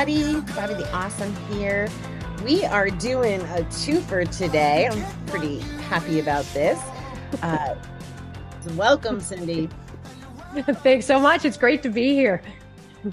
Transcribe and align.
Everybody. 0.00 0.40
Bobby 0.54 0.72
the 0.72 0.90
Awesome 0.94 1.36
here. 1.52 1.86
We 2.42 2.64
are 2.64 2.88
doing 2.88 3.42
a 3.42 3.64
twofer 3.64 4.26
today. 4.34 4.88
I'm 4.90 5.26
pretty 5.26 5.58
happy 5.58 6.20
about 6.20 6.46
this. 6.54 6.80
Uh, 7.42 7.74
welcome, 8.76 9.20
Cindy. 9.20 9.68
Thanks 10.56 11.04
so 11.04 11.20
much. 11.20 11.44
It's 11.44 11.58
great 11.58 11.82
to 11.82 11.90
be 11.90 12.14
here. 12.14 12.40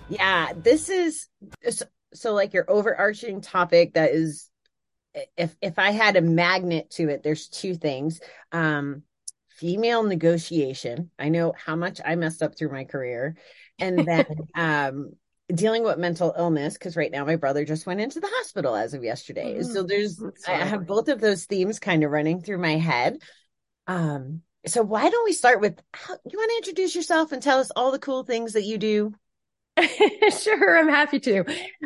Yeah, 0.08 0.54
this 0.55 0.88
is 0.88 1.28
so, 1.70 1.86
so 2.14 2.34
like 2.34 2.54
your 2.54 2.64
overarching 2.72 3.42
topic 3.42 3.95
that 3.95 4.12
is 4.12 4.50
if 5.36 5.58
if 5.62 5.78
I 5.80 5.92
had 5.92 6.16
a 6.16 6.22
magnet 6.22 6.90
to 6.92 7.09
it, 7.09 7.22
there's 7.22 7.50
two 7.50 7.76
things. 7.76 8.22
Um 8.54 9.04
female 9.50 10.04
negotiation. 10.04 11.12
I 11.20 11.28
know 11.28 11.54
how 11.58 11.76
much 11.76 12.00
I 12.06 12.16
messed 12.16 12.42
up 12.42 12.58
through 12.58 12.72
my 12.72 12.86
career. 12.86 13.36
And 13.78 14.08
then 14.08 14.26
um 14.56 15.12
dealing 15.54 15.84
with 15.84 15.98
mental 15.98 16.34
illness 16.38 16.74
because 16.74 16.98
right 16.98 17.12
now 17.12 17.24
my 17.24 17.38
brother 17.38 17.64
just 17.64 17.86
went 17.86 18.02
into 18.02 18.20
the 18.20 18.30
hospital 18.30 18.76
as 18.76 18.94
of 18.94 19.03
yesterday. 19.03 19.56
Mm-hmm. 19.56 19.72
So 19.72 19.84
there's 19.84 20.22
I 20.48 20.66
have 20.66 20.86
both 20.86 21.08
of 21.08 21.22
those 21.22 21.45
themes 21.45 21.80
kind 21.80 22.03
of 22.03 22.12
running 22.12 22.42
through 22.42 22.58
my 22.58 22.78
head. 22.78 23.20
Um 23.88 24.42
so 24.66 24.81
why 24.81 25.09
don't 25.09 25.25
we 25.25 25.31
start 25.31 25.62
with 25.62 25.80
how, 25.94 26.16
you 26.30 26.38
want 26.38 26.52
to 26.52 26.58
introduce 26.58 26.95
yourself 26.95 27.31
and 27.31 27.42
tell 27.42 27.59
us 27.59 27.72
all 27.75 27.92
the 27.92 28.00
cool 28.00 28.23
things 28.23 28.53
that 28.53 28.64
you 28.64 28.78
do? 28.78 29.14
sure, 30.42 30.78
I'm 30.78 30.88
happy 30.88 31.20
to. 31.20 31.44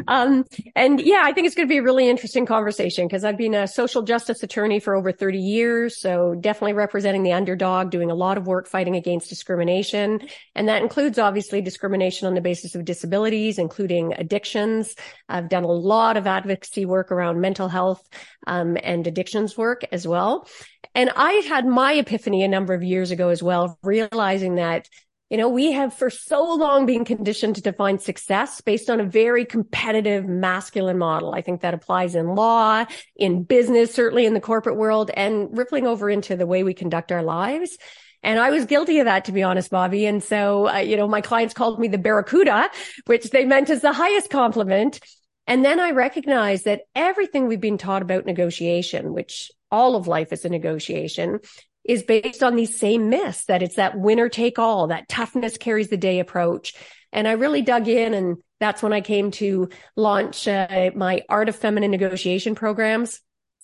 Um, 0.07 0.45
and 0.75 1.01
yeah, 1.01 1.21
I 1.23 1.33
think 1.33 1.47
it's 1.47 1.55
going 1.55 1.67
to 1.67 1.71
be 1.71 1.79
a 1.79 1.83
really 1.83 2.09
interesting 2.09 2.45
conversation 2.45 3.07
because 3.07 3.23
I've 3.23 3.37
been 3.37 3.53
a 3.53 3.67
social 3.67 4.01
justice 4.01 4.43
attorney 4.43 4.79
for 4.79 4.95
over 4.95 5.11
30 5.11 5.39
years. 5.39 5.99
So 5.99 6.35
definitely 6.35 6.73
representing 6.73 7.23
the 7.23 7.33
underdog, 7.33 7.89
doing 7.89 8.09
a 8.09 8.15
lot 8.15 8.37
of 8.37 8.47
work 8.47 8.67
fighting 8.67 8.95
against 8.95 9.29
discrimination. 9.29 10.21
And 10.55 10.69
that 10.69 10.81
includes 10.81 11.19
obviously 11.19 11.61
discrimination 11.61 12.27
on 12.27 12.33
the 12.33 12.41
basis 12.41 12.75
of 12.75 12.85
disabilities, 12.85 13.59
including 13.59 14.13
addictions. 14.13 14.95
I've 15.27 15.49
done 15.49 15.63
a 15.63 15.71
lot 15.71 16.15
of 16.17 16.27
advocacy 16.27 16.85
work 16.85 17.11
around 17.11 17.41
mental 17.41 17.67
health, 17.67 18.07
um, 18.47 18.77
and 18.81 19.05
addictions 19.05 19.57
work 19.57 19.83
as 19.91 20.07
well. 20.07 20.47
And 20.95 21.09
I 21.15 21.33
had 21.47 21.65
my 21.65 21.93
epiphany 21.93 22.43
a 22.43 22.47
number 22.47 22.73
of 22.73 22.83
years 22.83 23.11
ago 23.11 23.29
as 23.29 23.41
well, 23.43 23.77
realizing 23.83 24.55
that 24.55 24.87
you 25.31 25.37
know, 25.37 25.47
we 25.47 25.71
have 25.71 25.93
for 25.93 26.09
so 26.09 26.43
long 26.55 26.85
been 26.85 27.05
conditioned 27.05 27.55
to 27.55 27.61
define 27.61 27.99
success 27.99 28.59
based 28.59 28.89
on 28.89 28.99
a 28.99 29.05
very 29.05 29.45
competitive 29.45 30.27
masculine 30.27 30.97
model. 30.97 31.33
I 31.33 31.41
think 31.41 31.61
that 31.61 31.73
applies 31.73 32.15
in 32.15 32.35
law, 32.35 32.83
in 33.15 33.43
business, 33.43 33.93
certainly 33.93 34.25
in 34.25 34.33
the 34.33 34.41
corporate 34.41 34.75
world 34.75 35.09
and 35.13 35.57
rippling 35.57 35.87
over 35.87 36.09
into 36.09 36.35
the 36.35 36.45
way 36.45 36.65
we 36.65 36.73
conduct 36.73 37.13
our 37.13 37.23
lives. 37.23 37.77
And 38.21 38.39
I 38.39 38.49
was 38.49 38.65
guilty 38.65 38.99
of 38.99 39.05
that, 39.05 39.23
to 39.25 39.31
be 39.31 39.41
honest, 39.41 39.71
Bobby. 39.71 40.05
And 40.05 40.21
so, 40.21 40.67
uh, 40.67 40.79
you 40.79 40.97
know, 40.97 41.07
my 41.07 41.21
clients 41.21 41.53
called 41.53 41.79
me 41.79 41.87
the 41.87 41.97
Barracuda, 41.97 42.69
which 43.05 43.29
they 43.29 43.45
meant 43.45 43.69
as 43.69 43.81
the 43.81 43.93
highest 43.93 44.29
compliment. 44.29 44.99
And 45.47 45.63
then 45.63 45.79
I 45.79 45.91
recognized 45.91 46.65
that 46.65 46.81
everything 46.93 47.47
we've 47.47 47.61
been 47.61 47.77
taught 47.77 48.01
about 48.01 48.25
negotiation, 48.25 49.13
which 49.13 49.49
all 49.71 49.95
of 49.95 50.07
life 50.07 50.33
is 50.33 50.43
a 50.43 50.49
negotiation, 50.49 51.39
is 51.83 52.03
based 52.03 52.43
on 52.43 52.55
these 52.55 52.77
same 52.77 53.09
myths 53.09 53.45
that 53.45 53.63
it's 53.63 53.75
that 53.75 53.97
winner 53.97 54.29
take 54.29 54.59
all, 54.59 54.87
that 54.87 55.09
toughness 55.09 55.57
carries 55.57 55.89
the 55.89 55.97
day 55.97 56.19
approach. 56.19 56.73
And 57.11 57.27
I 57.27 57.31
really 57.33 57.61
dug 57.61 57.87
in 57.87 58.13
and 58.13 58.37
that's 58.59 58.83
when 58.83 58.93
I 58.93 59.01
came 59.01 59.31
to 59.31 59.69
launch 59.95 60.47
uh, 60.47 60.91
my 60.95 61.23
art 61.27 61.49
of 61.49 61.55
feminine 61.55 61.91
negotiation 61.91 62.55
programs 62.55 63.19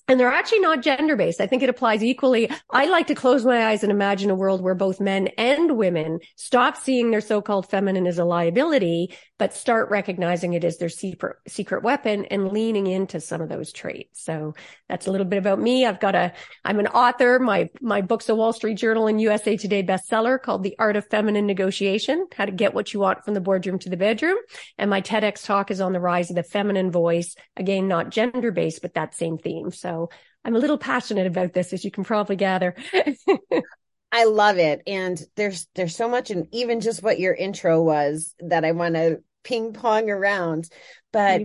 and 0.08 0.20
they're 0.20 0.32
actually 0.32 0.60
not 0.60 0.82
gender 0.82 1.16
based. 1.16 1.42
I 1.42 1.48
think 1.48 1.64
it 1.64 1.70
applies 1.70 2.04
equally. 2.04 2.50
I 2.70 2.86
like 2.86 3.08
to 3.08 3.16
close 3.16 3.46
my 3.46 3.68
eyes 3.68 3.84
and 3.84 3.92
imagine 3.92 4.30
a 4.30 4.36
world 4.36 4.62
where 4.62 4.76
both 4.76 5.02
men 5.02 5.28
and 5.38 5.78
women 5.78 6.20
stop 6.36 6.78
seeing 6.78 7.12
their 7.12 7.22
so-called 7.22 7.70
feminine 7.70 8.08
as 8.08 8.18
a 8.18 8.26
liability, 8.26 9.14
but 9.38 9.54
start 9.54 9.90
recognizing 9.90 10.54
it 10.54 10.64
as 10.64 10.78
their 10.78 10.90
secret, 10.90 11.38
secret 11.48 11.84
weapon 11.84 12.26
and 12.26 12.52
leaning 12.52 12.88
into 12.88 13.20
some 13.20 13.42
of 13.42 13.50
those 13.50 13.72
traits. 13.72 14.24
So 14.24 14.56
that's 14.90 15.08
a 15.08 15.12
little 15.12 15.28
bit 15.28 15.38
about 15.38 15.60
me. 15.60 15.86
I've 15.86 16.00
got 16.00 16.16
a, 16.16 16.34
I'm 16.66 16.80
an 16.80 16.88
author. 16.88 17.40
My, 17.40 17.70
my 17.80 18.02
book's 18.02 18.30
a 18.30 18.36
Wall 18.36 18.54
Street 18.54 18.76
Journal 18.76 19.08
and 19.08 19.22
USA 19.22 19.56
Today 19.56 19.84
bestseller 19.84 20.42
called 20.42 20.64
The 20.64 20.76
Art 20.80 20.96
of 20.96 21.08
Feminine 21.08 21.46
Negotiation, 21.46 22.28
how 22.36 22.46
to 22.46 22.52
get 22.52 22.74
what 22.74 22.94
you 22.94 23.00
want 23.00 23.24
from 23.24 23.34
the 23.34 23.42
boardroom 23.42 23.80
to 23.80 23.90
the 23.90 23.98
bedroom. 23.98 24.38
And 24.78 24.90
my 24.90 25.02
TEDx 25.02 25.46
talk 25.46 25.70
is 25.70 25.82
on 25.82 25.94
the 25.94 26.00
rise 26.00 26.30
of 26.30 26.36
the 26.36 26.44
feminine 26.44 26.92
voice. 26.92 27.36
Again, 27.56 27.88
not 27.88 28.10
gender 28.10 28.52
based, 28.52 28.82
but 28.82 28.96
that 28.96 29.14
same 29.14 29.38
theme. 29.38 29.72
So 29.72 30.10
I'm 30.44 30.56
a 30.56 30.60
little 30.60 30.78
passionate 30.78 31.28
about 31.28 31.54
this, 31.54 31.74
as 31.74 31.84
you 31.86 31.92
can 31.92 32.04
probably 32.04 32.38
gather. 32.38 32.76
I 34.12 34.24
love 34.24 34.58
it. 34.58 34.82
And 34.88 35.22
there's 35.36 35.68
there's 35.76 35.96
so 35.96 36.08
much 36.08 36.32
and 36.32 36.48
even 36.54 36.80
just 36.80 37.04
what 37.04 37.20
your 37.20 37.34
intro 37.34 37.84
was 37.84 38.34
that 38.40 38.64
I 38.64 38.72
want 38.72 38.96
to 38.96 39.22
ping 39.48 39.72
pong 39.72 40.10
around. 40.10 40.70
But 41.14 41.42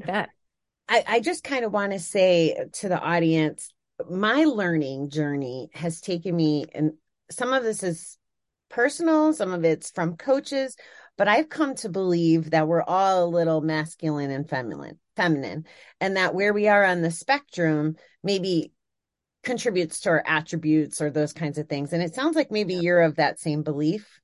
I, 0.88 1.04
I 1.06 1.20
just 1.20 1.44
kind 1.44 1.64
of 1.64 1.72
want 1.72 1.92
to 1.92 2.00
say 2.00 2.66
to 2.80 2.88
the 2.88 2.98
audience, 2.98 3.72
my 4.10 4.44
learning 4.44 5.10
journey 5.10 5.70
has 5.72 6.00
taken 6.00 6.34
me 6.34 6.66
and 6.74 6.94
some 7.30 7.52
of 7.52 7.62
this 7.62 7.84
is 7.84 8.18
personal, 8.68 9.32
some 9.32 9.52
of 9.52 9.64
it's 9.64 9.92
from 9.92 10.16
coaches, 10.16 10.76
but 11.16 11.28
I've 11.28 11.48
come 11.48 11.76
to 11.76 11.88
believe 11.88 12.50
that 12.50 12.66
we're 12.66 12.82
all 12.82 13.24
a 13.24 13.26
little 13.26 13.60
masculine 13.60 14.32
and 14.32 14.48
feminine, 14.48 14.98
feminine, 15.14 15.66
and 16.00 16.16
that 16.16 16.34
where 16.34 16.52
we 16.52 16.66
are 16.66 16.84
on 16.84 17.02
the 17.02 17.10
spectrum 17.12 17.94
maybe 18.24 18.72
contributes 19.44 20.00
to 20.00 20.10
our 20.10 20.24
attributes 20.26 21.00
or 21.00 21.10
those 21.10 21.32
kinds 21.32 21.58
of 21.58 21.68
things. 21.68 21.92
And 21.92 22.02
it 22.02 22.14
sounds 22.14 22.34
like 22.34 22.50
maybe 22.50 22.74
you're 22.74 23.02
of 23.02 23.16
that 23.16 23.38
same 23.38 23.62
belief 23.62 24.20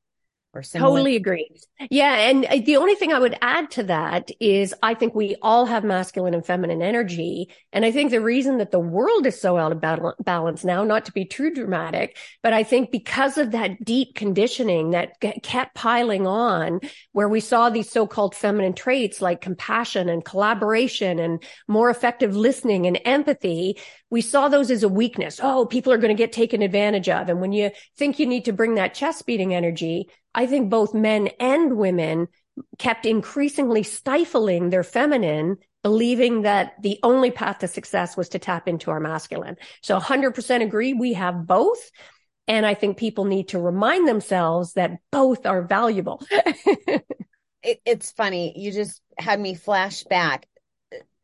or 0.55 0.63
similar. 0.63 0.91
Totally 0.91 1.17
agree. 1.17 1.51
Yeah. 1.91 2.15
And 2.15 2.47
uh, 2.47 2.59
the 2.65 2.79
only 2.79 2.95
thing 2.95 3.13
I 3.13 3.19
would 3.19 3.37
add 3.43 3.71
to 3.73 3.83
that 3.85 4.31
is 4.41 4.75
I 4.83 4.95
think 4.95 5.15
we 5.15 5.37
all 5.43 5.67
have 5.67 5.85
masculine 5.85 6.33
and 6.33 6.45
feminine 6.45 6.81
energy. 6.81 7.51
And 7.73 7.85
I 7.85 7.93
think 7.93 8.11
the 8.11 8.21
reason 8.21 8.59
that 8.59 8.71
the 8.71 8.81
world 8.81 9.27
is 9.27 9.39
so 9.39 9.59
out 9.59 9.73
of 9.73 10.15
balance 10.25 10.65
now, 10.65 10.85
not 10.85 11.05
to 11.05 11.13
be 11.13 11.27
too 11.27 11.53
dramatic, 11.53 12.17
but 12.43 12.53
I 12.53 12.63
think 12.63 12.91
because 12.91 13.37
of 13.37 13.51
that 13.51 13.85
deep 13.85 14.15
conditioning 14.15 14.91
that 14.91 15.21
kept 15.43 15.75
piling 15.75 16.27
on 16.27 16.81
where 17.13 17.29
we 17.29 17.41
saw 17.41 17.69
these 17.69 17.91
so-called 17.91 18.35
feminine 18.35 18.73
traits 18.73 19.21
like 19.21 19.43
compassion 19.43 20.09
and 20.09 20.25
collaboration 20.25 21.19
and 21.19 21.43
more 21.67 21.91
effective 21.91 22.35
listening 22.35 22.87
and 22.87 22.99
empathy, 23.05 23.79
we 24.11 24.21
saw 24.21 24.49
those 24.49 24.71
as 24.71 24.83
a 24.83 24.89
weakness. 24.89 25.41
Oh, 25.43 25.67
people 25.67 25.93
are 25.93 25.99
going 25.99 26.15
to 26.15 26.21
get 26.21 26.33
taken 26.33 26.63
advantage 26.63 27.09
of. 27.09 27.29
And 27.29 27.41
when 27.41 27.53
you 27.53 27.71
think 27.97 28.19
you 28.19 28.27
need 28.27 28.47
to 28.47 28.53
bring 28.53 28.75
that 28.75 28.95
chest 28.95 29.27
beating 29.27 29.55
energy, 29.55 30.09
I 30.35 30.47
think 30.47 30.71
both 30.71 30.95
men 30.95 31.29
and 31.39 31.77
women 31.77 32.29
kept 32.79 33.07
increasingly 33.07 33.83
stifling 33.83 34.71
their 34.71 34.83
feminine, 34.83 35.59
believing 35.83 36.43
that 36.43 36.73
the 36.83 36.99
only 37.03 37.31
path 37.31 37.59
to 37.59 37.69
success 37.69 38.17
was 38.17 38.31
to 38.31 38.39
tap 38.39 38.67
into 38.67 38.91
our 38.91 39.01
masculine. 39.01 39.57
So 39.83 39.99
100% 39.99 40.63
agree. 40.63 40.95
We 40.95 41.13
have 41.13 41.47
both. 41.47 41.91
And 42.47 42.65
I 42.65 42.73
think 42.75 42.97
people 42.97 43.27
need 43.27 43.49
to 43.49 43.61
remind 43.61 44.09
themselves 44.09 44.73
that 44.73 44.93
both 45.13 45.45
are 45.45 45.63
valuable. 45.63 46.25
it, 46.31 47.81
it's 47.85 48.11
funny. 48.11 48.55
You 48.57 48.73
just 48.73 49.03
had 49.19 49.39
me 49.39 49.55
flash 49.55 50.03
back 50.05 50.47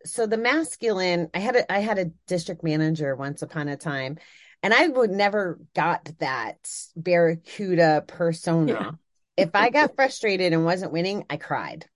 so 0.05 0.27
the 0.27 0.37
masculine 0.37 1.29
i 1.35 1.39
had 1.39 1.57
a 1.57 1.73
i 1.73 1.79
had 1.79 1.99
a 1.99 2.11
district 2.27 2.63
manager 2.63 3.17
once 3.17 3.43
upon 3.43 3.69
a 3.69 3.77
time 3.77 4.19
and 4.63 4.75
i 4.75 4.87
would 4.87 5.11
never 5.11 5.59
got 5.75 6.11
that 6.19 6.57
barracuda 6.97 8.05
persona. 8.07 8.73
Yeah. 8.73 8.91
if 9.37 9.51
i 9.55 9.71
got 9.71 9.95
frustrated 9.97 10.53
and 10.53 10.65
wasn't 10.65 10.93
winning 10.93 11.25
i 11.31 11.37
cried. 11.37 11.87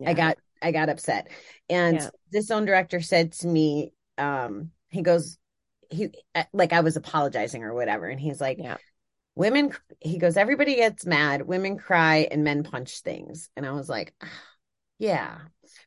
Yeah. 0.00 0.10
i 0.10 0.14
got 0.14 0.38
i 0.62 0.72
got 0.72 0.88
upset. 0.88 1.28
And 1.68 1.98
yeah. 1.98 2.10
this 2.30 2.50
own 2.50 2.64
director 2.64 3.00
said 3.00 3.32
to 3.32 3.46
me 3.46 3.92
um 4.16 4.70
he 4.88 5.02
goes 5.02 5.38
he 5.90 6.10
like 6.52 6.72
i 6.72 6.80
was 6.80 6.96
apologizing 6.96 7.62
or 7.62 7.74
whatever. 7.74 8.06
And 8.06 8.20
he's 8.20 8.40
like 8.40 8.58
yeah. 8.58 8.76
Women 9.34 9.72
he 10.00 10.18
goes 10.18 10.36
everybody 10.36 10.76
gets 10.76 11.06
mad. 11.06 11.42
Women 11.42 11.78
cry 11.78 12.26
and 12.30 12.42
men 12.42 12.64
punch 12.64 13.00
things. 13.00 13.50
And 13.56 13.64
i 13.64 13.70
was 13.70 13.88
like 13.88 14.12
ah, 14.22 14.28
yeah 14.98 15.38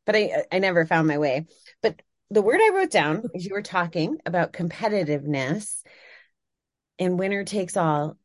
but 0.06 0.16
I 0.16 0.46
I 0.52 0.60
never 0.60 0.86
found 0.86 1.08
my 1.08 1.18
way. 1.18 1.46
But 1.82 2.02
the 2.30 2.42
word 2.42 2.60
I 2.62 2.72
wrote 2.74 2.92
down 2.92 3.24
as 3.36 3.46
you 3.46 3.54
were 3.54 3.62
talking 3.62 4.18
about 4.26 4.54
competitiveness 4.54 5.82
and 7.00 7.20
winner 7.20 7.44
takes 7.44 7.78
all, 7.78 8.18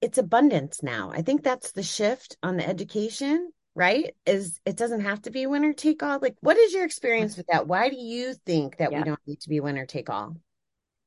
it's 0.00 0.18
abundance 0.18 0.82
now. 0.82 1.10
I 1.12 1.22
think 1.22 1.42
that's 1.42 1.72
the 1.72 1.82
shift 1.82 2.36
on 2.42 2.56
the 2.56 2.66
education, 2.66 3.52
right? 3.74 4.14
Is 4.26 4.60
it 4.64 4.76
doesn't 4.76 5.02
have 5.02 5.22
to 5.22 5.30
be 5.30 5.46
winner 5.46 5.72
take 5.72 6.02
all. 6.02 6.18
Like, 6.20 6.36
what 6.40 6.56
is 6.56 6.72
your 6.72 6.84
experience 6.84 7.36
with 7.36 7.46
that? 7.48 7.66
Why 7.66 7.88
do 7.90 7.96
you 7.96 8.34
think 8.46 8.78
that 8.78 8.92
yeah. 8.92 8.98
we 8.98 9.04
don't 9.04 9.20
need 9.26 9.40
to 9.40 9.48
be 9.48 9.60
winner 9.60 9.86
take 9.86 10.08
all? 10.08 10.36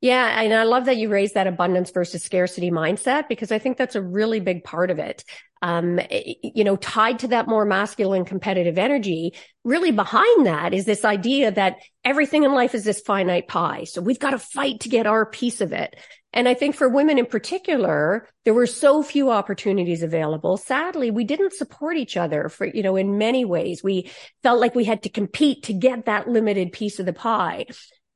Yeah. 0.01 0.41
And 0.41 0.53
I 0.53 0.63
love 0.63 0.85
that 0.85 0.97
you 0.97 1.07
raised 1.07 1.35
that 1.35 1.47
abundance 1.47 1.89
versus 1.89 2.21
scarcity 2.21 2.71
mindset 2.71 3.29
because 3.29 3.53
I 3.53 3.59
think 3.59 3.77
that's 3.77 3.95
a 3.95 4.01
really 4.01 4.41
big 4.41 4.65
part 4.65 4.91
of 4.91 4.99
it. 4.99 5.23
Um, 5.63 5.97
you 6.11 6.65
know, 6.65 6.75
tied 6.75 7.19
to 7.19 7.29
that 7.29 7.47
more 7.47 7.63
masculine 7.63 8.25
competitive 8.25 8.77
energy, 8.77 9.33
really 9.63 9.91
behind 9.91 10.45
that 10.45 10.73
is 10.73 10.83
this 10.83 11.05
idea 11.05 11.51
that 11.51 11.77
everything 12.03 12.43
in 12.43 12.51
life 12.51 12.75
is 12.75 12.83
this 12.83 12.99
finite 12.99 13.47
pie. 13.47 13.85
So 13.85 14.01
we've 14.01 14.19
got 14.19 14.31
to 14.31 14.39
fight 14.39 14.81
to 14.81 14.89
get 14.89 15.07
our 15.07 15.25
piece 15.25 15.61
of 15.61 15.71
it. 15.71 15.95
And 16.33 16.49
I 16.49 16.53
think 16.53 16.75
for 16.75 16.89
women 16.89 17.17
in 17.17 17.27
particular, 17.27 18.27
there 18.43 18.53
were 18.53 18.67
so 18.67 19.03
few 19.03 19.31
opportunities 19.31 20.03
available. 20.03 20.57
Sadly, 20.57 21.11
we 21.11 21.23
didn't 21.23 21.53
support 21.53 21.95
each 21.95 22.17
other 22.17 22.49
for, 22.49 22.65
you 22.65 22.83
know, 22.83 22.97
in 22.97 23.17
many 23.17 23.45
ways. 23.45 23.81
We 23.81 24.11
felt 24.41 24.59
like 24.59 24.75
we 24.75 24.83
had 24.83 25.03
to 25.03 25.09
compete 25.09 25.63
to 25.63 25.73
get 25.73 26.07
that 26.07 26.27
limited 26.27 26.73
piece 26.73 26.99
of 26.99 27.05
the 27.05 27.13
pie. 27.13 27.67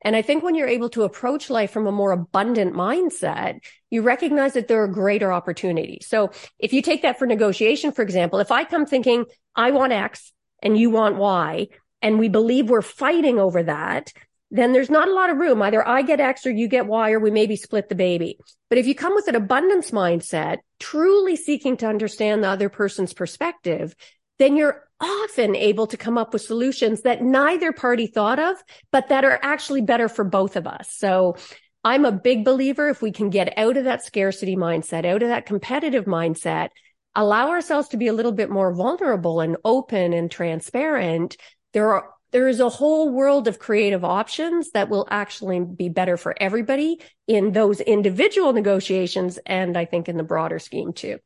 And 0.04 0.16
I 0.16 0.22
think 0.22 0.44
when 0.44 0.56
you're 0.56 0.68
able 0.68 0.90
to 0.90 1.04
approach 1.04 1.50
life 1.50 1.72
from 1.72 1.88
a 1.88 1.92
more 1.92 2.12
abundant 2.12 2.74
mindset, 2.74 3.60
you 3.90 4.02
recognize 4.02 4.54
that 4.54 4.68
there 4.68 4.84
are 4.84 4.88
greater 4.88 5.34
opportunities. 5.34 6.08
So 6.08 6.32
if 6.60 6.72
you 6.72 6.82
take 6.82 7.02
that 7.02 7.18
for 7.18 7.26
negotiation, 7.26 7.92
for 7.92 8.04
example, 8.04 8.40
if 8.40 8.52
I 8.52 8.64
come 8.64 8.86
thinking 8.86 9.26
I 9.56 9.72
want 9.72 9.94
X 9.94 10.32
and 10.62 10.78
you 10.78 10.90
want 10.90 11.18
Y, 11.18 11.68
and 12.02 12.20
we 12.20 12.30
believe 12.30 12.70
we're 12.70 12.84
fighting 12.84 13.40
over 13.40 13.64
that, 13.64 14.14
then 14.52 14.72
there's 14.72 14.90
not 14.90 15.08
a 15.08 15.14
lot 15.14 15.30
of 15.30 15.38
room. 15.38 15.62
Either 15.62 15.86
I 15.86 16.04
get 16.04 16.20
X 16.20 16.46
or 16.46 16.52
you 16.52 16.68
get 16.68 16.88
Y, 16.88 17.12
or 17.12 17.20
we 17.20 17.32
maybe 17.32 17.56
split 17.56 17.90
the 17.90 17.96
baby. 17.96 18.38
But 18.70 18.78
if 18.78 18.88
you 18.88 18.96
come 18.96 19.16
with 19.16 19.28
an 19.28 19.36
abundance 19.36 19.92
mindset, 19.92 20.60
truly 20.80 21.36
seeking 21.36 21.76
to 21.78 21.88
understand 21.88 22.44
the 22.44 22.50
other 22.50 22.70
person's 22.70 23.14
perspective, 23.14 23.96
then 24.40 24.56
you're 24.56 24.87
often 25.00 25.56
able 25.56 25.88
to 25.88 25.98
come 25.98 26.18
up 26.18 26.34
with 26.34 26.42
solutions 26.42 27.02
that 27.02 27.22
neither 27.22 27.72
party 27.72 28.08
thought 28.08 28.40
of, 28.40 28.58
but 28.92 29.10
that 29.10 29.26
are 29.26 29.40
actually 29.42 29.82
better 29.82 30.10
for 30.10 30.24
both 30.24 30.56
of 30.56 30.68
us. 30.68 30.92
So 30.92 31.38
I'm 31.84 32.06
a 32.06 32.12
big 32.12 32.44
believer 32.44 32.90
if 32.90 33.02
we 33.02 33.12
can 33.12 33.30
get 33.30 33.58
out 33.58 33.78
of 33.78 33.86
that 33.86 34.04
scarcity 34.04 34.56
mindset, 34.56 35.06
out 35.06 35.24
of 35.24 35.30
that 35.30 35.46
competitive 35.46 36.06
mindset, 36.06 36.70
allow 37.16 37.50
ourselves 37.50 37.90
to 37.90 37.98
be 37.98 38.08
a 38.08 38.14
little 38.14 38.32
bit 38.32 38.50
more 38.50 38.74
vulnerable 38.74 39.42
and 39.42 39.58
open 39.66 40.14
and 40.14 40.30
transparent, 40.30 41.38
there 41.74 41.94
are 41.94 42.10
there 42.32 42.48
is 42.48 42.60
a 42.60 42.70
whole 42.70 43.10
world 43.10 43.48
of 43.48 43.58
creative 43.58 44.04
options 44.04 44.72
that 44.72 44.90
will 44.90 45.08
actually 45.10 45.62
be 45.62 45.88
better 45.88 46.18
for 46.18 46.36
everybody 46.40 47.00
in 47.26 47.54
those 47.54 47.80
individual 47.80 48.52
negotiations 48.52 49.40
and 49.46 49.78
I 49.78 49.86
think 49.86 50.10
in 50.10 50.18
the 50.18 50.24
broader 50.24 50.60
scheme 50.60 50.92
too. 50.92 51.20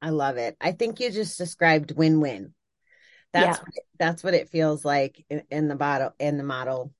I 0.00 0.10
love 0.10 0.36
it. 0.36 0.56
I 0.60 0.72
think 0.72 1.00
you 1.00 1.10
just 1.10 1.36
described 1.36 1.92
win-win. 1.96 2.54
That's 3.34 3.58
yeah. 3.58 3.82
that's 3.98 4.24
what 4.24 4.32
it 4.32 4.48
feels 4.48 4.84
like 4.84 5.22
in, 5.28 5.42
in, 5.50 5.68
the 5.68 5.74
model 5.74 6.14
in 6.20 6.38
the 6.38 6.44
model 6.44 6.92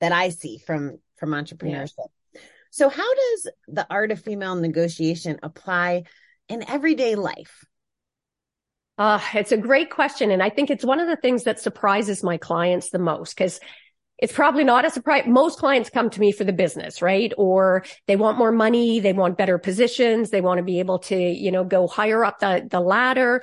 that 0.00 0.12
I 0.12 0.28
see 0.28 0.58
from 0.58 0.98
from 1.16 1.30
entrepreneurship. 1.30 1.92
Yeah. 1.98 2.40
So 2.70 2.90
how 2.90 3.14
does 3.14 3.48
the 3.66 3.86
art 3.88 4.12
of 4.12 4.20
female 4.20 4.54
negotiation 4.54 5.38
apply 5.42 6.04
in 6.48 6.68
everyday 6.68 7.14
life? 7.14 7.64
Uh, 8.98 9.20
it's 9.34 9.52
a 9.52 9.56
great 9.56 9.90
question. 9.90 10.30
And 10.30 10.42
I 10.42 10.50
think 10.50 10.70
it's 10.70 10.84
one 10.84 11.00
of 11.00 11.08
the 11.08 11.16
things 11.16 11.44
that 11.44 11.58
surprises 11.58 12.22
my 12.22 12.36
clients 12.36 12.90
the 12.90 12.98
most 12.98 13.34
because 13.34 13.60
it's 14.18 14.32
probably 14.32 14.64
not 14.64 14.86
a 14.86 14.90
surprise. 14.90 15.24
Most 15.26 15.58
clients 15.58 15.90
come 15.90 16.08
to 16.10 16.20
me 16.20 16.32
for 16.32 16.44
the 16.44 16.52
business, 16.52 17.02
right? 17.02 17.32
Or 17.36 17.84
they 18.06 18.16
want 18.16 18.38
more 18.38 18.52
money. 18.52 19.00
They 19.00 19.12
want 19.12 19.36
better 19.36 19.58
positions. 19.58 20.30
They 20.30 20.40
want 20.40 20.58
to 20.58 20.64
be 20.64 20.78
able 20.78 20.98
to, 21.00 21.16
you 21.16 21.50
know, 21.50 21.64
go 21.64 21.86
higher 21.86 22.24
up 22.24 22.40
the, 22.40 22.66
the 22.70 22.80
ladder, 22.80 23.42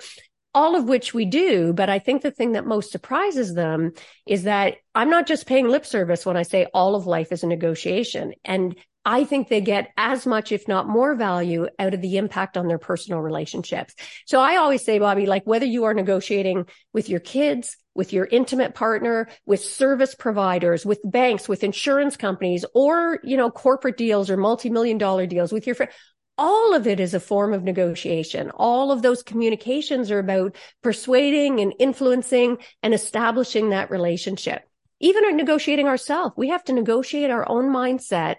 all 0.53 0.75
of 0.75 0.85
which 0.85 1.13
we 1.13 1.25
do. 1.25 1.73
But 1.73 1.89
I 1.89 1.99
think 1.99 2.21
the 2.21 2.31
thing 2.31 2.53
that 2.53 2.65
most 2.65 2.91
surprises 2.91 3.53
them 3.53 3.93
is 4.27 4.43
that 4.43 4.75
I'm 4.93 5.09
not 5.09 5.27
just 5.27 5.47
paying 5.47 5.67
lip 5.67 5.85
service 5.85 6.25
when 6.25 6.37
I 6.37 6.43
say 6.43 6.67
all 6.73 6.95
of 6.95 7.07
life 7.07 7.31
is 7.31 7.43
a 7.43 7.47
negotiation. 7.47 8.33
And 8.45 8.75
I 9.05 9.25
think 9.25 9.49
they 9.49 9.59
get 9.59 9.91
as 9.97 10.25
much, 10.25 10.53
if 10.53 10.67
not 10.67 10.87
more 10.87 11.13
value 11.15 11.67
out 11.77 11.93
of 11.93 12.01
the 12.01 12.17
impact 12.17 12.55
on 12.55 12.67
their 12.67 12.77
personal 12.77 13.19
relationships. 13.19 13.95
So 14.25 14.39
I 14.39 14.55
always 14.55 14.85
say, 14.85 14.97
Bobby, 14.97 15.25
like 15.25 15.43
whether 15.45 15.65
you 15.65 15.83
are 15.83 15.93
negotiating 15.93 16.67
with 16.93 17.09
your 17.09 17.19
kids, 17.19 17.75
with 17.95 18.13
your 18.13 18.25
intimate 18.25 18.73
partner, 18.73 19.27
with 19.45 19.59
service 19.59 20.15
providers, 20.15 20.85
with 20.85 20.99
banks, 21.03 21.49
with 21.49 21.63
insurance 21.65 22.15
companies, 22.15 22.63
or, 22.73 23.19
you 23.23 23.35
know, 23.35 23.51
corporate 23.51 23.97
deals 23.97 24.29
or 24.29 24.37
multi-million 24.37 24.97
dollar 24.97 25.27
deals 25.27 25.51
with 25.51 25.67
your 25.67 25.75
friend, 25.75 25.91
all 26.37 26.73
of 26.73 26.87
it 26.87 26.99
is 26.99 27.13
a 27.13 27.19
form 27.19 27.53
of 27.53 27.63
negotiation. 27.63 28.49
All 28.51 28.91
of 28.91 29.01
those 29.01 29.23
communications 29.23 30.09
are 30.11 30.19
about 30.19 30.55
persuading 30.81 31.59
and 31.59 31.73
influencing 31.79 32.57
and 32.81 32.93
establishing 32.93 33.69
that 33.69 33.91
relationship. 33.91 34.63
Even 34.99 35.35
negotiating 35.35 35.87
ourselves, 35.87 36.33
we 36.37 36.49
have 36.49 36.63
to 36.65 36.73
negotiate 36.73 37.29
our 37.29 37.47
own 37.47 37.65
mindset 37.65 38.37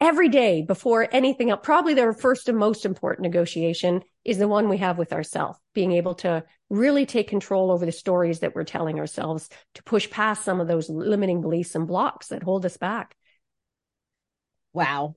every 0.00 0.28
day 0.28 0.62
before 0.62 1.08
anything 1.12 1.50
else. 1.50 1.60
Probably 1.62 1.94
their 1.94 2.12
first 2.12 2.48
and 2.48 2.58
most 2.58 2.84
important 2.84 3.22
negotiation 3.22 4.02
is 4.24 4.38
the 4.38 4.48
one 4.48 4.68
we 4.68 4.78
have 4.78 4.98
with 4.98 5.12
ourselves, 5.12 5.58
being 5.74 5.92
able 5.92 6.14
to 6.16 6.44
really 6.68 7.06
take 7.06 7.28
control 7.28 7.70
over 7.70 7.86
the 7.86 7.92
stories 7.92 8.40
that 8.40 8.54
we're 8.54 8.64
telling 8.64 8.98
ourselves 8.98 9.48
to 9.74 9.82
push 9.84 10.10
past 10.10 10.44
some 10.44 10.60
of 10.60 10.68
those 10.68 10.88
limiting 10.90 11.40
beliefs 11.40 11.74
and 11.74 11.86
blocks 11.86 12.28
that 12.28 12.42
hold 12.42 12.66
us 12.66 12.76
back. 12.76 13.14
Wow. 14.72 15.14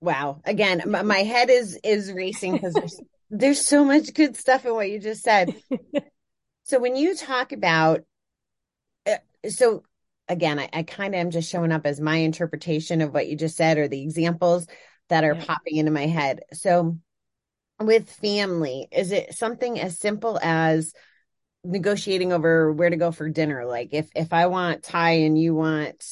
Wow. 0.00 0.40
Again, 0.44 0.82
my 0.86 1.18
head 1.18 1.50
is 1.50 1.78
is 1.84 2.12
racing 2.12 2.52
because 2.52 2.74
there's, 2.74 3.00
there's 3.30 3.64
so 3.64 3.84
much 3.84 4.14
good 4.14 4.36
stuff 4.36 4.64
in 4.64 4.74
what 4.74 4.90
you 4.90 4.98
just 4.98 5.22
said. 5.22 5.54
so 6.64 6.78
when 6.78 6.96
you 6.96 7.14
talk 7.14 7.52
about 7.52 8.00
uh, 9.06 9.16
so 9.48 9.82
again, 10.28 10.58
I, 10.58 10.68
I 10.72 10.82
kind 10.84 11.14
of 11.14 11.20
am 11.20 11.30
just 11.30 11.50
showing 11.50 11.72
up 11.72 11.86
as 11.86 12.00
my 12.00 12.16
interpretation 12.16 13.00
of 13.00 13.12
what 13.12 13.26
you 13.26 13.36
just 13.36 13.56
said 13.56 13.78
or 13.78 13.88
the 13.88 14.00
examples 14.00 14.66
that 15.08 15.24
are 15.24 15.34
yeah. 15.34 15.44
popping 15.44 15.76
into 15.76 15.90
my 15.90 16.06
head. 16.06 16.40
So 16.52 16.98
with 17.80 18.08
family, 18.08 18.88
is 18.92 19.10
it 19.10 19.34
something 19.34 19.78
as 19.78 19.98
simple 19.98 20.38
as 20.40 20.94
negotiating 21.64 22.32
over 22.32 22.72
where 22.72 22.90
to 22.90 22.96
go 22.96 23.10
for 23.10 23.28
dinner? 23.28 23.66
Like 23.66 23.88
if 23.92 24.08
if 24.14 24.32
I 24.32 24.46
want 24.46 24.82
Thai 24.82 25.10
and 25.10 25.38
you 25.38 25.54
want 25.54 26.02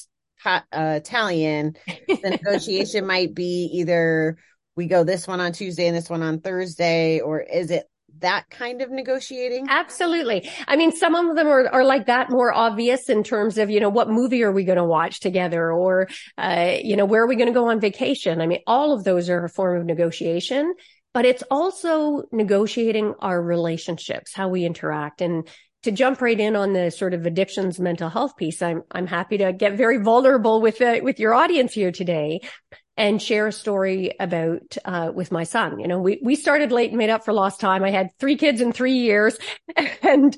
uh, 0.45 0.61
Italian, 0.73 1.77
the 2.07 2.19
negotiation 2.43 3.07
might 3.07 3.35
be 3.35 3.71
either 3.75 4.39
we 4.77 4.87
go 4.87 5.05
this 5.05 5.27
one 5.27 5.41
on 5.41 5.53
Tuesday 5.53 5.89
and 5.89 5.97
this 5.97 6.09
one 6.09 6.23
on 6.23 6.41
Thursday, 6.41 7.21
or 7.21 7.41
is 7.41 7.71
it 7.71 7.85
that 8.21 8.49
kind 8.51 8.81
of 8.81 8.91
negotiating? 8.91 9.67
Absolutely. 9.69 10.49
I 10.67 10.77
mean, 10.77 10.93
some 10.93 11.15
of 11.15 11.37
them 11.37 11.47
are, 11.49 11.69
are 11.69 11.85
like 11.85 12.07
that 12.07 12.31
more 12.31 12.53
obvious 12.53 13.09
in 13.09 13.23
terms 13.23 13.59
of, 13.59 13.71
you 13.71 13.81
know, 13.81 13.89
what 13.89 14.09
movie 14.09 14.43
are 14.43 14.53
we 14.53 14.65
going 14.65 14.79
to 14.79 14.85
watch 14.85 15.21
together 15.21 15.73
or, 15.73 16.09
uh, 16.37 16.77
you 16.83 16.97
know, 16.97 17.05
where 17.05 17.23
are 17.23 17.27
we 17.27 17.37
going 17.37 17.49
to 17.49 17.55
go 17.55 17.69
on 17.69 17.81
vacation? 17.81 18.41
I 18.41 18.47
mean, 18.47 18.61
all 18.67 18.93
of 18.93 19.05
those 19.05 19.29
are 19.29 19.45
a 19.45 19.49
form 19.49 19.81
of 19.81 19.87
negotiation, 19.87 20.75
but 21.13 21.25
it's 21.25 21.43
also 21.51 22.23
negotiating 22.33 23.15
our 23.21 23.41
relationships, 23.41 24.33
how 24.33 24.49
we 24.49 24.65
interact. 24.65 25.21
And 25.21 25.49
to 25.85 25.93
jump 25.93 26.21
right 26.21 26.39
in 26.39 26.57
on 26.57 26.73
the 26.73 26.91
sort 26.91 27.15
of 27.15 27.25
addictions 27.25 27.79
mental 27.79 28.09
health 28.09 28.37
piece, 28.37 28.63
I'm, 28.63 28.83
I'm 28.91 29.07
happy 29.07 29.39
to 29.39 29.53
get 29.53 29.75
very 29.75 29.99
vulnerable 29.99 30.61
with, 30.61 30.81
uh, 30.81 30.99
with 31.03 31.21
your 31.21 31.35
audience 31.35 31.73
here 31.73 31.93
today 31.93 32.41
and 32.99 33.23
share 33.23 33.47
a 33.47 33.53
story 33.53 34.13
about 34.19 34.77
uh, 34.85 35.13
with 35.15 35.31
my 35.31 35.45
son. 35.45 35.79
You 35.79 35.87
know, 35.87 36.01
we 36.01 36.19
we 36.21 36.35
started 36.35 36.73
late 36.73 36.91
and 36.91 36.99
made 36.99 37.11
up 37.11 37.25
for 37.25 37.33
lost 37.33 37.61
time. 37.61 37.85
I 37.85 37.91
had 37.91 38.11
three 38.19 38.37
kids 38.37 38.61
in 38.61 38.73
three 38.73 38.99
years, 38.99 39.39
and 40.03 40.37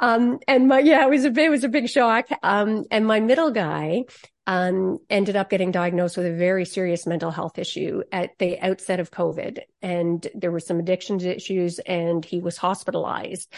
um 0.00 0.40
and 0.48 0.66
my 0.66 0.80
yeah, 0.80 1.06
it 1.06 1.10
was 1.10 1.24
a 1.24 1.28
it 1.28 1.48
was 1.48 1.64
a 1.64 1.68
big 1.68 1.88
shock. 1.88 2.26
Um, 2.42 2.84
and 2.90 3.06
my 3.06 3.20
middle 3.20 3.52
guy 3.52 4.02
um 4.46 4.98
ended 5.08 5.36
up 5.36 5.48
getting 5.48 5.70
diagnosed 5.70 6.16
with 6.16 6.26
a 6.26 6.34
very 6.34 6.64
serious 6.64 7.06
mental 7.06 7.30
health 7.30 7.58
issue 7.58 8.02
at 8.10 8.30
the 8.38 8.58
outset 8.58 8.98
of 8.98 9.12
COVID, 9.12 9.60
and 9.80 10.26
there 10.34 10.50
were 10.50 10.60
some 10.60 10.80
addictions 10.80 11.24
issues, 11.24 11.78
and 11.78 12.24
he 12.24 12.40
was 12.40 12.56
hospitalized. 12.56 13.50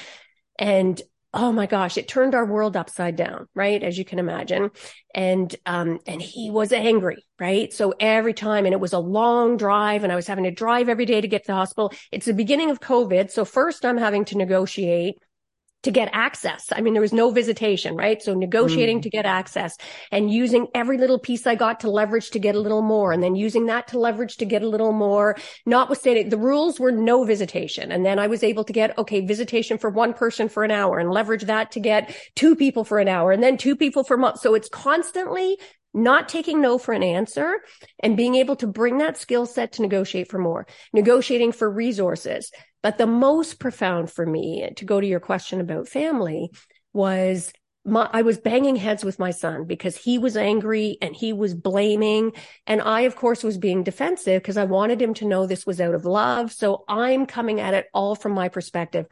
And 0.58 1.00
oh 1.34 1.50
my 1.50 1.66
gosh, 1.66 1.96
it 1.96 2.08
turned 2.08 2.34
our 2.34 2.44
world 2.44 2.76
upside 2.76 3.16
down, 3.16 3.48
right? 3.54 3.82
As 3.82 3.96
you 3.96 4.04
can 4.04 4.18
imagine. 4.18 4.70
And, 5.14 5.54
um, 5.64 5.98
and 6.06 6.20
he 6.20 6.50
was 6.50 6.72
angry, 6.72 7.24
right? 7.40 7.72
So 7.72 7.94
every 7.98 8.34
time, 8.34 8.66
and 8.66 8.74
it 8.74 8.80
was 8.80 8.92
a 8.92 8.98
long 8.98 9.56
drive 9.56 10.04
and 10.04 10.12
I 10.12 10.16
was 10.16 10.26
having 10.26 10.44
to 10.44 10.50
drive 10.50 10.88
every 10.88 11.06
day 11.06 11.20
to 11.20 11.28
get 11.28 11.44
to 11.44 11.52
the 11.52 11.56
hospital. 11.56 11.92
It's 12.10 12.26
the 12.26 12.34
beginning 12.34 12.70
of 12.70 12.80
COVID. 12.80 13.30
So 13.30 13.44
first 13.44 13.84
I'm 13.84 13.96
having 13.96 14.26
to 14.26 14.36
negotiate 14.36 15.16
to 15.82 15.90
get 15.90 16.08
access. 16.12 16.68
I 16.72 16.80
mean, 16.80 16.94
there 16.94 17.02
was 17.02 17.12
no 17.12 17.30
visitation, 17.30 17.96
right? 17.96 18.22
So 18.22 18.34
negotiating 18.34 19.00
mm. 19.00 19.02
to 19.02 19.10
get 19.10 19.26
access 19.26 19.76
and 20.10 20.32
using 20.32 20.68
every 20.74 20.98
little 20.98 21.18
piece 21.18 21.46
I 21.46 21.54
got 21.54 21.80
to 21.80 21.90
leverage 21.90 22.30
to 22.30 22.38
get 22.38 22.54
a 22.54 22.60
little 22.60 22.82
more 22.82 23.12
and 23.12 23.22
then 23.22 23.34
using 23.34 23.66
that 23.66 23.88
to 23.88 23.98
leverage 23.98 24.36
to 24.38 24.44
get 24.44 24.62
a 24.62 24.68
little 24.68 24.92
more, 24.92 25.36
notwithstanding 25.66 26.28
the 26.28 26.38
rules 26.38 26.78
were 26.78 26.92
no 26.92 27.24
visitation. 27.24 27.90
And 27.90 28.06
then 28.06 28.18
I 28.18 28.28
was 28.28 28.42
able 28.42 28.64
to 28.64 28.72
get, 28.72 28.96
okay, 28.98 29.20
visitation 29.20 29.78
for 29.78 29.90
one 29.90 30.14
person 30.14 30.48
for 30.48 30.62
an 30.64 30.70
hour 30.70 30.98
and 30.98 31.10
leverage 31.10 31.42
that 31.44 31.72
to 31.72 31.80
get 31.80 32.14
two 32.36 32.54
people 32.54 32.84
for 32.84 32.98
an 32.98 33.08
hour 33.08 33.32
and 33.32 33.42
then 33.42 33.56
two 33.56 33.76
people 33.76 34.04
for 34.04 34.14
a 34.14 34.18
month. 34.18 34.38
So 34.38 34.54
it's 34.54 34.68
constantly 34.68 35.58
not 35.94 36.28
taking 36.28 36.60
no 36.60 36.78
for 36.78 36.92
an 36.94 37.02
answer 37.02 37.60
and 38.02 38.16
being 38.16 38.36
able 38.36 38.56
to 38.56 38.66
bring 38.66 38.98
that 38.98 39.18
skill 39.18 39.46
set 39.46 39.72
to 39.72 39.82
negotiate 39.82 40.30
for 40.30 40.38
more, 40.38 40.66
negotiating 40.92 41.52
for 41.52 41.70
resources. 41.70 42.50
But 42.82 42.98
the 42.98 43.06
most 43.06 43.58
profound 43.58 44.10
for 44.10 44.26
me, 44.26 44.68
to 44.76 44.84
go 44.84 45.00
to 45.00 45.06
your 45.06 45.20
question 45.20 45.60
about 45.60 45.88
family, 45.88 46.50
was 46.92 47.52
my, 47.84 48.08
I 48.12 48.22
was 48.22 48.38
banging 48.38 48.76
heads 48.76 49.04
with 49.04 49.18
my 49.18 49.30
son 49.30 49.64
because 49.64 49.96
he 49.96 50.18
was 50.18 50.36
angry 50.36 50.98
and 51.00 51.14
he 51.14 51.32
was 51.32 51.54
blaming. 51.54 52.32
And 52.66 52.80
I, 52.80 53.02
of 53.02 53.16
course, 53.16 53.42
was 53.42 53.58
being 53.58 53.82
defensive 53.82 54.42
because 54.42 54.56
I 54.56 54.64
wanted 54.64 55.02
him 55.02 55.14
to 55.14 55.24
know 55.24 55.46
this 55.46 55.66
was 55.66 55.80
out 55.80 55.94
of 55.94 56.04
love. 56.04 56.52
So 56.52 56.84
I'm 56.88 57.26
coming 57.26 57.60
at 57.60 57.74
it 57.74 57.86
all 57.92 58.14
from 58.14 58.32
my 58.32 58.48
perspective. 58.48 59.06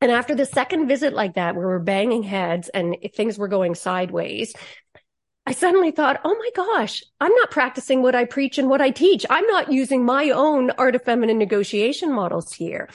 And 0.00 0.10
after 0.10 0.34
the 0.34 0.46
second 0.46 0.88
visit 0.88 1.12
like 1.12 1.34
that, 1.34 1.54
where 1.54 1.66
we're 1.66 1.78
banging 1.78 2.22
heads 2.22 2.68
and 2.70 2.96
things 3.14 3.38
were 3.38 3.48
going 3.48 3.74
sideways, 3.74 4.54
I 5.46 5.52
suddenly 5.52 5.90
thought, 5.90 6.20
oh 6.24 6.34
my 6.34 6.50
gosh, 6.54 7.02
I'm 7.20 7.34
not 7.34 7.50
practicing 7.50 8.02
what 8.02 8.14
I 8.14 8.24
preach 8.24 8.58
and 8.58 8.68
what 8.68 8.80
I 8.80 8.90
teach. 8.90 9.24
I'm 9.28 9.46
not 9.46 9.72
using 9.72 10.04
my 10.04 10.30
own 10.30 10.70
art 10.72 10.94
of 10.94 11.02
feminine 11.02 11.38
negotiation 11.38 12.12
models 12.12 12.52
here. 12.52 12.88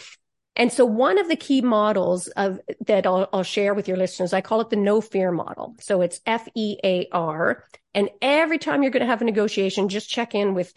And 0.55 0.71
so 0.71 0.85
one 0.85 1.17
of 1.17 1.27
the 1.27 1.35
key 1.35 1.61
models 1.61 2.27
of 2.29 2.59
that 2.85 3.05
I'll, 3.05 3.27
I'll, 3.33 3.43
share 3.43 3.73
with 3.73 3.87
your 3.87 3.97
listeners, 3.97 4.31
I 4.31 4.39
call 4.39 4.61
it 4.61 4.69
the 4.69 4.77
no 4.77 5.01
fear 5.01 5.31
model. 5.31 5.75
So 5.81 6.01
it's 6.01 6.21
F 6.25 6.47
E 6.55 6.77
A 6.83 7.07
R. 7.11 7.63
And 7.93 8.09
every 8.21 8.57
time 8.57 8.81
you're 8.81 8.91
going 8.91 9.01
to 9.01 9.07
have 9.07 9.21
a 9.21 9.25
negotiation, 9.25 9.89
just 9.89 10.09
check 10.09 10.33
in 10.33 10.53
with 10.53 10.73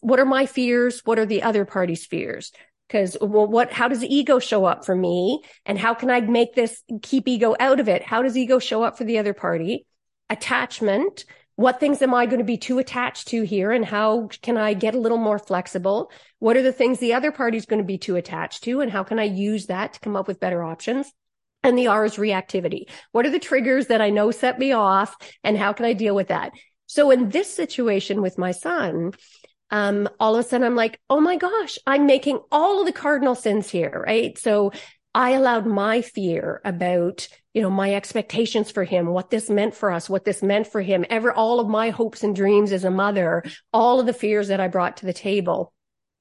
what 0.00 0.20
are 0.20 0.26
my 0.26 0.44
fears? 0.46 1.00
What 1.04 1.18
are 1.18 1.26
the 1.26 1.44
other 1.44 1.64
party's 1.64 2.04
fears? 2.04 2.52
Because 2.88 3.16
well, 3.20 3.46
what, 3.46 3.72
how 3.72 3.88
does 3.88 4.04
ego 4.04 4.38
show 4.38 4.66
up 4.66 4.84
for 4.84 4.94
me? 4.94 5.42
And 5.64 5.78
how 5.78 5.94
can 5.94 6.10
I 6.10 6.20
make 6.20 6.54
this 6.54 6.82
keep 7.00 7.26
ego 7.26 7.54
out 7.58 7.80
of 7.80 7.88
it? 7.88 8.02
How 8.02 8.20
does 8.20 8.36
ego 8.36 8.58
show 8.58 8.82
up 8.82 8.98
for 8.98 9.04
the 9.04 9.18
other 9.18 9.32
party? 9.32 9.86
Attachment 10.32 11.24
what 11.56 11.80
things 11.80 12.00
am 12.00 12.14
I 12.14 12.26
going 12.26 12.38
to 12.38 12.44
be 12.44 12.56
too 12.56 12.78
attached 12.78 13.28
to 13.28 13.42
here 13.42 13.72
and 13.72 13.84
how 13.84 14.28
can 14.40 14.56
I 14.56 14.72
get 14.72 14.94
a 14.94 14.98
little 14.98 15.18
more 15.18 15.38
flexible? 15.38 16.10
What 16.38 16.56
are 16.56 16.62
the 16.62 16.72
things 16.72 16.98
the 16.98 17.14
other 17.14 17.30
party 17.30 17.58
is 17.58 17.66
going 17.66 17.82
to 17.82 17.86
be 17.86 17.98
too 17.98 18.16
attached 18.16 18.64
to 18.64 18.80
and 18.80 18.90
how 18.90 19.04
can 19.04 19.18
I 19.18 19.24
use 19.24 19.66
that 19.66 19.92
to 19.92 20.00
come 20.00 20.16
up 20.16 20.26
with 20.26 20.40
better 20.40 20.62
options? 20.62 21.12
And 21.62 21.76
the 21.76 21.88
R 21.88 22.04
is 22.04 22.16
reactivity. 22.16 22.86
What 23.12 23.26
are 23.26 23.30
the 23.30 23.38
triggers 23.38 23.88
that 23.88 24.00
I 24.00 24.10
know 24.10 24.30
set 24.30 24.58
me 24.58 24.72
off 24.72 25.14
and 25.44 25.56
how 25.56 25.72
can 25.72 25.84
I 25.84 25.92
deal 25.92 26.14
with 26.14 26.28
that? 26.28 26.52
So 26.86 27.10
in 27.10 27.28
this 27.28 27.54
situation 27.54 28.22
with 28.22 28.38
my 28.38 28.52
son, 28.52 29.12
um, 29.70 30.08
all 30.18 30.34
of 30.34 30.44
a 30.44 30.48
sudden 30.48 30.66
I'm 30.66 30.74
like, 30.74 31.00
oh 31.10 31.20
my 31.20 31.36
gosh, 31.36 31.78
I'm 31.86 32.06
making 32.06 32.40
all 32.50 32.80
of 32.80 32.86
the 32.86 32.92
cardinal 32.92 33.34
sins 33.34 33.70
here, 33.70 34.02
right? 34.06 34.36
So 34.38 34.72
I 35.14 35.30
allowed 35.30 35.66
my 35.66 36.00
fear 36.00 36.60
about, 36.64 37.28
you 37.52 37.60
know, 37.60 37.70
my 37.70 37.94
expectations 37.94 38.70
for 38.70 38.84
him, 38.84 39.08
what 39.08 39.30
this 39.30 39.50
meant 39.50 39.74
for 39.74 39.90
us, 39.90 40.08
what 40.08 40.24
this 40.24 40.42
meant 40.42 40.66
for 40.66 40.80
him, 40.80 41.04
ever 41.10 41.32
all 41.32 41.60
of 41.60 41.68
my 41.68 41.90
hopes 41.90 42.22
and 42.22 42.34
dreams 42.34 42.72
as 42.72 42.84
a 42.84 42.90
mother, 42.90 43.44
all 43.72 44.00
of 44.00 44.06
the 44.06 44.14
fears 44.14 44.48
that 44.48 44.60
I 44.60 44.68
brought 44.68 44.98
to 44.98 45.06
the 45.06 45.12
table. 45.12 45.72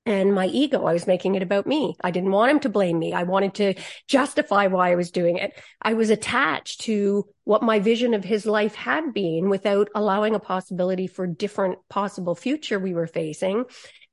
And 0.06 0.34
my 0.34 0.48
ego, 0.48 0.86
I 0.86 0.94
was 0.94 1.06
making 1.06 1.36
it 1.36 1.44
about 1.44 1.68
me. 1.68 1.96
I 2.04 2.10
didn't 2.12 2.32
want 2.32 2.52
him 2.52 2.60
to 2.62 2.70
blame 2.70 2.98
me. 2.98 3.14
I 3.14 3.24
wanted 3.24 3.54
to 3.56 3.76
justify 4.08 4.68
why 4.68 4.92
I 4.92 4.96
was 4.96 5.12
doing 5.12 5.38
it. 5.38 5.54
I 5.82 5.94
was 5.94 6.10
attached 6.10 6.82
to 6.82 7.26
what 7.44 7.62
my 7.62 7.80
vision 7.80 8.16
of 8.16 8.24
his 8.24 8.48
life 8.48 8.74
had 8.74 9.14
been 9.14 9.48
without 9.48 9.90
allowing 9.94 10.34
a 10.34 10.40
possibility 10.40 11.06
for 11.06 11.28
different 11.28 11.78
possible 11.88 12.34
future 12.34 12.80
we 12.80 12.96
were 12.96 13.08
facing. 13.08 13.66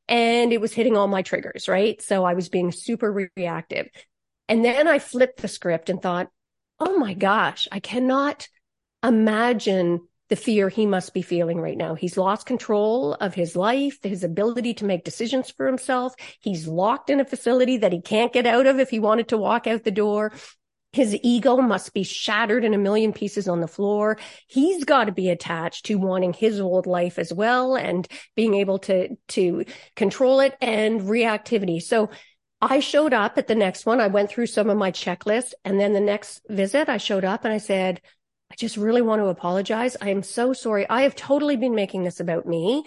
And 0.09 0.53
it 0.53 0.61
was 0.61 0.75
hitting 0.75 0.97
all 0.97 1.09
my 1.09 1.23
triggers, 1.23 1.69
right? 1.69 2.01
So 2.03 2.23
I 2.25 2.35
was 2.35 2.51
being 2.51 2.71
super 2.71 3.31
reactive. 3.37 3.89
And 4.49 4.64
then 4.64 4.88
I 4.88 4.99
flipped 4.99 5.43
the 5.43 5.49
script 5.49 5.90
and 5.90 6.00
thought, 6.00 6.28
oh 6.81 6.99
my 6.99 7.14
gosh, 7.14 7.69
I 7.71 7.81
cannot 7.81 8.49
imagine 9.02 10.00
the 10.28 10.37
fear 10.37 10.69
he 10.69 10.87
must 10.87 11.14
be 11.14 11.23
feeling 11.23 11.61
right 11.61 11.76
now. 11.76 11.95
He's 11.95 12.17
lost 12.17 12.47
control 12.47 13.14
of 13.14 13.35
his 13.35 13.57
life, 13.57 13.99
his 14.02 14.25
ability 14.25 14.75
to 14.75 14.85
make 14.85 15.05
decisions 15.05 15.50
for 15.50 15.67
himself. 15.67 16.14
He's 16.40 16.69
locked 16.69 17.11
in 17.11 17.21
a 17.21 17.25
facility 17.25 17.78
that 17.78 17.93
he 17.93 18.00
can't 18.00 18.33
get 18.33 18.47
out 18.47 18.67
of 18.67 18.78
if 18.78 18.90
he 18.90 19.00
wanted 19.00 19.28
to 19.28 19.38
walk 19.38 19.67
out 19.67 19.85
the 19.85 19.90
door. 19.90 20.33
His 20.93 21.19
ego 21.23 21.59
must 21.59 21.93
be 21.93 22.02
shattered 22.02 22.64
in 22.64 22.75
a 22.75 22.78
million 22.78 23.12
pieces 23.12 23.49
on 23.49 23.61
the 23.61 23.69
floor. 23.69 24.19
He's 24.47 24.85
got 24.85 25.05
to 25.05 25.12
be 25.12 25.28
attached 25.28 25.87
to 25.87 25.97
wanting 25.97 26.33
his 26.33 26.61
old 26.61 26.87
life 26.87 27.19
as 27.19 27.33
well 27.33 27.75
and 27.75 28.07
being 28.35 28.55
able 28.55 28.78
to, 28.81 29.17
to 29.28 29.64
control 29.97 30.40
it 30.40 30.57
and 30.61 31.02
reactivity. 31.02 31.81
So 31.83 32.11
I 32.61 32.81
showed 32.81 33.12
up 33.12 33.38
at 33.38 33.47
the 33.47 33.55
next 33.55 33.87
one. 33.87 34.00
I 34.00 34.09
went 34.09 34.31
through 34.31 34.47
some 34.47 34.69
of 34.69 34.77
my 34.77 34.91
checklists 34.91 35.53
and 35.65 35.79
then 35.79 35.93
the 35.93 36.00
next 36.00 36.41
visit 36.49 36.88
I 36.88 36.97
showed 36.97 37.25
up 37.25 37.45
and 37.45 37.53
I 37.53 37.59
said, 37.59 38.00
I 38.50 38.55
just 38.57 38.77
really 38.77 39.03
want 39.03 39.21
to 39.21 39.27
apologize. 39.27 39.97
I 40.00 40.11
am 40.11 40.23
so 40.23 40.53
sorry. 40.53 40.88
I 40.88 41.03
have 41.03 41.15
totally 41.15 41.57
been 41.57 41.75
making 41.75 42.03
this 42.03 42.19
about 42.19 42.47
me. 42.47 42.85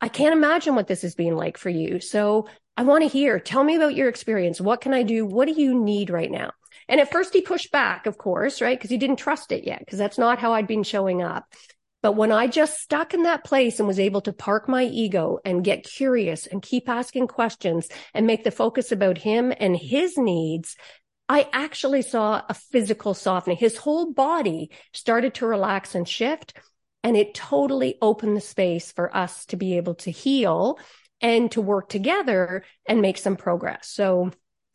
I 0.00 0.08
can't 0.08 0.34
imagine 0.34 0.74
what 0.74 0.88
this 0.88 1.02
has 1.02 1.14
been 1.14 1.36
like 1.36 1.56
for 1.56 1.70
you. 1.70 2.00
So 2.00 2.48
I 2.76 2.82
want 2.82 3.02
to 3.02 3.08
hear, 3.08 3.38
tell 3.38 3.62
me 3.62 3.76
about 3.76 3.94
your 3.94 4.08
experience. 4.08 4.60
What 4.60 4.80
can 4.80 4.92
I 4.92 5.02
do? 5.02 5.24
What 5.24 5.46
do 5.46 5.52
you 5.52 5.78
need 5.78 6.10
right 6.10 6.30
now? 6.30 6.50
And 6.88 7.00
at 7.00 7.10
first 7.10 7.32
he 7.32 7.40
pushed 7.40 7.72
back, 7.72 8.06
of 8.06 8.18
course, 8.18 8.60
right? 8.60 8.78
Because 8.78 8.90
he 8.90 8.98
didn't 8.98 9.16
trust 9.16 9.52
it 9.52 9.64
yet, 9.64 9.80
because 9.80 9.98
that's 9.98 10.18
not 10.18 10.38
how 10.38 10.52
I'd 10.52 10.66
been 10.66 10.82
showing 10.82 11.22
up. 11.22 11.44
But 12.06 12.12
when 12.12 12.30
I 12.30 12.46
just 12.46 12.78
stuck 12.78 13.14
in 13.14 13.24
that 13.24 13.42
place 13.42 13.80
and 13.80 13.88
was 13.88 13.98
able 13.98 14.20
to 14.20 14.32
park 14.32 14.68
my 14.68 14.84
ego 14.84 15.40
and 15.44 15.64
get 15.64 15.82
curious 15.82 16.46
and 16.46 16.62
keep 16.62 16.88
asking 16.88 17.26
questions 17.26 17.88
and 18.14 18.28
make 18.28 18.44
the 18.44 18.52
focus 18.52 18.92
about 18.92 19.18
him 19.18 19.52
and 19.58 19.76
his 19.76 20.16
needs, 20.16 20.76
I 21.28 21.48
actually 21.52 22.02
saw 22.02 22.42
a 22.48 22.54
physical 22.54 23.12
softening. 23.12 23.56
His 23.56 23.76
whole 23.76 24.12
body 24.12 24.70
started 24.92 25.34
to 25.34 25.48
relax 25.48 25.96
and 25.96 26.08
shift. 26.08 26.56
And 27.02 27.16
it 27.16 27.34
totally 27.34 27.98
opened 28.00 28.36
the 28.36 28.40
space 28.40 28.92
for 28.92 29.12
us 29.12 29.44
to 29.46 29.56
be 29.56 29.76
able 29.76 29.96
to 29.96 30.12
heal 30.12 30.78
and 31.20 31.50
to 31.50 31.60
work 31.60 31.88
together 31.88 32.62
and 32.88 33.02
make 33.02 33.18
some 33.18 33.34
progress. 33.34 33.88
So 33.88 34.30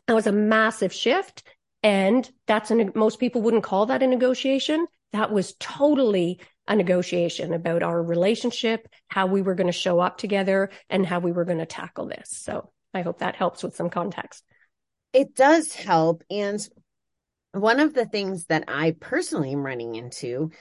that 0.08 0.16
was 0.16 0.28
a 0.28 0.34
massive 0.34 0.92
shift. 0.92 1.44
And 1.82 2.30
that's 2.46 2.72
a, 2.72 2.92
most 2.94 3.22
people 3.22 3.42
wouldn't 3.42 3.64
call 3.64 3.86
that 3.86 4.04
a 4.04 4.08
negotiation. 4.08 4.86
That 5.14 5.32
was 5.32 5.56
totally 5.62 6.42
a 6.68 6.76
negotiation 6.76 7.54
about 7.54 7.84
our 7.84 8.02
relationship, 8.02 8.88
how 9.08 9.28
we 9.28 9.42
were 9.42 9.56
going 9.56 9.68
to 9.68 9.74
show 9.74 10.00
up 10.00 10.18
together, 10.18 10.70
and 10.90 11.06
how 11.06 11.20
we 11.20 11.32
were 11.32 11.46
going 11.46 11.58
to 11.58 11.66
tackle 11.66 12.08
this. 12.08 12.30
So 12.30 12.72
I 12.94 13.02
hope 13.02 13.20
that 13.20 13.36
helps 13.36 13.64
with 13.64 13.76
some 13.76 13.90
context. 13.90 14.44
It 15.14 15.36
does 15.36 15.74
help. 15.74 16.24
And 16.30 16.60
one 17.54 17.80
of 17.80 17.94
the 17.94 18.06
things 18.06 18.46
that 18.46 18.66
I 18.68 18.96
personally 19.00 19.52
am 19.52 19.66
running 19.66 19.96
into 19.96 20.52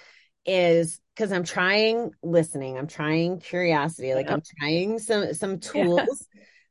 is 0.46 1.00
because 1.14 1.32
I'm 1.32 1.44
trying 1.44 2.12
listening, 2.22 2.78
I'm 2.78 2.86
trying 2.86 3.40
curiosity, 3.40 4.14
like 4.14 4.30
I'm 4.30 4.42
trying 4.58 4.98
some 4.98 5.34
some 5.34 5.60
tools. 5.60 6.26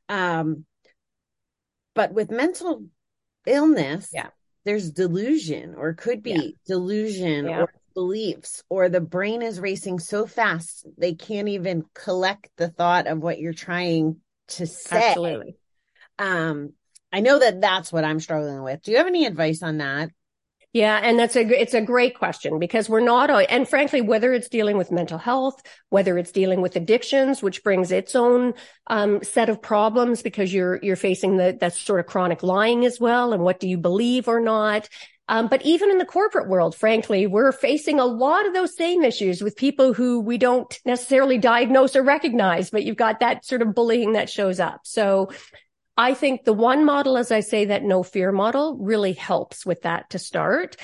Yeah. 0.08 0.40
Um 0.40 0.64
but 1.94 2.12
with 2.12 2.30
mental 2.30 2.84
illness, 3.46 4.10
yeah, 4.12 4.28
there's 4.64 4.90
delusion 4.90 5.74
or 5.76 5.94
could 5.94 6.22
be 6.22 6.30
yeah. 6.30 6.50
delusion 6.66 7.48
or 7.48 7.72
beliefs 8.00 8.64
or 8.70 8.88
the 8.88 8.98
brain 8.98 9.42
is 9.42 9.60
racing 9.60 9.98
so 9.98 10.24
fast 10.24 10.86
they 10.96 11.12
can't 11.12 11.48
even 11.48 11.84
collect 11.94 12.48
the 12.56 12.68
thought 12.68 13.06
of 13.06 13.18
what 13.18 13.38
you're 13.38 13.52
trying 13.52 14.16
to 14.48 14.66
say. 14.66 15.08
Absolutely. 15.08 15.58
Um 16.18 16.72
i 17.12 17.20
know 17.20 17.38
that 17.38 17.60
that's 17.60 17.92
what 17.92 18.04
i'm 18.04 18.18
struggling 18.18 18.62
with. 18.62 18.80
Do 18.80 18.90
you 18.90 18.96
have 18.96 19.06
any 19.06 19.26
advice 19.26 19.62
on 19.62 19.78
that? 19.78 20.10
Yeah, 20.72 20.98
and 21.02 21.18
that's 21.18 21.36
a 21.36 21.40
it's 21.40 21.74
a 21.74 21.82
great 21.82 22.16
question 22.16 22.58
because 22.58 22.88
we're 22.88 23.00
not 23.00 23.28
and 23.28 23.68
frankly 23.68 24.00
whether 24.00 24.32
it's 24.32 24.48
dealing 24.48 24.78
with 24.78 24.90
mental 24.90 25.18
health, 25.18 25.60
whether 25.90 26.16
it's 26.16 26.32
dealing 26.32 26.62
with 26.62 26.76
addictions 26.76 27.42
which 27.42 27.62
brings 27.62 27.92
its 27.92 28.16
own 28.16 28.54
um, 28.86 29.22
set 29.22 29.50
of 29.50 29.60
problems 29.60 30.22
because 30.22 30.54
you're 30.54 30.78
you're 30.82 30.96
facing 30.96 31.36
the 31.36 31.54
that 31.60 31.74
sort 31.74 32.00
of 32.00 32.06
chronic 32.06 32.42
lying 32.42 32.86
as 32.86 32.98
well 32.98 33.34
and 33.34 33.42
what 33.42 33.60
do 33.60 33.68
you 33.68 33.76
believe 33.76 34.26
or 34.26 34.40
not 34.40 34.88
um, 35.30 35.46
but 35.46 35.62
even 35.62 35.90
in 35.90 35.98
the 35.98 36.04
corporate 36.04 36.48
world, 36.48 36.74
frankly, 36.74 37.28
we're 37.28 37.52
facing 37.52 38.00
a 38.00 38.04
lot 38.04 38.46
of 38.46 38.52
those 38.52 38.76
same 38.76 39.04
issues 39.04 39.40
with 39.40 39.54
people 39.56 39.94
who 39.94 40.18
we 40.18 40.36
don't 40.36 40.76
necessarily 40.84 41.38
diagnose 41.38 41.94
or 41.94 42.02
recognize, 42.02 42.68
but 42.68 42.82
you've 42.82 42.96
got 42.96 43.20
that 43.20 43.44
sort 43.44 43.62
of 43.62 43.72
bullying 43.72 44.14
that 44.14 44.28
shows 44.28 44.58
up. 44.58 44.80
So 44.82 45.30
I 45.96 46.14
think 46.14 46.42
the 46.42 46.52
one 46.52 46.84
model, 46.84 47.16
as 47.16 47.30
I 47.30 47.40
say, 47.40 47.66
that 47.66 47.84
no 47.84 48.02
fear 48.02 48.32
model 48.32 48.76
really 48.80 49.12
helps 49.12 49.64
with 49.64 49.82
that 49.82 50.10
to 50.10 50.18
start. 50.18 50.76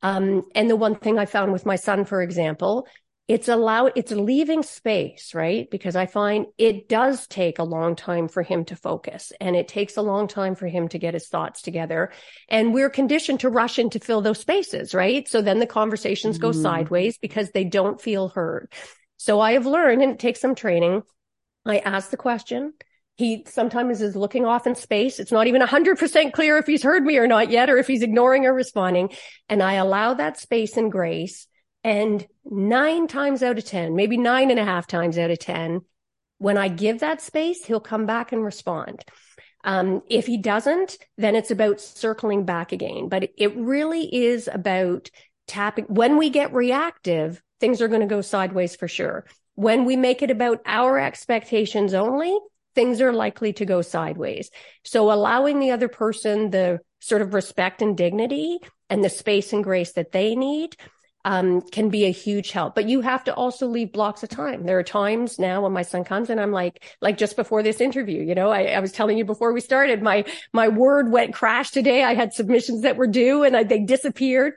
Um, 0.00 0.44
and 0.54 0.70
the 0.70 0.76
one 0.76 0.94
thing 0.94 1.18
I 1.18 1.26
found 1.26 1.52
with 1.52 1.66
my 1.66 1.74
son, 1.74 2.04
for 2.04 2.22
example, 2.22 2.86
it's 3.28 3.46
allow 3.48 3.86
it's 3.86 4.10
leaving 4.10 4.62
space 4.62 5.34
right 5.34 5.70
because 5.70 5.94
i 5.94 6.06
find 6.06 6.46
it 6.56 6.88
does 6.88 7.26
take 7.26 7.58
a 7.58 7.64
long 7.64 7.94
time 7.94 8.26
for 8.26 8.42
him 8.42 8.64
to 8.64 8.74
focus 8.74 9.32
and 9.40 9.54
it 9.54 9.68
takes 9.68 9.96
a 9.96 10.02
long 10.02 10.26
time 10.26 10.54
for 10.54 10.66
him 10.66 10.88
to 10.88 10.98
get 10.98 11.14
his 11.14 11.28
thoughts 11.28 11.62
together 11.62 12.10
and 12.48 12.72
we're 12.72 12.90
conditioned 12.90 13.40
to 13.40 13.50
rush 13.50 13.78
in 13.78 13.90
to 13.90 14.00
fill 14.00 14.22
those 14.22 14.40
spaces 14.40 14.94
right 14.94 15.28
so 15.28 15.42
then 15.42 15.58
the 15.58 15.66
conversations 15.66 16.38
go 16.38 16.50
mm-hmm. 16.50 16.62
sideways 16.62 17.18
because 17.18 17.50
they 17.50 17.64
don't 17.64 18.00
feel 18.00 18.28
heard 18.28 18.72
so 19.18 19.40
i 19.40 19.52
have 19.52 19.66
learned 19.66 20.02
and 20.02 20.12
it 20.12 20.18
takes 20.18 20.40
some 20.40 20.54
training 20.54 21.02
i 21.66 21.78
ask 21.78 22.10
the 22.10 22.16
question 22.16 22.72
he 23.16 23.44
sometimes 23.48 24.00
is 24.00 24.14
looking 24.14 24.44
off 24.44 24.64
in 24.64 24.76
space. 24.76 25.18
It's 25.18 25.32
not 25.32 25.48
even 25.48 25.60
100% 25.60 26.32
clear 26.32 26.56
if 26.56 26.66
he's 26.66 26.84
heard 26.84 27.02
me 27.02 27.18
or 27.18 27.26
not 27.26 27.50
yet, 27.50 27.68
or 27.68 27.76
if 27.76 27.88
he's 27.88 28.02
ignoring 28.04 28.46
or 28.46 28.54
responding. 28.54 29.10
And 29.48 29.60
I 29.60 29.72
allow 29.72 30.14
that 30.14 30.38
space 30.38 30.76
and 30.76 30.92
grace 30.92 31.48
and 31.84 32.26
nine 32.44 33.06
times 33.06 33.42
out 33.42 33.58
of 33.58 33.64
10, 33.64 33.94
maybe 33.94 34.16
nine 34.16 34.50
and 34.50 34.60
a 34.60 34.64
half 34.64 34.86
times 34.86 35.18
out 35.18 35.30
of 35.30 35.38
10, 35.38 35.82
when 36.38 36.56
I 36.56 36.68
give 36.68 37.00
that 37.00 37.20
space, 37.20 37.64
he'll 37.64 37.80
come 37.80 38.06
back 38.06 38.32
and 38.32 38.44
respond. 38.44 39.04
Um, 39.64 40.02
if 40.08 40.26
he 40.26 40.36
doesn't, 40.36 40.98
then 41.16 41.34
it's 41.34 41.50
about 41.50 41.80
circling 41.80 42.44
back 42.44 42.72
again. 42.72 43.08
But 43.08 43.30
it 43.36 43.56
really 43.56 44.14
is 44.14 44.48
about 44.52 45.10
tapping. 45.46 45.86
When 45.86 46.16
we 46.16 46.30
get 46.30 46.54
reactive, 46.54 47.42
things 47.60 47.82
are 47.82 47.88
going 47.88 48.00
to 48.00 48.06
go 48.06 48.20
sideways 48.20 48.76
for 48.76 48.88
sure. 48.88 49.24
When 49.54 49.84
we 49.84 49.96
make 49.96 50.22
it 50.22 50.30
about 50.30 50.60
our 50.64 50.98
expectations 50.98 51.92
only, 51.92 52.38
things 52.76 53.00
are 53.00 53.12
likely 53.12 53.52
to 53.54 53.66
go 53.66 53.82
sideways. 53.82 54.50
So 54.84 55.10
allowing 55.10 55.58
the 55.58 55.72
other 55.72 55.88
person 55.88 56.50
the 56.50 56.78
sort 57.00 57.22
of 57.22 57.34
respect 57.34 57.82
and 57.82 57.96
dignity 57.96 58.58
and 58.88 59.02
the 59.02 59.10
space 59.10 59.52
and 59.52 59.64
grace 59.64 59.92
that 59.92 60.12
they 60.12 60.36
need 60.36 60.76
um, 61.28 61.60
can 61.60 61.90
be 61.90 62.06
a 62.06 62.10
huge 62.10 62.52
help. 62.52 62.74
But 62.74 62.88
you 62.88 63.02
have 63.02 63.22
to 63.24 63.34
also 63.34 63.66
leave 63.66 63.92
blocks 63.92 64.22
of 64.22 64.30
time. 64.30 64.64
There 64.64 64.78
are 64.78 64.82
times 64.82 65.38
now 65.38 65.60
when 65.60 65.72
my 65.72 65.82
son 65.82 66.02
comes 66.02 66.30
and 66.30 66.40
I'm 66.40 66.52
like, 66.52 66.96
like 67.02 67.18
just 67.18 67.36
before 67.36 67.62
this 67.62 67.82
interview, 67.82 68.22
you 68.22 68.34
know, 68.34 68.50
I, 68.50 68.62
I 68.62 68.80
was 68.80 68.92
telling 68.92 69.18
you 69.18 69.26
before 69.26 69.52
we 69.52 69.60
started, 69.60 70.02
my, 70.02 70.24
my 70.54 70.68
word 70.68 71.12
went 71.12 71.34
crash 71.34 71.70
today. 71.70 72.02
I 72.02 72.14
had 72.14 72.32
submissions 72.32 72.80
that 72.80 72.96
were 72.96 73.06
due 73.06 73.44
and 73.44 73.54
I, 73.54 73.62
they 73.62 73.80
disappeared. 73.80 74.54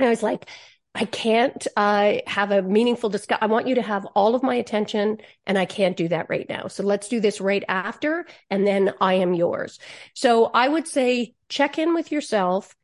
And 0.00 0.08
I 0.08 0.10
was 0.10 0.24
like, 0.24 0.50
I 0.92 1.04
can't 1.04 1.64
uh, 1.76 2.14
have 2.26 2.50
a 2.50 2.62
meaningful 2.62 3.10
discussion. 3.10 3.44
I 3.44 3.46
want 3.46 3.68
you 3.68 3.76
to 3.76 3.82
have 3.82 4.04
all 4.16 4.34
of 4.34 4.42
my 4.42 4.56
attention, 4.56 5.18
and 5.46 5.56
I 5.56 5.64
can't 5.64 5.96
do 5.96 6.08
that 6.08 6.26
right 6.28 6.48
now. 6.48 6.66
So 6.66 6.82
let's 6.82 7.08
do 7.08 7.20
this 7.20 7.40
right 7.40 7.62
after, 7.68 8.26
and 8.50 8.66
then 8.66 8.92
I 9.00 9.14
am 9.14 9.34
yours. 9.34 9.78
So 10.14 10.46
I 10.46 10.66
would 10.66 10.88
say 10.88 11.34
check 11.48 11.78
in 11.78 11.94
with 11.94 12.10
yourself. 12.10 12.74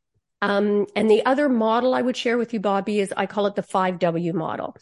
Um, 0.45 0.87
and 0.95 1.11
the 1.11 1.25
other 1.25 1.49
model 1.49 1.95
I 1.95 2.03
would 2.03 2.19
share 2.19 2.37
with 2.37 2.53
you, 2.53 2.61
Bobby, 2.61 3.01
is 3.01 3.15
I 3.17 3.25
call 3.25 3.47
it 3.47 3.55
the 3.55 3.63
5W 3.63 4.35
model 4.35 4.77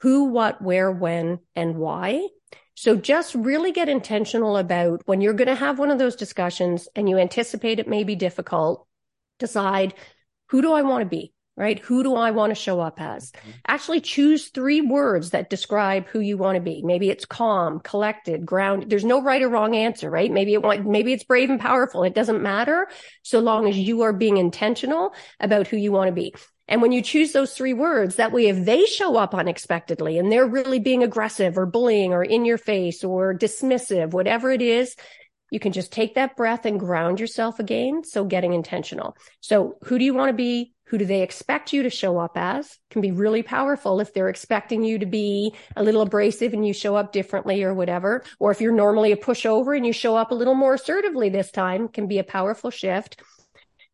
who, 0.00 0.24
what, 0.24 0.60
where, 0.60 0.90
when, 0.90 1.38
and 1.54 1.76
why. 1.76 2.26
So 2.74 2.96
just 2.96 3.34
really 3.36 3.70
get 3.70 3.88
intentional 3.88 4.56
about 4.56 5.02
when 5.06 5.20
you're 5.20 5.32
going 5.32 5.48
to 5.48 5.54
have 5.54 5.78
one 5.78 5.92
of 5.92 6.00
those 6.00 6.16
discussions 6.16 6.88
and 6.96 7.08
you 7.08 7.18
anticipate 7.18 7.78
it 7.78 7.86
may 7.86 8.02
be 8.02 8.16
difficult, 8.16 8.88
decide 9.38 9.94
who 10.48 10.60
do 10.60 10.72
I 10.72 10.82
want 10.82 11.02
to 11.02 11.06
be? 11.06 11.32
Right? 11.56 11.78
Who 11.80 12.02
do 12.02 12.14
I 12.16 12.32
want 12.32 12.50
to 12.50 12.54
show 12.54 12.80
up 12.80 13.00
as? 13.00 13.30
Mm-hmm. 13.30 13.50
Actually 13.68 14.00
choose 14.00 14.48
three 14.48 14.80
words 14.80 15.30
that 15.30 15.50
describe 15.50 16.06
who 16.08 16.20
you 16.20 16.36
want 16.36 16.56
to 16.56 16.60
be. 16.60 16.82
Maybe 16.82 17.10
it's 17.10 17.24
calm, 17.24 17.80
collected, 17.80 18.44
grounded. 18.44 18.90
There's 18.90 19.04
no 19.04 19.22
right 19.22 19.42
or 19.42 19.48
wrong 19.48 19.76
answer, 19.76 20.10
right? 20.10 20.30
Maybe 20.30 20.54
it 20.54 20.62
want, 20.62 20.86
maybe 20.86 21.12
it's 21.12 21.24
brave 21.24 21.50
and 21.50 21.60
powerful. 21.60 22.02
It 22.02 22.14
doesn't 22.14 22.42
matter 22.42 22.88
so 23.22 23.40
long 23.40 23.68
as 23.68 23.78
you 23.78 24.02
are 24.02 24.12
being 24.12 24.36
intentional 24.36 25.14
about 25.38 25.68
who 25.68 25.76
you 25.76 25.92
want 25.92 26.08
to 26.08 26.12
be. 26.12 26.34
And 26.66 26.80
when 26.80 26.92
you 26.92 27.02
choose 27.02 27.32
those 27.32 27.54
three 27.54 27.74
words, 27.74 28.16
that 28.16 28.32
way, 28.32 28.46
if 28.46 28.64
they 28.64 28.86
show 28.86 29.16
up 29.16 29.34
unexpectedly 29.34 30.18
and 30.18 30.32
they're 30.32 30.46
really 30.46 30.78
being 30.78 31.02
aggressive 31.02 31.58
or 31.58 31.66
bullying 31.66 32.14
or 32.14 32.24
in 32.24 32.46
your 32.46 32.56
face 32.56 33.04
or 33.04 33.34
dismissive, 33.34 34.12
whatever 34.12 34.50
it 34.50 34.62
is, 34.62 34.96
you 35.50 35.60
can 35.60 35.72
just 35.72 35.92
take 35.92 36.14
that 36.14 36.36
breath 36.36 36.66
and 36.66 36.80
ground 36.80 37.20
yourself 37.20 37.60
again. 37.60 38.02
So 38.04 38.24
getting 38.24 38.52
intentional. 38.52 39.16
So 39.40 39.76
who 39.84 39.98
do 39.98 40.04
you 40.04 40.14
want 40.14 40.30
to 40.30 40.34
be? 40.34 40.72
Who 40.88 40.98
do 40.98 41.06
they 41.06 41.22
expect 41.22 41.72
you 41.72 41.82
to 41.82 41.90
show 41.90 42.18
up 42.18 42.32
as? 42.36 42.78
Can 42.90 43.00
be 43.00 43.10
really 43.10 43.42
powerful 43.42 44.00
if 44.00 44.12
they're 44.12 44.28
expecting 44.28 44.82
you 44.82 44.98
to 44.98 45.06
be 45.06 45.54
a 45.76 45.82
little 45.82 46.02
abrasive 46.02 46.52
and 46.52 46.66
you 46.66 46.72
show 46.72 46.94
up 46.94 47.12
differently 47.12 47.62
or 47.62 47.72
whatever. 47.72 48.22
Or 48.38 48.50
if 48.50 48.60
you're 48.60 48.72
normally 48.72 49.12
a 49.12 49.16
pushover 49.16 49.76
and 49.76 49.86
you 49.86 49.92
show 49.92 50.16
up 50.16 50.30
a 50.30 50.34
little 50.34 50.54
more 50.54 50.74
assertively 50.74 51.30
this 51.30 51.50
time, 51.50 51.88
can 51.88 52.06
be 52.06 52.18
a 52.18 52.24
powerful 52.24 52.70
shift. 52.70 53.20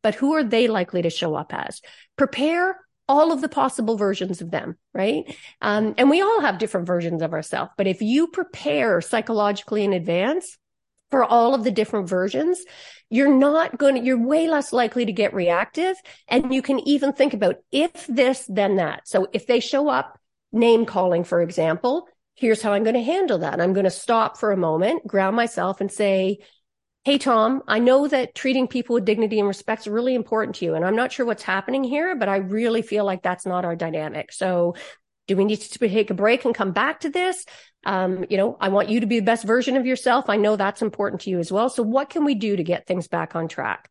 But 0.02 0.14
who 0.14 0.34
are 0.34 0.44
they 0.44 0.66
likely 0.66 1.02
to 1.02 1.10
show 1.10 1.34
up 1.34 1.54
as? 1.54 1.80
Prepare 2.16 2.78
all 3.08 3.32
of 3.32 3.40
the 3.40 3.48
possible 3.48 3.96
versions 3.96 4.40
of 4.40 4.50
them, 4.50 4.76
right? 4.94 5.24
Um, 5.60 5.94
and 5.98 6.08
we 6.08 6.22
all 6.22 6.40
have 6.40 6.58
different 6.58 6.86
versions 6.86 7.22
of 7.22 7.32
ourselves. 7.32 7.72
But 7.76 7.88
if 7.88 8.00
you 8.00 8.28
prepare 8.28 9.00
psychologically 9.00 9.84
in 9.84 9.92
advance, 9.92 10.56
for 11.10 11.24
all 11.24 11.54
of 11.54 11.64
the 11.64 11.70
different 11.70 12.08
versions, 12.08 12.64
you're 13.08 13.34
not 13.34 13.76
going 13.76 13.96
to, 13.96 14.00
you're 14.00 14.24
way 14.24 14.48
less 14.48 14.72
likely 14.72 15.04
to 15.04 15.12
get 15.12 15.34
reactive. 15.34 15.96
And 16.28 16.54
you 16.54 16.62
can 16.62 16.78
even 16.88 17.12
think 17.12 17.34
about 17.34 17.56
if 17.72 18.06
this, 18.06 18.44
then 18.48 18.76
that. 18.76 19.08
So 19.08 19.28
if 19.32 19.46
they 19.46 19.60
show 19.60 19.88
up 19.88 20.18
name 20.52 20.86
calling, 20.86 21.24
for 21.24 21.42
example, 21.42 22.06
here's 22.34 22.62
how 22.62 22.72
I'm 22.72 22.84
going 22.84 22.94
to 22.94 23.02
handle 23.02 23.38
that. 23.38 23.60
I'm 23.60 23.72
going 23.72 23.84
to 23.84 23.90
stop 23.90 24.38
for 24.38 24.52
a 24.52 24.56
moment, 24.56 25.06
ground 25.06 25.36
myself 25.36 25.80
and 25.80 25.90
say, 25.90 26.38
Hey, 27.04 27.16
Tom, 27.16 27.62
I 27.66 27.78
know 27.78 28.06
that 28.08 28.34
treating 28.34 28.68
people 28.68 28.92
with 28.92 29.06
dignity 29.06 29.38
and 29.38 29.48
respect 29.48 29.82
is 29.82 29.88
really 29.88 30.14
important 30.14 30.56
to 30.56 30.66
you. 30.66 30.74
And 30.74 30.84
I'm 30.84 30.96
not 30.96 31.12
sure 31.12 31.24
what's 31.24 31.42
happening 31.42 31.82
here, 31.82 32.14
but 32.14 32.28
I 32.28 32.36
really 32.36 32.82
feel 32.82 33.06
like 33.06 33.22
that's 33.22 33.46
not 33.46 33.64
our 33.64 33.74
dynamic. 33.74 34.32
So 34.32 34.74
do 35.26 35.34
we 35.34 35.46
need 35.46 35.60
to 35.60 35.78
take 35.78 36.10
a 36.10 36.14
break 36.14 36.44
and 36.44 36.54
come 36.54 36.72
back 36.72 37.00
to 37.00 37.08
this? 37.08 37.46
Um, 37.84 38.26
you 38.28 38.36
know, 38.36 38.56
I 38.60 38.68
want 38.68 38.90
you 38.90 39.00
to 39.00 39.06
be 39.06 39.20
the 39.20 39.24
best 39.24 39.44
version 39.44 39.76
of 39.76 39.86
yourself. 39.86 40.26
I 40.28 40.36
know 40.36 40.56
that's 40.56 40.82
important 40.82 41.22
to 41.22 41.30
you 41.30 41.38
as 41.38 41.50
well. 41.50 41.70
So 41.70 41.82
what 41.82 42.10
can 42.10 42.24
we 42.24 42.34
do 42.34 42.56
to 42.56 42.62
get 42.62 42.86
things 42.86 43.08
back 43.08 43.34
on 43.34 43.48
track? 43.48 43.88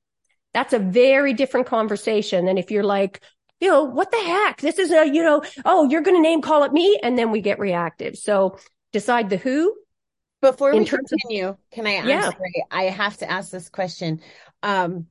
That's 0.53 0.73
a 0.73 0.79
very 0.79 1.33
different 1.33 1.67
conversation 1.67 2.45
than 2.45 2.57
if 2.57 2.71
you're 2.71 2.83
like, 2.83 3.21
you 3.59 3.69
know, 3.69 3.83
what 3.83 4.11
the 4.11 4.17
heck? 4.17 4.61
This 4.61 4.79
is 4.79 4.91
a, 4.91 5.05
you 5.05 5.23
know, 5.23 5.43
oh, 5.65 5.89
you're 5.89 6.01
going 6.01 6.17
to 6.17 6.21
name 6.21 6.41
call 6.41 6.63
it 6.63 6.71
me. 6.71 6.99
And 7.01 7.17
then 7.17 7.31
we 7.31 7.41
get 7.41 7.59
reactive. 7.59 8.15
So 8.17 8.57
decide 8.93 9.29
the 9.29 9.37
who. 9.37 9.75
Before 10.41 10.71
we 10.73 10.85
continue, 10.85 11.49
of, 11.49 11.57
can 11.71 11.85
I, 11.85 11.95
yeah. 12.07 12.29
Sorry, 12.29 12.65
I 12.71 12.83
have 12.83 13.17
to 13.17 13.29
ask 13.29 13.51
this 13.51 13.67
question. 13.67 14.21
Um, 14.63 15.07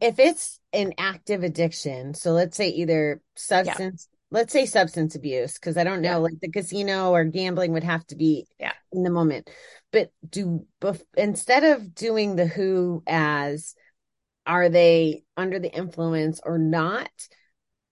if 0.00 0.18
it's 0.18 0.60
an 0.74 0.92
active 0.98 1.42
addiction, 1.42 2.12
so 2.12 2.32
let's 2.32 2.56
say 2.56 2.68
either 2.68 3.22
substance 3.36 4.06
let's 4.30 4.52
say 4.52 4.66
substance 4.66 5.14
abuse 5.14 5.54
because 5.54 5.76
i 5.76 5.84
don't 5.84 6.02
know 6.02 6.10
yeah. 6.10 6.16
like 6.16 6.38
the 6.40 6.50
casino 6.50 7.10
or 7.10 7.24
gambling 7.24 7.72
would 7.72 7.84
have 7.84 8.06
to 8.06 8.16
be 8.16 8.46
yeah. 8.58 8.72
in 8.92 9.02
the 9.02 9.10
moment 9.10 9.48
but 9.92 10.10
do 10.28 10.66
bef- 10.80 11.02
instead 11.16 11.64
of 11.64 11.94
doing 11.94 12.36
the 12.36 12.46
who 12.46 13.02
as 13.06 13.74
are 14.46 14.68
they 14.68 15.22
under 15.36 15.58
the 15.58 15.74
influence 15.74 16.40
or 16.44 16.58
not 16.58 17.10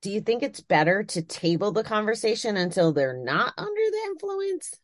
do 0.02 0.10
you 0.10 0.20
think 0.20 0.42
it's 0.42 0.60
better 0.60 1.02
to 1.02 1.22
table 1.22 1.72
the 1.72 1.82
conversation 1.82 2.56
until 2.56 2.92
they're 2.92 3.22
not 3.24 3.52
under 3.56 3.70
the 3.74 4.02
influence 4.06 4.74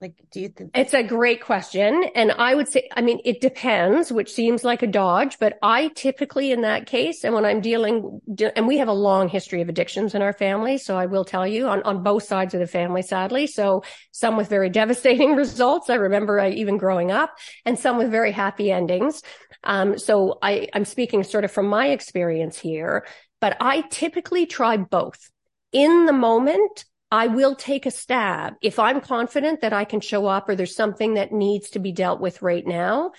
like, 0.00 0.14
do 0.30 0.40
you 0.40 0.48
think 0.48 0.72
it's 0.74 0.92
a 0.92 1.02
great 1.02 1.40
question? 1.40 2.04
And 2.14 2.32
I 2.32 2.54
would 2.54 2.68
say, 2.68 2.88
I 2.94 3.00
mean, 3.00 3.20
it 3.24 3.40
depends, 3.40 4.12
which 4.12 4.32
seems 4.32 4.64
like 4.64 4.82
a 4.82 4.86
dodge, 4.86 5.38
but 5.38 5.56
I 5.62 5.88
typically 5.94 6.52
in 6.52 6.62
that 6.62 6.86
case, 6.86 7.24
and 7.24 7.34
when 7.34 7.44
I'm 7.44 7.60
dealing, 7.60 8.20
and 8.56 8.66
we 8.66 8.78
have 8.78 8.88
a 8.88 8.92
long 8.92 9.28
history 9.28 9.62
of 9.62 9.68
addictions 9.68 10.14
in 10.14 10.20
our 10.20 10.32
family. 10.32 10.78
So 10.78 10.96
I 10.96 11.06
will 11.06 11.24
tell 11.24 11.46
you 11.46 11.68
on, 11.68 11.82
on 11.84 12.02
both 12.02 12.24
sides 12.24 12.54
of 12.54 12.60
the 12.60 12.66
family, 12.66 13.02
sadly. 13.02 13.46
So 13.46 13.84
some 14.10 14.36
with 14.36 14.48
very 14.48 14.68
devastating 14.80 15.36
results. 15.36 15.88
I 15.88 15.94
remember 15.94 16.38
I, 16.40 16.50
even 16.50 16.76
growing 16.76 17.10
up 17.10 17.34
and 17.64 17.78
some 17.78 17.96
with 17.96 18.10
very 18.10 18.32
happy 18.32 18.70
endings. 18.70 19.22
Um, 19.62 19.96
so 19.98 20.38
I, 20.42 20.68
I'm 20.74 20.84
speaking 20.84 21.22
sort 21.22 21.44
of 21.44 21.50
from 21.50 21.68
my 21.68 21.88
experience 21.88 22.58
here, 22.58 23.06
but 23.40 23.56
I 23.60 23.82
typically 23.90 24.46
try 24.46 24.76
both 24.76 25.30
in 25.72 26.04
the 26.04 26.12
moment. 26.12 26.84
I 27.10 27.28
will 27.28 27.54
take 27.54 27.86
a 27.86 27.90
stab. 27.90 28.54
If 28.60 28.78
I'm 28.78 29.00
confident 29.00 29.60
that 29.60 29.72
I 29.72 29.84
can 29.84 30.00
show 30.00 30.26
up 30.26 30.48
or 30.48 30.56
there's 30.56 30.74
something 30.74 31.14
that 31.14 31.32
needs 31.32 31.70
to 31.70 31.78
be 31.78 31.92
dealt 31.92 32.20
with 32.20 32.42
right 32.42 32.66
now, 32.66 33.12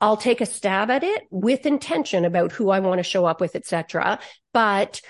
I'll 0.00 0.16
take 0.16 0.40
a 0.40 0.46
stab 0.46 0.90
at 0.90 1.02
it 1.02 1.22
with 1.30 1.66
intention 1.66 2.24
about 2.24 2.52
who 2.52 2.70
I 2.70 2.80
want 2.80 2.98
to 2.98 3.04
show 3.04 3.24
up 3.24 3.40
with, 3.40 3.56
etc. 3.56 4.18
But 4.52 5.00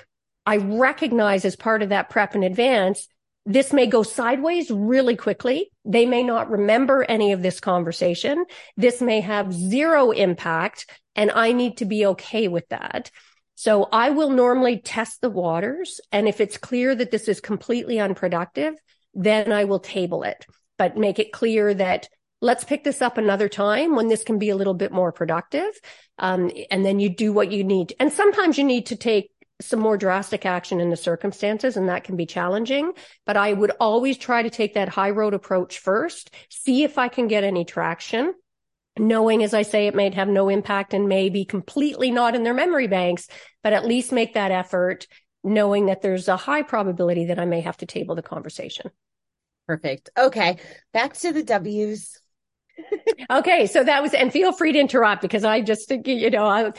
I 0.47 0.59
recognize 0.59 1.45
as 1.45 1.57
part 1.57 1.83
of 1.83 1.89
that 1.89 2.11
prep 2.11 2.35
in 2.35 2.43
advance, 2.43 3.09
this 3.47 3.73
may 3.73 3.87
go 3.87 4.03
sideways 4.03 4.71
really 4.71 5.17
quickly. 5.17 5.71
They 5.85 6.07
may 6.07 6.23
not 6.23 6.51
remember 6.51 7.03
any 7.03 7.33
of 7.33 7.43
this 7.43 7.61
conversation. 7.61 8.45
This 8.77 9.03
may 9.03 9.21
have 9.21 9.53
zero 9.53 10.13
impact 10.13 10.87
and 11.15 11.31
I 11.31 11.53
need 11.53 11.79
to 11.79 11.85
be 11.85 12.07
okay 12.07 12.49
with 12.49 12.69
that. 12.69 13.11
So 13.55 13.85
I 13.93 14.11
will 14.11 14.31
normally 14.31 14.79
test 14.79 15.21
the 15.21 15.31
waters. 15.31 16.01
And 16.13 16.27
if 16.29 16.41
it's 16.41 16.59
clear 16.59 16.95
that 16.95 17.11
this 17.11 17.29
is 17.29 17.41
completely 17.41 17.99
unproductive, 17.99 18.75
then 19.15 19.53
I 19.53 19.65
will 19.65 19.79
table 19.79 20.25
it, 20.25 20.45
but 20.77 20.97
make 20.97 21.19
it 21.19 21.33
clear 21.33 21.73
that 21.75 22.09
let's 22.41 22.65
pick 22.65 22.85
this 22.85 23.01
up 23.01 23.17
another 23.17 23.49
time 23.49 23.95
when 23.95 24.09
this 24.09 24.25
can 24.25 24.39
be 24.39 24.51
a 24.51 24.57
little 24.57 24.75
bit 24.75 24.93
more 24.93 25.13
productive. 25.13 25.71
Um, 26.19 26.51
and 26.71 26.85
then 26.85 27.01
you 27.01 27.09
do 27.09 27.33
what 27.33 27.53
you 27.53 27.65
need. 27.65 27.95
And 28.01 28.13
sometimes 28.13 28.59
you 28.59 28.65
need 28.65 28.87
to 28.87 28.97
take 28.97 29.31
some 29.61 29.79
more 29.79 29.97
drastic 29.97 30.45
action 30.45 30.81
in 30.81 30.91
the 30.91 30.97
circumstances 30.97 31.77
and 31.77 31.89
that 31.89 32.05
can 32.05 32.17
be 32.17 32.27
challenging. 32.27 32.93
But 33.25 33.37
I 33.37 33.53
would 33.53 33.71
always 33.79 34.19
try 34.19 34.43
to 34.43 34.51
take 34.51 34.75
that 34.75 34.89
high 34.89 35.11
road 35.11 35.33
approach 35.33 35.79
first, 35.79 36.35
see 36.51 36.83
if 36.83 36.99
I 36.99 37.09
can 37.09 37.29
get 37.29 37.45
any 37.45 37.65
traction 37.65 38.35
knowing, 38.99 39.43
as 39.43 39.55
I 39.55 39.63
say, 39.63 39.87
it 39.87 39.95
may 39.95 40.13
have 40.15 40.29
no 40.29 40.49
impact 40.49 40.95
and 40.95 41.09
may 41.09 41.29
be 41.29 41.45
completely 41.45 42.11
not 42.11 42.35
in 42.35 42.45
their 42.45 42.55
memory 42.55 42.87
banks, 42.87 43.29
but 43.63 43.73
at 43.73 43.85
least 43.85 44.13
make 44.13 44.35
that 44.35 44.51
effort, 44.51 45.07
knowing 45.43 45.87
that 45.87 46.03
there's 46.03 46.29
a 46.29 46.37
high 46.37 46.63
probability 46.63 47.27
that 47.27 47.39
I 47.39 47.45
may 47.45 47.61
have 47.61 47.77
to 47.79 47.87
table 47.87 48.15
the 48.15 48.23
conversation. 48.23 48.91
Perfect. 49.67 50.11
Okay. 50.17 50.59
Back 50.93 51.15
to 51.19 51.33
the 51.33 51.43
W's. 51.43 52.21
okay. 53.31 53.67
So 53.67 53.83
that 53.83 54.03
was, 54.03 54.15
and 54.15 54.33
feel 54.33 54.53
free 54.53 54.73
to 54.73 54.79
interrupt 54.79 55.23
because 55.23 55.45
I 55.45 55.61
just, 55.61 55.89
think, 55.89 56.07
you 56.07 56.31
know, 56.31 56.47
I 56.47 56.73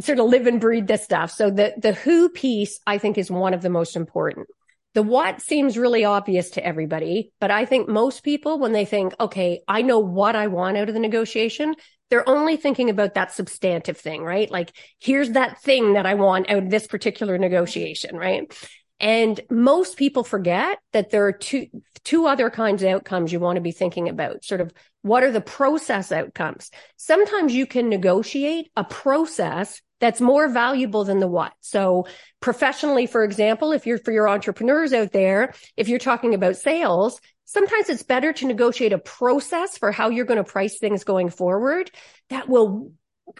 sort 0.00 0.18
of 0.18 0.26
live 0.26 0.46
and 0.46 0.60
breathe 0.60 0.86
this 0.86 1.04
stuff. 1.04 1.30
So 1.30 1.50
the, 1.50 1.74
the 1.76 1.92
who 1.92 2.28
piece, 2.28 2.80
I 2.86 2.98
think 2.98 3.18
is 3.18 3.30
one 3.30 3.54
of 3.54 3.62
the 3.62 3.70
most 3.70 3.96
important. 3.96 4.48
The 4.96 5.02
what 5.02 5.42
seems 5.42 5.76
really 5.76 6.06
obvious 6.06 6.48
to 6.52 6.64
everybody, 6.64 7.30
but 7.38 7.50
I 7.50 7.66
think 7.66 7.86
most 7.86 8.22
people, 8.22 8.58
when 8.58 8.72
they 8.72 8.86
think, 8.86 9.12
okay, 9.20 9.60
I 9.68 9.82
know 9.82 9.98
what 9.98 10.34
I 10.34 10.46
want 10.46 10.78
out 10.78 10.88
of 10.88 10.94
the 10.94 11.00
negotiation, 11.00 11.74
they're 12.08 12.26
only 12.26 12.56
thinking 12.56 12.88
about 12.88 13.12
that 13.12 13.30
substantive 13.30 13.98
thing, 13.98 14.22
right? 14.22 14.50
Like, 14.50 14.72
here's 14.98 15.32
that 15.32 15.60
thing 15.60 15.92
that 15.92 16.06
I 16.06 16.14
want 16.14 16.48
out 16.48 16.62
of 16.62 16.70
this 16.70 16.86
particular 16.86 17.36
negotiation, 17.36 18.16
right? 18.16 18.50
And 18.98 19.40
most 19.50 19.96
people 19.96 20.24
forget 20.24 20.78
that 20.92 21.10
there 21.10 21.26
are 21.26 21.32
two, 21.32 21.66
two 22.04 22.26
other 22.26 22.50
kinds 22.50 22.82
of 22.82 22.88
outcomes 22.88 23.32
you 23.32 23.40
want 23.40 23.56
to 23.56 23.60
be 23.60 23.72
thinking 23.72 24.08
about. 24.08 24.44
Sort 24.44 24.60
of 24.60 24.72
what 25.02 25.22
are 25.22 25.30
the 25.30 25.40
process 25.40 26.10
outcomes? 26.12 26.70
Sometimes 26.96 27.54
you 27.54 27.66
can 27.66 27.88
negotiate 27.88 28.70
a 28.76 28.84
process 28.84 29.82
that's 30.00 30.20
more 30.20 30.48
valuable 30.48 31.04
than 31.04 31.20
the 31.20 31.28
what. 31.28 31.52
So 31.60 32.06
professionally, 32.40 33.06
for 33.06 33.24
example, 33.24 33.72
if 33.72 33.86
you're 33.86 33.98
for 33.98 34.12
your 34.12 34.28
entrepreneurs 34.28 34.92
out 34.92 35.12
there, 35.12 35.54
if 35.76 35.88
you're 35.88 35.98
talking 35.98 36.34
about 36.34 36.56
sales, 36.56 37.20
sometimes 37.44 37.88
it's 37.88 38.02
better 38.02 38.32
to 38.34 38.46
negotiate 38.46 38.92
a 38.92 38.98
process 38.98 39.78
for 39.78 39.92
how 39.92 40.10
you're 40.10 40.26
going 40.26 40.42
to 40.42 40.44
price 40.44 40.78
things 40.78 41.04
going 41.04 41.30
forward 41.30 41.90
that 42.28 42.48
will 42.48 42.92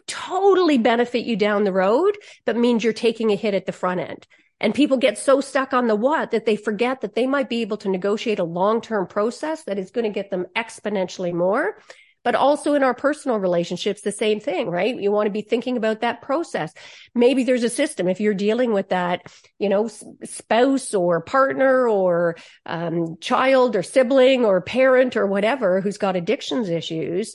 totally 0.06 0.78
benefit 0.78 1.24
you 1.24 1.36
down 1.36 1.64
the 1.64 1.72
road, 1.72 2.16
but 2.44 2.56
means 2.56 2.82
you're 2.82 2.92
taking 2.92 3.30
a 3.30 3.36
hit 3.36 3.54
at 3.54 3.66
the 3.66 3.72
front 3.72 4.00
end. 4.00 4.26
And 4.60 4.74
people 4.74 4.96
get 4.96 5.18
so 5.18 5.40
stuck 5.40 5.74
on 5.74 5.86
the 5.86 5.96
what 5.96 6.30
that 6.30 6.46
they 6.46 6.56
forget 6.56 7.02
that 7.02 7.14
they 7.14 7.26
might 7.26 7.48
be 7.48 7.60
able 7.60 7.76
to 7.78 7.90
negotiate 7.90 8.38
a 8.38 8.44
long-term 8.44 9.06
process 9.06 9.64
that 9.64 9.78
is 9.78 9.90
going 9.90 10.04
to 10.04 10.10
get 10.10 10.30
them 10.30 10.46
exponentially 10.56 11.32
more. 11.32 11.78
But 12.24 12.34
also 12.34 12.74
in 12.74 12.82
our 12.82 12.94
personal 12.94 13.38
relationships, 13.38 14.00
the 14.00 14.10
same 14.10 14.40
thing, 14.40 14.68
right? 14.68 14.98
You 14.98 15.12
want 15.12 15.26
to 15.26 15.30
be 15.30 15.42
thinking 15.42 15.76
about 15.76 16.00
that 16.00 16.22
process. 16.22 16.72
Maybe 17.14 17.44
there's 17.44 17.62
a 17.62 17.68
system 17.68 18.08
if 18.08 18.18
you're 18.18 18.34
dealing 18.34 18.72
with 18.72 18.88
that, 18.88 19.32
you 19.60 19.68
know, 19.68 19.88
spouse 20.24 20.92
or 20.92 21.20
partner 21.20 21.86
or 21.86 22.36
um, 22.64 23.18
child 23.20 23.76
or 23.76 23.84
sibling 23.84 24.44
or 24.44 24.60
parent 24.60 25.16
or 25.16 25.26
whatever 25.26 25.80
who's 25.80 25.98
got 25.98 26.16
addictions 26.16 26.68
issues 26.68 27.34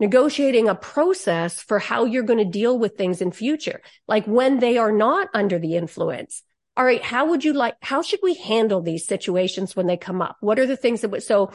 negotiating 0.00 0.68
a 0.68 0.74
process 0.74 1.60
for 1.60 1.78
how 1.78 2.04
you're 2.04 2.22
going 2.22 2.38
to 2.38 2.44
deal 2.44 2.78
with 2.78 2.96
things 2.96 3.20
in 3.20 3.32
future. 3.32 3.80
Like 4.06 4.26
when 4.26 4.60
they 4.60 4.78
are 4.78 4.92
not 4.92 5.28
under 5.34 5.58
the 5.58 5.74
influence. 5.76 6.42
All 6.78 6.84
right. 6.84 7.02
How 7.02 7.26
would 7.26 7.44
you 7.44 7.52
like, 7.54 7.74
how 7.82 8.02
should 8.02 8.20
we 8.22 8.34
handle 8.34 8.80
these 8.80 9.04
situations 9.04 9.74
when 9.74 9.88
they 9.88 9.96
come 9.96 10.22
up? 10.22 10.36
What 10.40 10.60
are 10.60 10.66
the 10.66 10.76
things 10.76 11.00
that 11.00 11.08
would, 11.08 11.24
so 11.24 11.50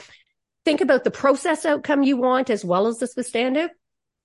think 0.66 0.82
about 0.82 1.06
the 1.06 1.12
process 1.12 1.66
outcome 1.66 2.04
you 2.04 2.18
want 2.18 2.50
as 2.50 2.66
well 2.66 2.88
as 2.88 3.00
the 3.00 3.08
substantive. 3.08 3.70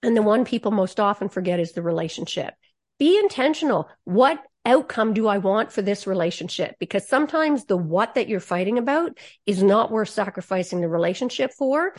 And 0.03 0.17
the 0.17 0.23
one 0.23 0.45
people 0.45 0.73
most 0.73 0.99
often 0.99 1.29
forget 1.29 1.61
is 1.61 1.73
the 1.73 1.83
relationship. 1.83 2.53
Be 2.99 3.17
intentional. 3.17 3.89
What 4.05 4.43
outcome 4.65 5.15
do 5.15 5.29
I 5.29 5.39
want 5.39 5.71
for 5.73 5.83
this 5.83 6.05
relationship? 6.05 6.75
Because 6.81 7.09
sometimes 7.09 7.65
the 7.65 7.77
what 7.77 8.15
that 8.17 8.29
you're 8.29 8.41
fighting 8.41 8.77
about 8.77 9.17
is 9.47 9.63
not 9.63 9.93
worth 9.93 10.09
sacrificing 10.09 10.81
the 10.81 10.89
relationship 10.89 11.53
for 11.57 11.95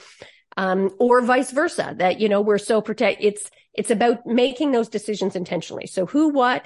um, 0.58 0.92
or 1.00 1.22
vice 1.22 1.52
versa. 1.52 1.96
That 1.98 2.20
you 2.20 2.28
know 2.28 2.42
we're 2.42 2.58
so 2.58 2.82
protect. 2.82 3.24
It's 3.24 3.50
it's 3.74 3.92
about 3.92 4.26
making 4.26 4.72
those 4.72 4.90
decisions 4.90 5.36
intentionally. 5.36 5.88
So 5.88 6.06
who, 6.06 6.30
what, 6.30 6.66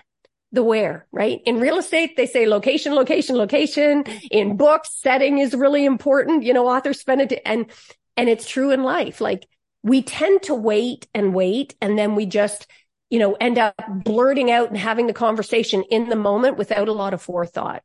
the 0.53 0.63
where, 0.63 1.05
right? 1.11 1.41
In 1.45 1.59
real 1.59 1.77
estate, 1.77 2.15
they 2.15 2.27
say 2.27 2.45
location, 2.45 2.93
location, 2.93 3.35
location. 3.35 4.03
In 4.31 4.55
books, 4.55 4.91
setting 4.93 5.39
is 5.39 5.55
really 5.55 5.83
important. 5.83 6.43
You 6.43 6.53
know, 6.53 6.67
authors 6.67 6.99
spend 6.99 7.21
it 7.21 7.41
and 7.45 7.65
and 8.15 8.29
it's 8.29 8.47
true 8.47 8.69
in 8.71 8.83
life. 8.83 9.19
Like 9.19 9.47
we 9.81 10.03
tend 10.03 10.43
to 10.43 10.53
wait 10.53 11.07
and 11.13 11.33
wait, 11.33 11.75
and 11.81 11.97
then 11.97 12.15
we 12.15 12.27
just 12.27 12.67
you 13.09 13.19
know 13.19 13.33
end 13.33 13.57
up 13.57 13.75
blurting 14.05 14.51
out 14.51 14.69
and 14.69 14.77
having 14.77 15.07
the 15.07 15.13
conversation 15.13 15.83
in 15.89 16.07
the 16.07 16.15
moment 16.15 16.57
without 16.57 16.87
a 16.87 16.93
lot 16.93 17.15
of 17.15 17.21
forethought. 17.21 17.83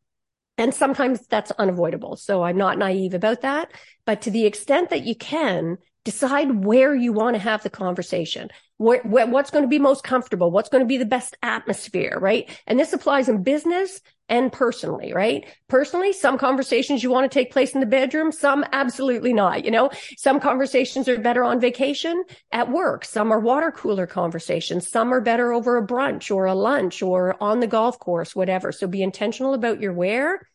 And 0.59 0.75
sometimes 0.75 1.27
that's 1.27 1.53
unavoidable. 1.53 2.17
So 2.17 2.43
I'm 2.43 2.59
not 2.59 2.79
naive 2.79 3.15
about 3.15 3.41
that. 3.43 3.73
But 4.05 4.23
to 4.23 4.31
the 4.31 4.45
extent 4.45 4.91
that 4.91 5.05
you 5.05 5.15
can, 5.15 5.79
decide 6.11 6.65
where 6.65 6.95
you 6.95 7.13
want 7.13 7.35
to 7.35 7.41
have 7.41 7.63
the 7.63 7.69
conversation. 7.69 8.49
What's 8.79 9.51
going 9.51 9.65
to 9.65 9.69
be 9.69 9.79
most 9.79 10.05
comfortable? 10.05 10.51
What's 10.51 10.71
going 10.71 10.83
to 10.83 10.89
be 10.89 10.97
the 10.97 11.05
best 11.05 11.37
atmosphere, 11.43 12.17
right? 12.19 12.49
And 12.67 12.81
this 12.81 12.95
applies 12.95 13.29
in 13.29 13.43
business 13.43 14.01
and 14.31 14.51
personally, 14.51 15.13
right? 15.13 15.47
Personally, 15.69 16.13
some 16.13 16.39
conversations 16.39 17.03
you 17.03 17.11
want 17.11 17.31
to 17.31 17.39
take 17.39 17.53
place 17.53 17.75
in 17.75 17.81
the 17.81 17.87
bedroom, 17.87 18.33
some 18.33 18.65
absolutely 18.73 19.35
not. 19.35 19.65
You 19.65 19.71
know, 19.71 19.91
some 20.17 20.41
conversations 20.41 21.09
are 21.09 21.19
better 21.19 21.45
on 21.45 21.61
vacation 21.61 22.25
at 22.53 22.71
work. 22.71 23.05
Some 23.05 23.31
are 23.31 23.41
water 23.41 23.71
cooler 23.71 24.07
conversations. 24.07 24.89
Some 24.89 25.13
are 25.13 25.21
better 25.21 25.53
over 25.53 25.77
a 25.77 25.87
brunch 25.87 26.35
or 26.35 26.47
a 26.47 26.55
lunch 26.55 27.03
or 27.03 27.37
on 27.43 27.61
the 27.61 27.67
golf 27.67 27.99
course, 27.99 28.35
whatever. 28.35 28.73
So 28.73 28.87
be 28.87 29.03
intentional 29.03 29.53
about 29.55 29.81
your 29.81 29.93
where 29.93 30.49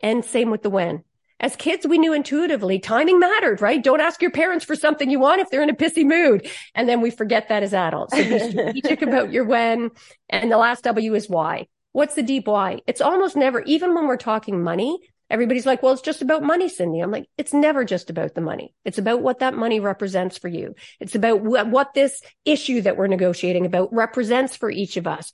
and 0.00 0.24
same 0.24 0.50
with 0.50 0.62
the 0.62 0.70
when. 0.70 1.04
As 1.40 1.56
kids, 1.56 1.86
we 1.86 1.98
knew 1.98 2.12
intuitively 2.12 2.78
timing 2.78 3.18
mattered, 3.18 3.60
right? 3.60 3.82
Don't 3.82 4.00
ask 4.00 4.22
your 4.22 4.30
parents 4.30 4.64
for 4.64 4.76
something 4.76 5.10
you 5.10 5.18
want 5.18 5.40
if 5.40 5.50
they're 5.50 5.62
in 5.62 5.70
a 5.70 5.74
pissy 5.74 6.04
mood. 6.04 6.48
And 6.74 6.88
then 6.88 7.00
we 7.00 7.10
forget 7.10 7.48
that 7.48 7.62
as 7.62 7.74
adults. 7.74 8.16
So 8.16 8.22
be 8.24 8.38
strategic 8.38 9.02
about 9.02 9.32
your 9.32 9.44
when. 9.44 9.90
And 10.30 10.50
the 10.50 10.56
last 10.56 10.84
W 10.84 11.14
is 11.14 11.28
why. 11.28 11.66
What's 11.92 12.14
the 12.14 12.22
deep 12.22 12.46
why? 12.46 12.80
It's 12.86 13.00
almost 13.00 13.36
never, 13.36 13.62
even 13.62 13.94
when 13.94 14.06
we're 14.06 14.16
talking 14.16 14.62
money, 14.62 14.98
everybody's 15.30 15.66
like, 15.66 15.82
well, 15.82 15.92
it's 15.92 16.02
just 16.02 16.22
about 16.22 16.42
money, 16.42 16.68
Cindy. 16.68 17.00
I'm 17.00 17.10
like, 17.10 17.28
it's 17.36 17.52
never 17.52 17.84
just 17.84 18.10
about 18.10 18.34
the 18.34 18.40
money. 18.40 18.74
It's 18.84 18.98
about 18.98 19.22
what 19.22 19.40
that 19.40 19.54
money 19.54 19.80
represents 19.80 20.38
for 20.38 20.48
you. 20.48 20.74
It's 21.00 21.14
about 21.14 21.42
what, 21.42 21.68
what 21.68 21.94
this 21.94 22.22
issue 22.44 22.82
that 22.82 22.96
we're 22.96 23.06
negotiating 23.06 23.66
about 23.66 23.92
represents 23.92 24.56
for 24.56 24.70
each 24.70 24.96
of 24.96 25.06
us. 25.06 25.32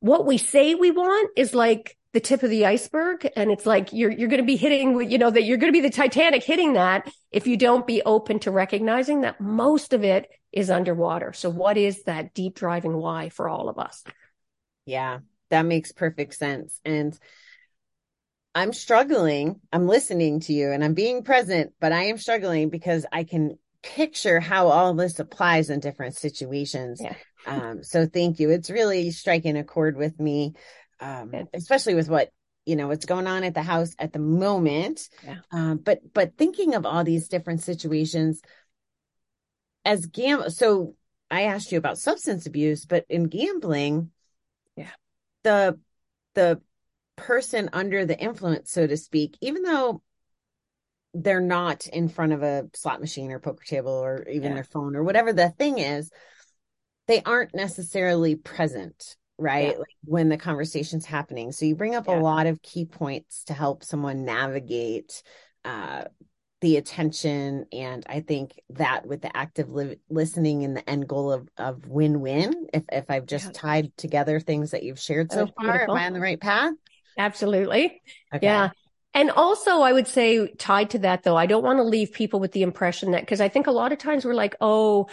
What 0.00 0.26
we 0.26 0.38
say 0.38 0.74
we 0.74 0.90
want 0.90 1.30
is 1.36 1.54
like 1.54 1.96
the 2.12 2.20
tip 2.20 2.42
of 2.42 2.50
the 2.50 2.66
iceberg. 2.66 3.28
And 3.36 3.50
it's 3.50 3.66
like 3.66 3.92
you're 3.92 4.10
you're 4.10 4.28
going 4.28 4.42
to 4.42 4.46
be 4.46 4.56
hitting 4.56 5.10
you 5.10 5.18
know 5.18 5.30
that 5.30 5.44
you're 5.44 5.58
going 5.58 5.72
to 5.72 5.76
be 5.76 5.86
the 5.86 5.94
titanic 5.94 6.42
hitting 6.42 6.74
that 6.74 7.10
if 7.30 7.46
you 7.46 7.56
don't 7.56 7.86
be 7.86 8.02
open 8.02 8.38
to 8.40 8.50
recognizing 8.50 9.22
that 9.22 9.40
most 9.40 9.92
of 9.92 10.04
it 10.04 10.28
is 10.52 10.70
underwater. 10.70 11.32
So 11.32 11.50
what 11.50 11.76
is 11.76 12.04
that 12.04 12.34
deep 12.34 12.54
driving 12.54 12.96
why 12.96 13.28
for 13.28 13.48
all 13.48 13.68
of 13.68 13.78
us? 13.78 14.04
Yeah 14.84 15.20
that 15.50 15.62
makes 15.62 15.92
perfect 15.92 16.34
sense. 16.34 16.80
And 16.84 17.18
i'm 18.54 18.72
struggling 18.72 19.60
i'm 19.70 19.86
listening 19.86 20.40
to 20.40 20.54
you 20.54 20.72
and 20.72 20.82
i'm 20.82 20.94
being 20.94 21.22
present 21.22 21.74
but 21.78 21.92
i 21.92 22.04
am 22.04 22.16
struggling 22.16 22.70
because 22.70 23.04
i 23.12 23.22
can 23.22 23.58
picture 23.94 24.40
how 24.40 24.68
all 24.68 24.94
this 24.94 25.18
applies 25.18 25.70
in 25.70 25.80
different 25.80 26.16
situations. 26.16 27.00
Yeah. 27.02 27.14
Um, 27.46 27.82
so 27.82 28.06
thank 28.06 28.38
you 28.40 28.50
it's 28.50 28.70
really 28.70 29.10
striking 29.10 29.56
a 29.56 29.64
chord 29.64 29.96
with 29.96 30.18
me 30.18 30.52
um, 31.00 31.32
especially 31.54 31.94
with 31.94 32.08
what 32.08 32.30
you 32.66 32.76
know 32.76 32.88
what's 32.88 33.06
going 33.06 33.26
on 33.26 33.44
at 33.44 33.54
the 33.54 33.62
house 33.62 33.94
at 33.98 34.12
the 34.12 34.18
moment. 34.18 35.08
Yeah. 35.24 35.38
Um, 35.52 35.78
but 35.78 36.12
but 36.12 36.36
thinking 36.36 36.74
of 36.74 36.84
all 36.84 37.04
these 37.04 37.28
different 37.28 37.62
situations 37.62 38.42
as 39.84 40.06
gam. 40.06 40.50
So 40.50 40.94
I 41.30 41.42
asked 41.42 41.72
you 41.72 41.78
about 41.78 41.98
substance 41.98 42.46
abuse, 42.46 42.84
but 42.84 43.06
in 43.08 43.24
gambling, 43.24 44.10
yeah, 44.76 44.90
the 45.44 45.78
the 46.34 46.60
person 47.14 47.70
under 47.72 48.04
the 48.04 48.18
influence, 48.18 48.70
so 48.70 48.86
to 48.86 48.96
speak, 48.96 49.38
even 49.40 49.62
though 49.62 50.02
they're 51.14 51.40
not 51.40 51.86
in 51.86 52.08
front 52.08 52.32
of 52.32 52.42
a 52.42 52.68
slot 52.74 53.00
machine 53.00 53.32
or 53.32 53.38
poker 53.38 53.64
table 53.64 53.92
or 53.92 54.26
even 54.28 54.48
yeah. 54.48 54.54
their 54.54 54.64
phone 54.64 54.94
or 54.96 55.02
whatever 55.02 55.32
the 55.32 55.48
thing 55.48 55.78
is, 55.78 56.10
they 57.06 57.22
aren't 57.22 57.54
necessarily 57.54 58.34
present 58.34 59.16
right? 59.38 59.72
Yeah. 59.72 59.78
Like 59.78 59.96
when 60.04 60.28
the 60.28 60.36
conversation's 60.36 61.04
happening. 61.04 61.52
So 61.52 61.66
you 61.66 61.74
bring 61.74 61.94
up 61.94 62.06
yeah. 62.08 62.18
a 62.18 62.20
lot 62.20 62.46
of 62.46 62.62
key 62.62 62.84
points 62.84 63.44
to 63.44 63.52
help 63.52 63.84
someone 63.84 64.24
navigate 64.24 65.22
uh, 65.64 66.04
the 66.60 66.76
attention. 66.76 67.66
And 67.72 68.04
I 68.08 68.20
think 68.20 68.60
that 68.70 69.06
with 69.06 69.22
the 69.22 69.36
active 69.36 69.70
li- 69.70 69.98
listening 70.08 70.64
and 70.64 70.76
the 70.76 70.88
end 70.88 71.08
goal 71.08 71.32
of, 71.32 71.48
of 71.58 71.86
win-win, 71.86 72.68
if, 72.72 72.84
if 72.90 73.10
I've 73.10 73.26
just 73.26 73.46
yeah. 73.46 73.52
tied 73.52 73.96
together 73.96 74.40
things 74.40 74.70
that 74.70 74.82
you've 74.82 75.00
shared 75.00 75.30
so 75.30 75.46
far, 75.46 75.72
beautiful. 75.72 75.96
am 75.96 76.02
I 76.02 76.06
on 76.06 76.12
the 76.14 76.20
right 76.20 76.40
path? 76.40 76.72
Absolutely. 77.18 78.00
Okay. 78.34 78.46
Yeah. 78.46 78.70
And 79.12 79.30
also, 79.30 79.80
I 79.80 79.94
would 79.94 80.06
say 80.06 80.46
tied 80.54 80.90
to 80.90 80.98
that 81.00 81.22
though, 81.22 81.36
I 81.36 81.46
don't 81.46 81.64
want 81.64 81.78
to 81.78 81.84
leave 81.84 82.12
people 82.12 82.38
with 82.38 82.52
the 82.52 82.62
impression 82.62 83.12
that, 83.12 83.22
because 83.22 83.40
I 83.40 83.48
think 83.48 83.66
a 83.66 83.72
lot 83.72 83.92
of 83.92 83.98
times 83.98 84.26
we're 84.26 84.34
like, 84.34 84.56
oh, 84.60 85.08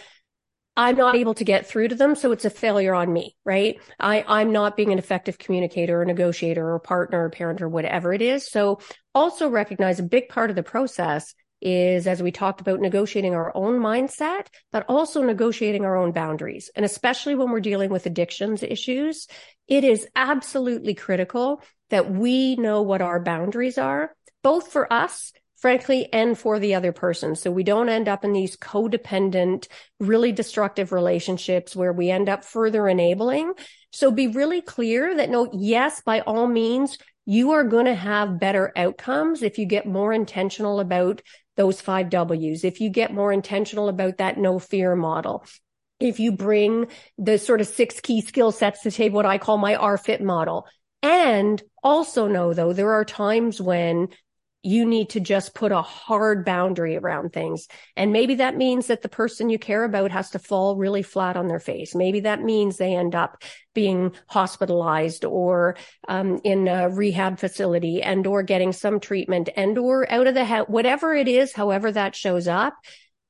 I'm 0.76 0.96
not 0.96 1.16
able 1.16 1.36
to 1.36 1.44
get 1.44 1.68
through 1.68 1.90
to 1.90 1.96
them. 1.96 2.16
So 2.16 2.32
it's 2.32 2.46
a 2.46 2.50
failure 2.50 2.96
on 2.96 3.14
me, 3.14 3.36
right? 3.46 3.80
I, 4.00 4.26
I'm 4.28 4.52
not 4.52 4.76
being 4.76 4.92
an 4.92 4.98
effective 4.98 5.38
communicator 5.38 6.02
or 6.02 6.06
negotiator 6.06 6.74
or 6.74 6.80
partner 6.80 7.26
or 7.26 7.30
parent 7.30 7.62
or 7.62 7.70
whatever 7.70 8.12
it 8.12 8.22
is. 8.22 8.50
So 8.50 8.80
also 9.14 9.50
recognize 9.50 10.00
a 10.00 10.04
big 10.04 10.30
part 10.30 10.50
of 10.50 10.56
the 10.56 10.64
process 10.64 11.36
is, 11.62 12.08
as 12.08 12.22
we 12.22 12.32
talked 12.32 12.60
about, 12.60 12.82
negotiating 12.82 13.36
our 13.36 13.56
own 13.56 13.80
mindset, 13.80 14.48
but 14.72 14.86
also 14.90 15.22
negotiating 15.22 15.86
our 15.86 15.96
own 15.96 16.12
boundaries. 16.12 16.70
And 16.76 16.84
especially 16.86 17.36
when 17.36 17.52
we're 17.52 17.62
dealing 17.62 17.90
with 17.90 18.06
addictions 18.06 18.64
issues, 18.64 19.28
it 19.68 19.84
is 19.84 20.08
absolutely 20.16 20.94
critical 20.94 21.62
that 21.90 22.12
we 22.12 22.56
know 22.56 22.82
what 22.82 23.02
our 23.02 23.22
boundaries 23.22 23.78
are, 23.78 24.14
both 24.42 24.72
for 24.72 24.92
us 24.92 25.32
frankly, 25.64 26.12
and 26.12 26.38
for 26.38 26.60
the 26.60 26.76
other 26.76 26.92
person. 26.92 27.38
So 27.38 27.50
we 27.50 27.64
don't 27.64 27.88
end 27.88 28.10
up 28.10 28.26
in 28.26 28.34
these 28.34 28.58
codependent, 28.58 29.70
really 29.98 30.34
destructive 30.34 30.92
relationships 30.92 31.74
where 31.74 31.94
we 31.94 32.12
end 32.12 32.28
up 32.28 32.44
further 32.44 32.86
enabling. 32.86 33.54
So 33.94 34.12
be 34.12 34.28
really 34.28 34.60
clear 34.60 35.16
that 35.16 35.30
no, 35.30 35.50
yes, 35.54 36.02
by 36.02 36.20
all 36.20 36.48
means, 36.48 36.98
you 37.26 37.52
are 37.52 37.64
going 37.64 37.86
to 37.86 37.96
have 37.96 38.42
better 38.42 38.74
outcomes 38.76 39.42
if 39.42 39.58
you 39.58 39.66
get 39.66 39.86
more 39.86 40.12
intentional 40.12 40.82
about 40.82 41.22
those 41.56 41.80
five 41.80 42.10
W's, 42.10 42.66
if 42.66 42.82
you 42.82 42.90
get 42.90 43.14
more 43.14 43.32
intentional 43.32 43.88
about 43.88 44.18
that 44.18 44.38
no 44.38 44.60
fear 44.60 44.98
model, 44.98 45.46
if 45.98 46.20
you 46.20 46.34
bring 46.34 46.88
the 47.18 47.38
sort 47.38 47.62
of 47.62 47.68
six 47.68 48.02
key 48.02 48.20
skill 48.20 48.52
sets 48.52 48.82
to 48.82 48.92
table, 48.92 49.16
what 49.16 49.26
I 49.26 49.38
call 49.38 49.58
my 49.58 49.76
R 49.76 49.98
fit 49.98 50.22
model, 50.22 50.68
And 51.04 51.64
also 51.82 52.28
know 52.28 52.54
though, 52.54 52.74
there 52.74 52.92
are 52.92 53.06
times 53.06 53.62
when 53.62 54.10
you 54.64 54.86
need 54.86 55.10
to 55.10 55.20
just 55.20 55.54
put 55.54 55.74
a 55.74 55.82
hard 55.82 56.46
boundary 56.46 56.96
around 56.96 57.34
things. 57.34 57.68
And 57.98 58.14
maybe 58.14 58.36
that 58.36 58.56
means 58.56 58.88
that 58.88 59.02
the 59.02 59.10
person 59.10 59.50
you 59.50 59.60
care 59.60 59.84
about 59.84 60.12
has 60.12 60.32
to 60.32 60.40
fall 60.40 60.78
really 60.78 61.04
flat 61.04 61.36
on 61.36 61.50
their 61.50 61.60
face. 61.60 61.94
Maybe 61.94 62.22
that 62.22 62.42
means 62.42 62.78
they 62.78 62.96
end 62.96 63.14
up 63.14 63.44
being 63.74 64.14
hospitalized 64.28 65.26
or 65.26 65.76
um, 66.08 66.40
in 66.46 66.70
a 66.70 66.90
rehab 66.90 67.40
facility 67.40 68.02
and 68.02 68.26
or 68.26 68.42
getting 68.42 68.72
some 68.72 69.02
treatment 69.02 69.50
and 69.58 69.78
or 69.78 70.10
out 70.10 70.28
of 70.28 70.34
the 70.34 70.46
house, 70.46 70.68
whatever 70.70 71.14
it 71.14 71.28
is, 71.28 71.52
however 71.52 71.92
that 71.92 72.16
shows 72.16 72.48
up, 72.48 72.74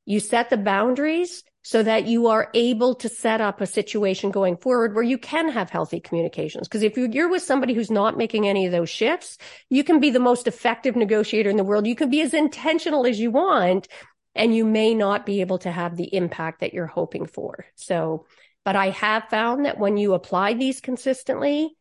you 0.05 0.19
set 0.19 0.51
the 0.51 0.57
boundaries 0.57 1.43
so 1.63 1.81
that 1.81 2.05
you 2.05 2.27
are 2.27 2.49
able 2.53 2.93
to 2.93 3.07
set 3.07 3.39
up 3.39 3.61
a 3.61 3.65
situation 3.65 4.31
going 4.31 4.57
forward 4.57 4.93
where 4.93 5.03
you 5.03 5.17
can 5.17 5.49
have 5.49 5.69
healthy 5.69 6.01
communications. 6.01 6.67
Because 6.67 6.83
if 6.83 6.97
you're 6.97 7.29
with 7.29 7.41
somebody 7.41 7.73
who's 7.73 7.89
not 7.89 8.17
making 8.17 8.47
any 8.47 8.65
of 8.65 8.73
those 8.73 8.89
shifts, 8.89 9.37
you 9.69 9.83
can 9.83 10.01
be 10.01 10.09
the 10.09 10.19
most 10.19 10.45
effective 10.45 10.97
negotiator 10.97 11.49
in 11.49 11.55
the 11.55 11.63
world. 11.63 11.87
You 11.87 11.95
can 11.95 12.09
be 12.09 12.21
as 12.21 12.33
intentional 12.33 13.07
as 13.07 13.17
you 13.17 13.31
want, 13.31 13.87
and 14.35 14.53
you 14.53 14.65
may 14.65 14.93
not 14.93 15.25
be 15.25 15.39
able 15.39 15.59
to 15.59 15.71
have 15.71 15.95
the 15.95 16.13
impact 16.13 16.59
that 16.59 16.73
you're 16.73 16.85
hoping 16.85 17.25
for. 17.25 17.65
So, 17.75 18.25
but 18.65 18.75
I 18.75 18.89
have 18.89 19.29
found 19.29 19.65
that 19.65 19.79
when 19.79 19.95
you 19.95 20.13
apply 20.13 20.53
these 20.53 20.81
consistently, 20.81 21.75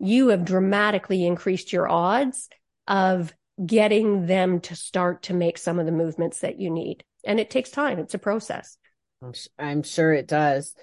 you 0.00 0.28
have 0.28 0.44
dramatically 0.44 1.24
increased 1.24 1.72
your 1.72 1.88
odds 1.88 2.48
of 2.88 3.32
getting 3.64 4.26
them 4.26 4.60
to 4.60 4.74
start 4.74 5.24
to 5.24 5.34
make 5.34 5.58
some 5.58 5.78
of 5.78 5.86
the 5.86 5.92
movements 5.92 6.40
that 6.40 6.58
you 6.58 6.70
need. 6.70 7.04
And 7.24 7.38
it 7.38 7.50
takes 7.50 7.70
time. 7.70 7.98
It's 7.98 8.14
a 8.14 8.18
process. 8.18 8.78
I'm, 9.22 9.32
I'm 9.58 9.82
sure 9.82 10.12
it 10.12 10.26
does. 10.26 10.74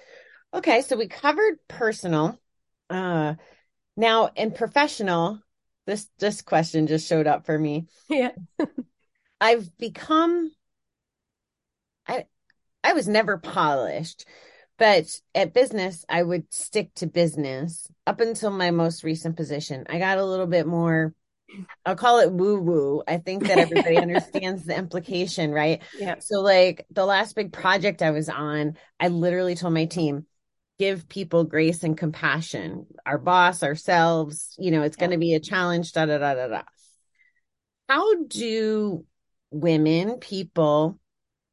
Okay, 0.54 0.82
so 0.82 0.96
we 0.96 1.08
covered 1.08 1.58
personal. 1.68 2.38
Uh, 2.90 3.34
now 3.96 4.30
in 4.36 4.52
professional, 4.52 5.40
this 5.86 6.08
this 6.18 6.42
question 6.42 6.86
just 6.86 7.08
showed 7.08 7.26
up 7.26 7.46
for 7.46 7.58
me. 7.58 7.88
Yeah. 8.10 8.32
I've 9.40 9.76
become 9.78 10.52
I 12.06 12.26
I 12.84 12.94
was 12.94 13.08
never 13.08 13.38
polished, 13.38 14.26
but 14.78 15.20
at 15.34 15.54
business 15.54 16.04
I 16.08 16.22
would 16.22 16.52
stick 16.54 16.94
to 16.96 17.06
business 17.06 17.88
up 18.06 18.20
until 18.20 18.50
my 18.50 18.70
most 18.72 19.04
recent 19.04 19.36
position. 19.36 19.86
I 19.90 19.98
got 19.98 20.18
a 20.18 20.24
little 20.26 20.46
bit 20.48 20.66
more 20.66 21.14
I'll 21.84 21.96
call 21.96 22.20
it 22.20 22.32
woo 22.32 22.60
woo. 22.60 23.02
I 23.06 23.18
think 23.18 23.46
that 23.46 23.58
everybody 23.58 23.96
understands 23.98 24.64
the 24.64 24.76
implication, 24.76 25.52
right? 25.52 25.82
Yeah. 25.98 26.16
So, 26.20 26.40
like 26.40 26.86
the 26.90 27.06
last 27.06 27.34
big 27.34 27.52
project 27.52 28.02
I 28.02 28.10
was 28.10 28.28
on, 28.28 28.76
I 29.00 29.08
literally 29.08 29.54
told 29.54 29.74
my 29.74 29.86
team, 29.86 30.26
give 30.78 31.08
people 31.08 31.44
grace 31.44 31.82
and 31.82 31.96
compassion. 31.96 32.86
Our 33.04 33.18
boss, 33.18 33.62
ourselves, 33.62 34.54
you 34.58 34.70
know, 34.70 34.82
it's 34.82 34.96
yeah. 34.96 35.06
going 35.06 35.12
to 35.12 35.18
be 35.18 35.34
a 35.34 35.40
challenge, 35.40 35.92
da 35.92 36.06
da 36.06 36.18
da 36.18 36.34
da 36.34 36.48
da. 36.48 36.62
How 37.88 38.22
do 38.24 39.04
women, 39.50 40.18
people 40.18 40.98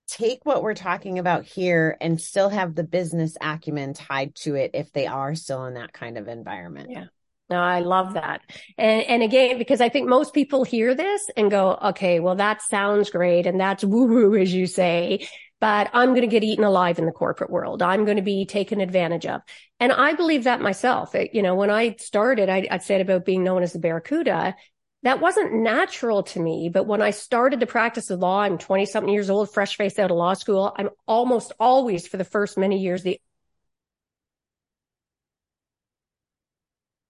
take 0.08 0.40
what 0.44 0.62
we're 0.62 0.76
talking 0.76 1.18
about 1.18 1.46
here 1.46 1.98
and 2.00 2.22
still 2.22 2.50
have 2.50 2.76
the 2.76 2.84
business 2.84 3.38
acumen 3.42 3.94
tied 3.94 4.36
to 4.36 4.56
it 4.56 4.72
if 4.74 4.92
they 4.92 5.08
are 5.08 5.34
still 5.34 5.66
in 5.66 5.76
that 5.76 5.94
kind 5.94 6.18
of 6.18 6.28
environment? 6.28 6.90
Yeah. 6.92 7.06
No, 7.50 7.58
I 7.58 7.80
love 7.80 8.14
that. 8.14 8.42
And, 8.78 9.04
and 9.04 9.24
again, 9.24 9.60
because 9.60 9.80
I 9.80 9.90
think 9.90 10.10
most 10.10 10.34
people 10.34 10.64
hear 10.64 10.96
this 10.96 11.28
and 11.38 11.52
go, 11.52 11.78
okay, 11.84 12.20
well, 12.20 12.36
that 12.36 12.64
sounds 12.64 13.12
great. 13.12 13.46
And 13.46 13.60
that's 13.60 13.84
woo 13.84 14.08
woo, 14.08 14.36
as 14.42 14.54
you 14.54 14.66
say, 14.66 15.28
but 15.62 15.90
I'm 15.94 16.10
going 16.10 16.22
to 16.22 16.28
get 16.28 16.44
eaten 16.44 16.64
alive 16.64 17.00
in 17.00 17.06
the 17.06 17.12
corporate 17.12 17.52
world. 17.52 17.82
I'm 17.82 18.04
going 18.06 18.18
to 18.18 18.24
be 18.24 18.46
taken 18.46 18.82
advantage 18.82 19.26
of. 19.26 19.42
And 19.80 19.92
I 19.92 20.14
believe 20.14 20.46
that 20.46 20.62
myself. 20.62 21.16
It, 21.16 21.34
you 21.34 21.42
know, 21.42 21.56
when 21.56 21.70
I 21.70 21.96
started, 22.00 22.50
I, 22.50 22.68
I 22.70 22.78
said 22.80 23.02
about 23.02 23.26
being 23.26 23.44
known 23.44 23.64
as 23.64 23.74
the 23.74 23.80
Barracuda. 23.80 24.56
That 25.04 25.22
wasn't 25.22 25.54
natural 25.54 26.24
to 26.24 26.40
me. 26.40 26.70
But 26.74 26.88
when 26.88 27.02
I 27.02 27.12
started 27.12 27.60
the 27.60 27.68
practice 27.68 28.10
of 28.10 28.20
law, 28.20 28.42
I'm 28.42 28.58
20 28.58 28.88
something 28.88 29.14
years 29.14 29.30
old, 29.30 29.54
fresh 29.54 29.78
faced 29.78 30.00
out 30.00 30.10
of 30.10 30.18
law 30.18 30.34
school. 30.34 30.74
I'm 30.76 30.90
almost 31.08 31.52
always 31.60 32.08
for 32.08 32.18
the 32.18 32.24
first 32.24 32.58
many 32.58 32.80
years, 32.80 33.04
the 33.04 33.22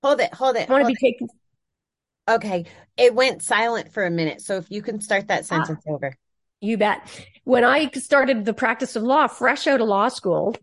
Hold 0.05 0.21
it, 0.21 0.31
hold 0.35 0.55
it. 0.55 0.69
I 0.69 0.71
want 0.71 0.83
to 0.83 0.93
be 0.93 0.95
taken. 0.95 1.27
Okay. 2.29 2.65
It 2.95 3.15
went 3.15 3.41
silent 3.41 3.91
for 3.91 4.05
a 4.05 4.11
minute. 4.11 4.39
So 4.39 4.57
if 4.57 4.69
you 4.69 4.83
can 4.83 5.01
start 5.01 5.29
that 5.29 5.39
ah. 5.39 5.45
sentence 5.45 5.83
ah, 5.87 5.93
over. 5.93 6.15
You 6.61 6.77
bet. 6.77 7.01
When 7.43 7.63
I 7.63 7.89
started 7.89 8.45
the 8.45 8.53
practice 8.53 8.95
of 8.95 9.01
law, 9.01 9.25
fresh 9.25 9.65
out 9.65 9.81
of 9.81 9.87
law 9.87 10.09
school, 10.09 10.55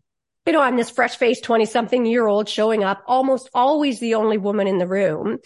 you 0.46 0.52
know, 0.52 0.60
I'm 0.60 0.76
this 0.76 0.90
fresh 0.90 1.16
faced 1.16 1.42
20 1.42 1.66
something 1.66 2.06
year 2.06 2.28
old 2.28 2.48
showing 2.48 2.84
up, 2.84 3.02
almost 3.08 3.50
always 3.52 3.98
the 3.98 4.14
only 4.14 4.38
woman 4.38 4.68
in 4.68 4.78
the 4.78 4.86
room. 4.86 5.38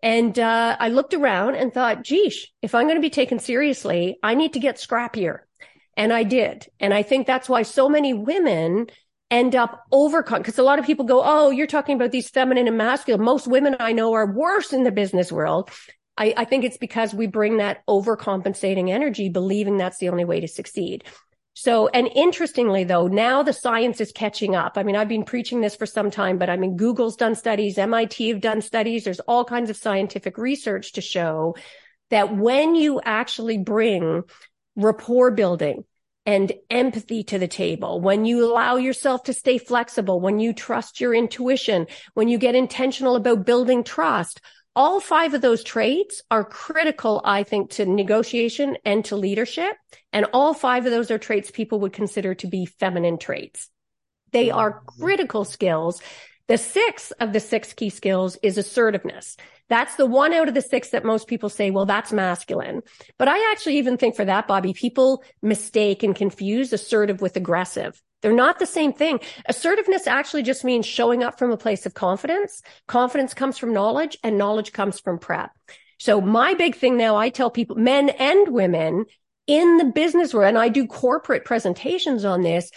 And 0.00 0.38
uh, 0.38 0.76
I 0.78 0.88
looked 0.90 1.12
around 1.12 1.56
and 1.56 1.74
thought, 1.74 2.04
geesh, 2.04 2.44
if 2.62 2.72
I'm 2.76 2.86
going 2.86 2.98
to 2.98 3.02
be 3.02 3.10
taken 3.10 3.40
seriously, 3.40 4.16
I 4.22 4.36
need 4.36 4.52
to 4.52 4.60
get 4.60 4.76
scrappier. 4.76 5.40
And 5.96 6.12
I 6.12 6.22
did. 6.22 6.68
And 6.78 6.94
I 6.94 7.02
think 7.02 7.26
that's 7.26 7.48
why 7.48 7.62
so 7.62 7.88
many 7.88 8.14
women 8.14 8.86
end 9.30 9.54
up 9.54 9.84
overcome 9.92 10.38
because 10.38 10.58
a 10.58 10.62
lot 10.62 10.78
of 10.78 10.86
people 10.86 11.04
go, 11.04 11.22
Oh, 11.24 11.50
you're 11.50 11.66
talking 11.66 11.96
about 11.96 12.10
these 12.10 12.28
feminine 12.28 12.66
and 12.66 12.76
masculine. 12.76 13.24
Most 13.24 13.46
women 13.46 13.76
I 13.78 13.92
know 13.92 14.12
are 14.12 14.32
worse 14.32 14.72
in 14.72 14.84
the 14.84 14.90
business 14.92 15.30
world. 15.30 15.70
I, 16.16 16.34
I 16.36 16.44
think 16.44 16.64
it's 16.64 16.76
because 16.76 17.14
we 17.14 17.26
bring 17.26 17.58
that 17.58 17.86
overcompensating 17.86 18.90
energy, 18.90 19.28
believing 19.28 19.76
that's 19.76 19.98
the 19.98 20.08
only 20.08 20.24
way 20.24 20.40
to 20.40 20.48
succeed. 20.48 21.04
So, 21.54 21.88
and 21.88 22.08
interestingly 22.14 22.84
though, 22.84 23.06
now 23.06 23.42
the 23.42 23.52
science 23.52 24.00
is 24.00 24.12
catching 24.12 24.54
up. 24.54 24.76
I 24.76 24.82
mean, 24.82 24.96
I've 24.96 25.08
been 25.08 25.24
preaching 25.24 25.60
this 25.60 25.76
for 25.76 25.86
some 25.86 26.10
time, 26.10 26.38
but 26.38 26.48
I 26.50 26.56
mean, 26.56 26.76
Google's 26.76 27.16
done 27.16 27.34
studies, 27.34 27.78
MIT 27.78 28.28
have 28.28 28.40
done 28.40 28.62
studies. 28.62 29.04
There's 29.04 29.20
all 29.20 29.44
kinds 29.44 29.70
of 29.70 29.76
scientific 29.76 30.38
research 30.38 30.92
to 30.92 31.00
show 31.00 31.56
that 32.10 32.36
when 32.36 32.74
you 32.74 33.00
actually 33.04 33.58
bring 33.58 34.22
rapport 34.76 35.30
building, 35.30 35.84
and 36.26 36.52
empathy 36.68 37.24
to 37.24 37.38
the 37.38 37.48
table, 37.48 38.00
when 38.00 38.24
you 38.24 38.44
allow 38.44 38.76
yourself 38.76 39.24
to 39.24 39.32
stay 39.32 39.58
flexible, 39.58 40.20
when 40.20 40.38
you 40.38 40.52
trust 40.52 41.00
your 41.00 41.14
intuition, 41.14 41.86
when 42.14 42.28
you 42.28 42.38
get 42.38 42.54
intentional 42.54 43.16
about 43.16 43.46
building 43.46 43.82
trust, 43.82 44.40
all 44.76 45.00
five 45.00 45.34
of 45.34 45.40
those 45.40 45.64
traits 45.64 46.22
are 46.30 46.44
critical, 46.44 47.20
I 47.24 47.42
think, 47.42 47.70
to 47.72 47.86
negotiation 47.86 48.76
and 48.84 49.04
to 49.06 49.16
leadership. 49.16 49.76
And 50.12 50.26
all 50.32 50.54
five 50.54 50.86
of 50.86 50.92
those 50.92 51.10
are 51.10 51.18
traits 51.18 51.50
people 51.50 51.80
would 51.80 51.92
consider 51.92 52.34
to 52.36 52.46
be 52.46 52.66
feminine 52.66 53.18
traits. 53.18 53.68
They 54.32 54.48
mm-hmm. 54.48 54.58
are 54.58 54.82
critical 54.98 55.44
skills. 55.44 56.00
The 56.46 56.58
sixth 56.58 57.12
of 57.18 57.32
the 57.32 57.40
six 57.40 57.72
key 57.72 57.90
skills 57.90 58.36
is 58.42 58.58
assertiveness. 58.58 59.36
That's 59.70 59.94
the 59.94 60.04
one 60.04 60.34
out 60.34 60.48
of 60.48 60.54
the 60.54 60.60
six 60.60 60.90
that 60.90 61.04
most 61.04 61.28
people 61.28 61.48
say, 61.48 61.70
well, 61.70 61.86
that's 61.86 62.12
masculine. 62.12 62.82
But 63.16 63.28
I 63.28 63.50
actually 63.52 63.78
even 63.78 63.96
think 63.96 64.16
for 64.16 64.24
that, 64.24 64.46
Bobby, 64.46 64.74
people 64.74 65.22
mistake 65.40 66.02
and 66.02 66.14
confuse 66.14 66.72
assertive 66.72 67.22
with 67.22 67.36
aggressive. 67.36 68.02
They're 68.20 68.32
not 68.32 68.58
the 68.58 68.66
same 68.66 68.92
thing. 68.92 69.20
Assertiveness 69.46 70.06
actually 70.06 70.42
just 70.42 70.64
means 70.64 70.84
showing 70.84 71.22
up 71.22 71.38
from 71.38 71.52
a 71.52 71.56
place 71.56 71.86
of 71.86 71.94
confidence. 71.94 72.60
Confidence 72.86 73.32
comes 73.32 73.56
from 73.56 73.72
knowledge 73.72 74.18
and 74.22 74.36
knowledge 74.36 74.72
comes 74.72 75.00
from 75.00 75.18
prep. 75.18 75.50
So 75.98 76.20
my 76.20 76.54
big 76.54 76.74
thing 76.74 76.96
now, 76.96 77.16
I 77.16 77.30
tell 77.30 77.50
people, 77.50 77.76
men 77.76 78.10
and 78.10 78.48
women 78.48 79.06
in 79.46 79.78
the 79.78 79.84
business 79.84 80.34
world, 80.34 80.48
and 80.48 80.58
I 80.58 80.68
do 80.68 80.86
corporate 80.86 81.44
presentations 81.44 82.24
on 82.24 82.42
this, 82.42 82.70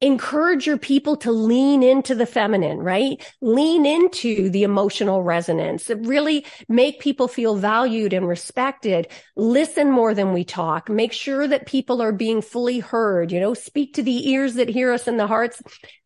encourage 0.00 0.66
your 0.66 0.76
people 0.76 1.16
to 1.16 1.32
lean 1.32 1.82
into 1.82 2.14
the 2.14 2.26
feminine, 2.26 2.78
right? 2.78 3.24
Lean 3.40 3.86
into 3.86 4.50
the 4.50 4.62
emotional 4.62 5.22
resonance, 5.22 5.88
really 5.88 6.44
make 6.68 7.00
people 7.00 7.28
feel 7.28 7.56
valued 7.56 8.12
and 8.12 8.28
respected. 8.28 9.08
Listen 9.36 9.90
more 9.90 10.12
than 10.12 10.32
we 10.32 10.44
talk. 10.44 10.90
Make 10.90 11.12
sure 11.12 11.46
that 11.46 11.66
people 11.66 12.02
are 12.02 12.12
being 12.12 12.42
fully 12.42 12.80
heard, 12.80 13.32
you 13.32 13.40
know, 13.40 13.54
speak 13.54 13.94
to 13.94 14.02
the 14.02 14.30
ears 14.30 14.54
that 14.54 14.68
hear 14.68 14.92
us 14.92 15.06
and 15.06 15.18
the 15.18 15.26
hearts 15.26 15.62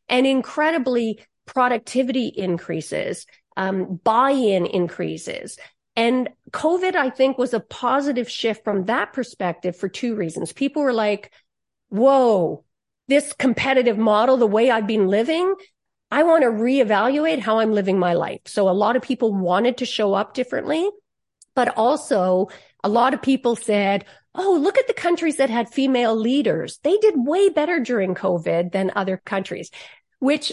and 0.08 0.26
incredibly 0.26 1.24
productivity 1.46 2.28
increases, 2.28 3.26
um, 3.56 3.98
buy-in 4.04 4.66
increases. 4.66 5.58
And 5.96 6.28
COVID, 6.52 6.94
I 6.94 7.10
think 7.10 7.38
was 7.38 7.54
a 7.54 7.60
positive 7.60 8.30
shift 8.30 8.62
from 8.62 8.84
that 8.84 9.12
perspective 9.12 9.76
for 9.76 9.88
two 9.88 10.14
reasons. 10.14 10.52
People 10.52 10.82
were 10.82 10.92
like, 10.92 11.32
whoa, 11.88 12.64
this 13.08 13.32
competitive 13.32 13.98
model, 13.98 14.36
the 14.36 14.46
way 14.46 14.70
I've 14.70 14.86
been 14.86 15.08
living, 15.08 15.54
I 16.10 16.22
want 16.22 16.42
to 16.42 16.48
reevaluate 16.48 17.40
how 17.40 17.58
I'm 17.58 17.72
living 17.72 17.98
my 17.98 18.14
life. 18.14 18.40
So 18.46 18.68
a 18.68 18.70
lot 18.70 18.96
of 18.96 19.02
people 19.02 19.32
wanted 19.32 19.78
to 19.78 19.86
show 19.86 20.14
up 20.14 20.34
differently, 20.34 20.88
but 21.54 21.76
also 21.76 22.48
a 22.84 22.88
lot 22.88 23.14
of 23.14 23.22
people 23.22 23.56
said, 23.56 24.04
Oh, 24.34 24.56
look 24.60 24.78
at 24.78 24.86
the 24.86 24.94
countries 24.94 25.36
that 25.38 25.50
had 25.50 25.68
female 25.68 26.14
leaders. 26.14 26.78
They 26.84 26.96
did 26.98 27.14
way 27.16 27.48
better 27.48 27.80
during 27.80 28.14
COVID 28.14 28.70
than 28.72 28.92
other 28.94 29.16
countries, 29.16 29.70
which. 30.20 30.52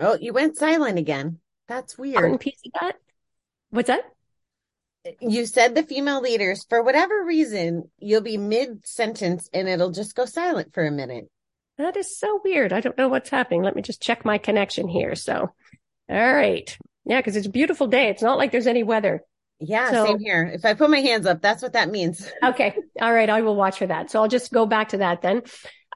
Oh, 0.00 0.18
you 0.20 0.32
went 0.32 0.56
silent 0.56 0.98
again. 0.98 1.38
That's 1.68 1.96
weird. 1.96 2.16
That? 2.80 2.96
What's 3.70 3.86
that? 3.86 4.13
You 5.20 5.46
said 5.46 5.74
the 5.74 5.82
female 5.82 6.20
leaders 6.20 6.64
for 6.68 6.82
whatever 6.82 7.24
reason 7.24 7.84
you'll 7.98 8.20
be 8.20 8.38
mid 8.38 8.86
sentence 8.86 9.48
and 9.52 9.68
it'll 9.68 9.90
just 9.90 10.14
go 10.14 10.24
silent 10.24 10.72
for 10.72 10.86
a 10.86 10.90
minute 10.90 11.28
that 11.78 11.96
is 11.96 12.18
so 12.18 12.40
weird 12.44 12.72
i 12.72 12.80
don't 12.80 12.98
know 12.98 13.08
what's 13.08 13.30
happening 13.30 13.62
let 13.62 13.76
me 13.76 13.82
just 13.82 14.02
check 14.02 14.24
my 14.24 14.38
connection 14.38 14.88
here 14.88 15.14
so 15.14 15.50
All 16.08 16.34
right. 16.34 16.76
Yeah, 17.06 17.18
because 17.20 17.36
it's 17.36 17.46
a 17.46 17.50
beautiful 17.50 17.86
day. 17.86 18.08
It's 18.08 18.22
not 18.22 18.38
like 18.38 18.52
there's 18.52 18.66
any 18.66 18.82
weather. 18.82 19.22
Yeah, 19.60 19.90
so, 19.90 20.06
same 20.06 20.18
here. 20.18 20.50
If 20.52 20.64
I 20.64 20.74
put 20.74 20.90
my 20.90 21.00
hands 21.00 21.26
up, 21.26 21.40
that's 21.40 21.62
what 21.62 21.74
that 21.74 21.90
means. 21.90 22.30
okay. 22.42 22.76
All 23.00 23.12
right. 23.12 23.30
I 23.30 23.42
will 23.42 23.56
watch 23.56 23.78
for 23.78 23.86
that. 23.86 24.10
So 24.10 24.20
I'll 24.20 24.28
just 24.28 24.52
go 24.52 24.66
back 24.66 24.90
to 24.90 24.98
that 24.98 25.22
then. 25.22 25.42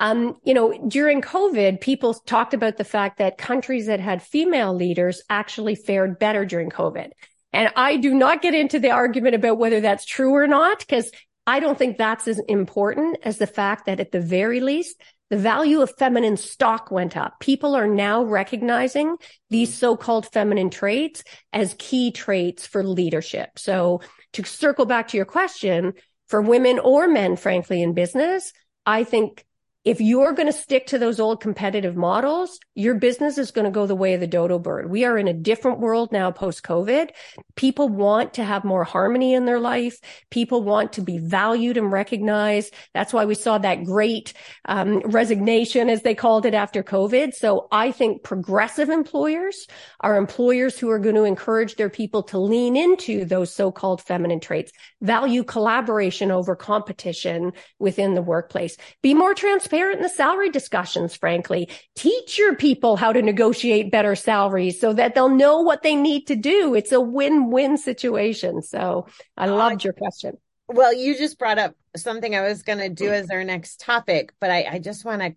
Um, 0.01 0.37
you 0.45 0.55
know, 0.55 0.87
during 0.87 1.23
COVID, 1.23 1.81
people 1.81 2.15
talked 2.15 2.55
about 2.55 2.77
the 2.77 2.85
fact 2.85 3.19
that 3.19 3.37
countries 3.37 3.87
that 3.87 4.01
had 4.01 4.23
female 4.23 4.73
leaders 4.73 5.23
actually 5.29 5.75
fared 5.75 6.19
better 6.19 6.45
during 6.45 6.71
COVID. 6.71 7.11
And 7.53 7.73
I 7.77 7.97
do 7.97 8.15
not 8.15 8.43
get 8.43 8.55
into 8.55 8.79
the 8.79 8.91
argument 8.91 9.35
about 9.35 9.59
whether 9.59 9.81
that's 9.81 10.05
true 10.05 10.35
or 10.35 10.47
not, 10.47 10.81
because 10.81 11.11
I 11.47 11.61
don't 11.61 11.79
think 11.79 11.97
that's 11.97 12.29
as 12.29 12.39
important 12.41 13.19
as 13.23 13.39
the 13.39 13.47
fact 13.47 13.87
that 13.87 14.01
at 14.01 14.13
the 14.13 14.21
very 14.21 14.61
least, 14.61 15.01
the 15.31 15.39
value 15.39 15.81
of 15.81 15.91
feminine 15.99 16.37
stock 16.37 16.91
went 16.91 17.17
up. 17.17 17.41
People 17.41 17.75
are 17.75 17.87
now 17.87 18.23
recognizing 18.23 19.17
these 19.51 19.75
so-called 19.75 20.31
feminine 20.31 20.71
traits 20.71 21.23
as 21.53 21.75
key 21.79 22.11
traits 22.11 22.67
for 22.67 22.83
leadership. 22.83 23.59
So 23.59 24.01
to 24.35 24.45
circle 24.45 24.87
back 24.87 25.09
to 25.09 25.17
your 25.17 25.27
question, 25.27 25.95
for 26.29 26.43
women 26.43 26.79
or 26.79 27.09
men, 27.09 27.37
frankly, 27.37 27.83
in 27.83 27.95
business, 27.95 28.53
I 28.85 29.05
think 29.05 29.45
if 29.89 30.03
you're 30.03 30.35
going 30.35 30.47
to 30.47 30.53
stick 30.53 30.87
to 30.89 30.99
those 30.99 31.19
old 31.19 31.41
competitive 31.41 31.97
models, 31.97 32.61
your 32.75 32.95
business 32.95 33.39
is 33.39 33.51
going 33.51 33.65
to 33.65 33.71
go 33.71 33.87
the 33.87 33.95
way 33.95 34.13
of 34.13 34.21
the 34.21 34.27
dodo 34.27 34.59
bird. 34.59 34.91
We 34.91 35.07
are 35.07 35.17
in 35.17 35.29
a 35.29 35.33
different 35.33 35.81
world 35.81 36.13
now 36.13 36.31
post 36.31 36.63
COVID. 36.63 37.09
People 37.57 37.89
want 37.89 38.35
to 38.35 38.45
have 38.45 38.65
more 38.65 38.85
harmony 38.85 39.33
in 39.33 39.47
their 39.47 39.59
life. 39.59 39.99
People 40.29 40.63
want 40.63 40.93
to 40.93 41.01
be 41.01 41.17
valued 41.17 41.79
and 41.79 41.91
recognized. 41.91 42.75
That's 42.93 43.15
why 43.15 43.25
we 43.25 43.35
saw 43.35 43.57
that 43.57 43.85
great 43.85 44.35
um, 44.67 44.99
resignation, 45.07 45.89
as 45.89 46.03
they 46.03 46.15
called 46.15 46.45
it 46.45 46.53
after 46.53 46.83
COVID. 46.83 47.33
So 47.33 47.67
I 47.73 47.91
think 47.91 48.23
progressive 48.23 48.91
employers 48.91 49.67
are 50.01 50.19
employers 50.19 50.79
who 50.79 50.91
are 50.91 50.99
going 50.99 51.15
to 51.15 51.25
encourage 51.25 51.77
their 51.77 51.89
people 51.89 52.25
to 52.25 52.39
lean 52.39 52.77
into 52.77 53.25
those 53.25 53.55
so-called 53.55 54.03
feminine 54.03 54.41
traits, 54.41 54.71
value 55.01 55.45
collaboration 55.45 56.31
over 56.31 56.55
competition 56.55 57.53
within 57.79 58.13
the 58.13 58.21
workplace, 58.21 58.77
be 59.01 59.15
more 59.15 59.33
transparent 59.33 59.78
in 59.91 60.03
the 60.03 60.09
salary 60.09 60.51
discussions, 60.51 61.15
frankly. 61.15 61.69
Teach 61.95 62.39
your 62.39 62.57
people 62.57 62.97
how 62.97 63.13
to 63.13 63.23
negotiate 63.23 63.91
better 63.91 64.15
salaries 64.15 64.81
so 64.81 64.93
that 64.93 65.15
they'll 65.15 65.29
know 65.29 65.61
what 65.61 65.83
they 65.83 65.95
need 65.95 66.27
to 66.27 66.37
do. 66.37 66.75
It's 66.75 66.93
a 66.93 67.01
win-win 67.01 67.79
situation. 67.79 68.63
So 68.63 69.07
I 69.37 69.47
loved 69.47 69.85
your 69.85 69.93
question. 69.93 70.37
Well, 70.69 70.93
you 70.93 71.17
just 71.17 71.39
brought 71.39 71.59
up 71.59 71.75
something 71.97 72.35
I 72.35 72.43
was 72.43 72.63
going 72.63 72.79
to 72.79 72.91
do 72.91 73.11
as 73.13 73.31
our 73.31 73.45
next 73.45 73.81
topic, 73.81 74.33
but 74.41 74.51
I, 74.51 74.65
I 74.73 74.79
just 74.79 75.05
want 75.05 75.23
to 75.23 75.35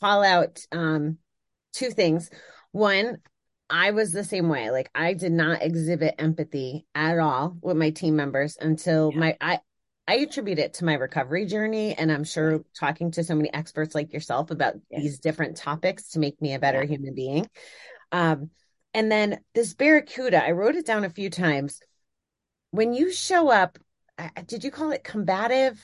call 0.00 0.24
out 0.24 0.60
um, 0.72 1.18
two 1.72 1.90
things. 1.90 2.30
One, 2.72 3.18
I 3.70 3.90
was 3.90 4.12
the 4.12 4.24
same 4.24 4.48
way. 4.48 4.70
Like 4.70 4.90
I 4.94 5.14
did 5.14 5.32
not 5.32 5.62
exhibit 5.62 6.14
empathy 6.18 6.86
at 6.94 7.18
all 7.18 7.56
with 7.60 7.76
my 7.76 7.90
team 7.90 8.16
members 8.16 8.56
until 8.60 9.10
yeah. 9.12 9.20
my 9.20 9.36
I 9.40 9.60
I 10.08 10.14
attribute 10.14 10.58
it 10.58 10.74
to 10.74 10.86
my 10.86 10.94
recovery 10.94 11.44
journey. 11.44 11.92
And 11.92 12.10
I'm 12.10 12.24
sure 12.24 12.64
talking 12.74 13.10
to 13.12 13.22
so 13.22 13.34
many 13.34 13.52
experts 13.52 13.94
like 13.94 14.14
yourself 14.14 14.50
about 14.50 14.74
yes. 14.90 15.02
these 15.02 15.18
different 15.18 15.58
topics 15.58 16.08
to 16.10 16.18
make 16.18 16.40
me 16.40 16.54
a 16.54 16.58
better 16.58 16.82
yeah. 16.82 16.88
human 16.88 17.14
being. 17.14 17.48
Um, 18.10 18.50
and 18.94 19.12
then 19.12 19.40
this 19.54 19.74
barracuda, 19.74 20.42
I 20.42 20.52
wrote 20.52 20.76
it 20.76 20.86
down 20.86 21.04
a 21.04 21.10
few 21.10 21.28
times. 21.28 21.80
When 22.70 22.94
you 22.94 23.12
show 23.12 23.50
up, 23.50 23.78
did 24.46 24.64
you 24.64 24.70
call 24.70 24.92
it 24.92 25.04
combative? 25.04 25.78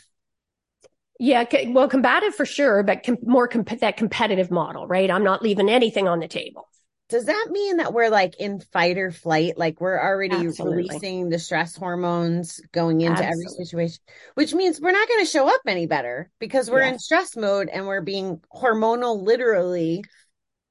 Yeah, 1.20 1.44
well, 1.68 1.88
combative 1.88 2.34
for 2.34 2.46
sure, 2.46 2.82
but 2.82 3.04
com- 3.04 3.18
more 3.22 3.46
comp- 3.46 3.78
that 3.80 3.98
competitive 3.98 4.50
model, 4.50 4.86
right? 4.86 5.10
I'm 5.10 5.22
not 5.22 5.42
leaving 5.42 5.68
anything 5.68 6.08
on 6.08 6.18
the 6.18 6.28
table 6.28 6.66
does 7.10 7.26
that 7.26 7.48
mean 7.50 7.76
that 7.76 7.92
we're 7.92 8.08
like 8.08 8.36
in 8.40 8.60
fight 8.60 8.96
or 8.96 9.10
flight? 9.10 9.58
Like 9.58 9.80
we're 9.80 10.00
already 10.00 10.46
Absolutely. 10.46 10.84
releasing 10.84 11.28
the 11.28 11.38
stress 11.38 11.76
hormones 11.76 12.60
going 12.72 13.02
into 13.02 13.22
Absolutely. 13.22 13.44
every 13.44 13.64
situation, 13.64 14.02
which 14.34 14.54
means 14.54 14.80
we're 14.80 14.92
not 14.92 15.06
going 15.06 15.24
to 15.24 15.30
show 15.30 15.46
up 15.48 15.60
any 15.66 15.86
better 15.86 16.30
because 16.38 16.70
we're 16.70 16.80
yes. 16.80 16.92
in 16.94 16.98
stress 16.98 17.36
mode 17.36 17.68
and 17.68 17.86
we're 17.86 18.00
being 18.00 18.40
hormonal 18.54 19.22
literally, 19.22 20.02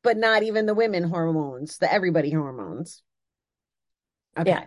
but 0.02 0.18
not 0.18 0.42
even 0.42 0.66
the 0.66 0.74
women 0.74 1.04
hormones, 1.04 1.78
the 1.78 1.92
everybody 1.92 2.32
hormones. 2.32 3.04
Okay. 4.38 4.50
Yeah. 4.50 4.66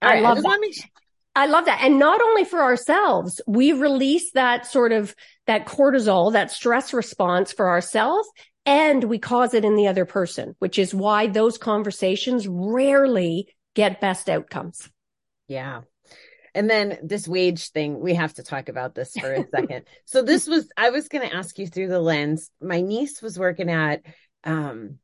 I 0.00 0.20
love 0.20 0.38
I 0.38 0.40
that. 0.40 0.58
Make... 0.60 0.90
I 1.34 1.46
love 1.46 1.66
that. 1.66 1.80
And 1.82 1.98
not 1.98 2.22
only 2.22 2.44
for 2.44 2.62
ourselves, 2.62 3.40
we 3.46 3.72
release 3.72 4.32
that 4.32 4.66
sort 4.66 4.92
of 4.92 5.14
that 5.46 5.66
cortisol, 5.66 6.32
that 6.32 6.50
stress 6.50 6.92
response 6.94 7.52
for 7.52 7.68
ourselves 7.68 8.28
and 8.64 9.04
we 9.04 9.18
cause 9.18 9.54
it 9.54 9.64
in 9.64 9.76
the 9.76 9.88
other 9.88 10.04
person, 10.04 10.54
which 10.58 10.78
is 10.78 10.94
why 10.94 11.26
those 11.26 11.58
conversations 11.58 12.46
rarely 12.46 13.48
get 13.74 14.00
best 14.00 14.28
outcomes. 14.28 14.88
Yeah. 15.48 15.82
And 16.54 16.68
then 16.68 16.98
this 17.02 17.26
wage 17.26 17.70
thing, 17.70 17.98
we 18.00 18.14
have 18.14 18.34
to 18.34 18.42
talk 18.42 18.68
about 18.68 18.94
this 18.94 19.16
for 19.16 19.32
a 19.32 19.46
second. 19.54 19.84
so 20.04 20.22
this 20.22 20.46
was, 20.46 20.68
I 20.76 20.90
was 20.90 21.08
going 21.08 21.28
to 21.28 21.34
ask 21.34 21.58
you 21.58 21.66
through 21.66 21.88
the 21.88 22.00
lens. 22.00 22.50
My 22.60 22.80
niece 22.82 23.22
was 23.22 23.38
working 23.38 23.70
at 23.70 24.02
um, 24.44 24.98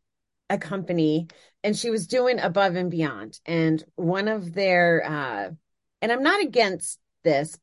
a 0.51 0.59
company 0.59 1.29
and 1.65 1.77
she 1.77 1.91
was 1.91 2.07
doing 2.07 2.39
above 2.39 2.77
and 2.77 2.91
beyond. 2.91 3.39
And 3.47 3.83
one 3.97 4.29
of 4.29 4.53
their, 4.53 5.03
uh, 5.05 5.51
and 6.03 6.13
I'm 6.13 6.23
not 6.23 6.43
against 6.43 6.99
this, 7.25 7.59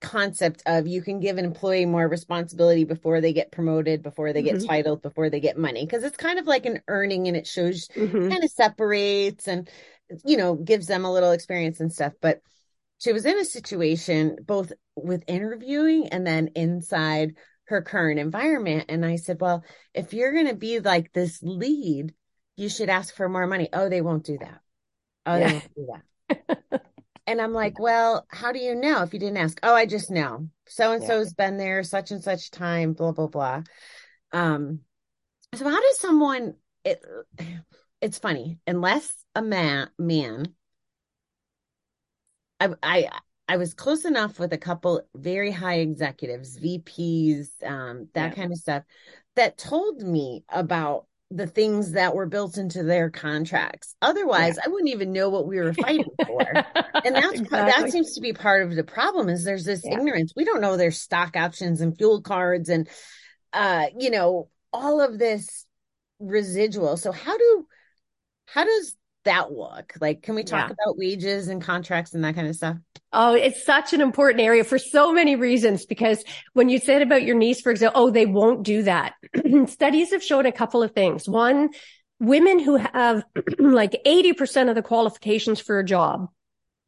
concept 0.00 0.62
of 0.66 0.86
you 0.86 1.02
can 1.02 1.20
give 1.20 1.38
an 1.38 1.44
employee 1.44 1.86
more 1.86 2.06
responsibility 2.06 2.84
before 2.84 3.20
they 3.20 3.32
get 3.32 3.50
promoted, 3.50 4.02
before 4.02 4.32
they 4.32 4.42
get 4.42 4.56
mm-hmm. 4.56 4.66
titled, 4.66 5.02
before 5.02 5.30
they 5.30 5.40
get 5.40 5.58
money. 5.58 5.86
Cause 5.86 6.04
it's 6.04 6.16
kind 6.16 6.38
of 6.38 6.46
like 6.46 6.66
an 6.66 6.80
earning 6.88 7.26
and 7.26 7.36
it 7.36 7.46
shows 7.46 7.88
mm-hmm. 7.88 8.28
kind 8.30 8.44
of 8.44 8.50
separates 8.50 9.48
and, 9.48 9.68
you 10.24 10.36
know, 10.36 10.54
gives 10.54 10.86
them 10.86 11.04
a 11.04 11.12
little 11.12 11.32
experience 11.32 11.80
and 11.80 11.92
stuff. 11.92 12.12
But 12.20 12.40
she 12.98 13.12
was 13.12 13.26
in 13.26 13.38
a 13.38 13.44
situation 13.44 14.36
both 14.44 14.72
with 14.96 15.24
interviewing 15.26 16.08
and 16.08 16.26
then 16.26 16.50
inside 16.54 17.34
her 17.64 17.82
current 17.82 18.18
environment. 18.20 18.86
And 18.88 19.04
I 19.04 19.16
said, 19.16 19.40
well, 19.40 19.64
if 19.94 20.12
you're 20.12 20.32
going 20.32 20.48
to 20.48 20.54
be 20.54 20.80
like 20.80 21.12
this 21.12 21.40
lead, 21.42 22.14
you 22.56 22.68
should 22.68 22.88
ask 22.88 23.14
for 23.14 23.28
more 23.28 23.46
money. 23.46 23.68
Oh, 23.72 23.88
they 23.88 24.00
won't 24.00 24.24
do 24.24 24.38
that. 24.38 24.60
Oh, 25.26 25.36
yeah. 25.36 25.48
they 25.48 25.52
won't 25.52 25.74
do 25.76 25.86
that. 26.28 26.82
And 27.28 27.42
I'm 27.42 27.52
like, 27.52 27.78
well, 27.78 28.24
how 28.30 28.52
do 28.52 28.58
you 28.58 28.74
know 28.74 29.02
if 29.02 29.12
you 29.12 29.20
didn't 29.20 29.36
ask? 29.36 29.60
Oh, 29.62 29.74
I 29.74 29.84
just 29.84 30.10
know. 30.10 30.48
So 30.66 30.92
and 30.92 31.04
so's 31.04 31.34
been 31.34 31.58
there 31.58 31.82
such 31.82 32.10
and 32.10 32.24
such 32.24 32.50
time, 32.50 32.94
blah, 32.94 33.12
blah, 33.12 33.26
blah. 33.26 33.62
Um, 34.32 34.80
so 35.54 35.68
how 35.68 35.78
does 35.78 36.00
someone 36.00 36.54
it 36.84 37.04
it's 38.00 38.18
funny, 38.18 38.60
unless 38.66 39.12
a 39.34 39.42
man 39.42 39.90
man 39.98 40.54
I 42.60 42.70
I 42.82 43.08
I 43.46 43.58
was 43.58 43.74
close 43.74 44.06
enough 44.06 44.38
with 44.38 44.54
a 44.54 44.58
couple 44.58 45.02
very 45.14 45.50
high 45.50 45.80
executives, 45.80 46.58
VPs, 46.58 47.48
um, 47.62 48.08
that 48.14 48.30
yeah. 48.30 48.34
kind 48.34 48.52
of 48.52 48.58
stuff, 48.58 48.84
that 49.36 49.58
told 49.58 50.00
me 50.00 50.44
about 50.48 51.04
the 51.30 51.46
things 51.46 51.92
that 51.92 52.14
were 52.14 52.26
built 52.26 52.56
into 52.56 52.82
their 52.82 53.10
contracts. 53.10 53.94
Otherwise, 54.00 54.56
yeah. 54.56 54.62
I 54.64 54.68
wouldn't 54.68 54.90
even 54.90 55.12
know 55.12 55.28
what 55.28 55.46
we 55.46 55.58
were 55.58 55.74
fighting 55.74 56.08
for. 56.26 56.42
and 56.42 56.64
that's 57.14 57.40
exactly. 57.40 57.48
that 57.48 57.90
seems 57.90 58.14
to 58.14 58.20
be 58.20 58.32
part 58.32 58.62
of 58.62 58.74
the 58.74 58.84
problem 58.84 59.28
is 59.28 59.44
there's 59.44 59.64
this 59.64 59.82
yeah. 59.84 59.94
ignorance. 59.94 60.32
We 60.34 60.44
don't 60.44 60.62
know 60.62 60.76
their 60.76 60.90
stock 60.90 61.36
options 61.36 61.80
and 61.80 61.96
fuel 61.96 62.22
cards 62.22 62.68
and 62.68 62.88
uh 63.52 63.86
you 63.98 64.10
know 64.10 64.48
all 64.72 65.00
of 65.00 65.18
this 65.18 65.66
residual. 66.18 66.96
So 66.96 67.12
how 67.12 67.36
do 67.36 67.66
how 68.46 68.64
does 68.64 68.96
that 69.24 69.52
look? 69.52 69.94
Like 70.00 70.22
can 70.22 70.34
we 70.34 70.42
talk 70.42 70.68
yeah. 70.68 70.74
about 70.74 70.98
wages 70.98 71.48
and 71.48 71.62
contracts 71.62 72.14
and 72.14 72.24
that 72.24 72.34
kind 72.34 72.48
of 72.48 72.56
stuff? 72.56 72.76
Oh, 73.12 73.34
it's 73.34 73.64
such 73.64 73.92
an 73.92 74.00
important 74.00 74.42
area 74.42 74.64
for 74.64 74.78
so 74.78 75.12
many 75.12 75.36
reasons 75.36 75.86
because 75.86 76.22
when 76.52 76.68
you 76.68 76.78
said 76.78 77.00
about 77.00 77.22
your 77.22 77.36
niece, 77.36 77.60
for 77.60 77.70
example, 77.70 78.02
oh, 78.02 78.10
they 78.10 78.26
won't 78.26 78.64
do 78.64 78.82
that. 78.82 79.14
Studies 79.66 80.10
have 80.10 80.22
shown 80.22 80.46
a 80.46 80.52
couple 80.52 80.82
of 80.82 80.92
things. 80.92 81.28
One, 81.28 81.70
women 82.20 82.58
who 82.58 82.76
have 82.76 83.24
like 83.58 84.00
80% 84.04 84.68
of 84.68 84.74
the 84.74 84.82
qualifications 84.82 85.60
for 85.60 85.78
a 85.78 85.84
job 85.84 86.28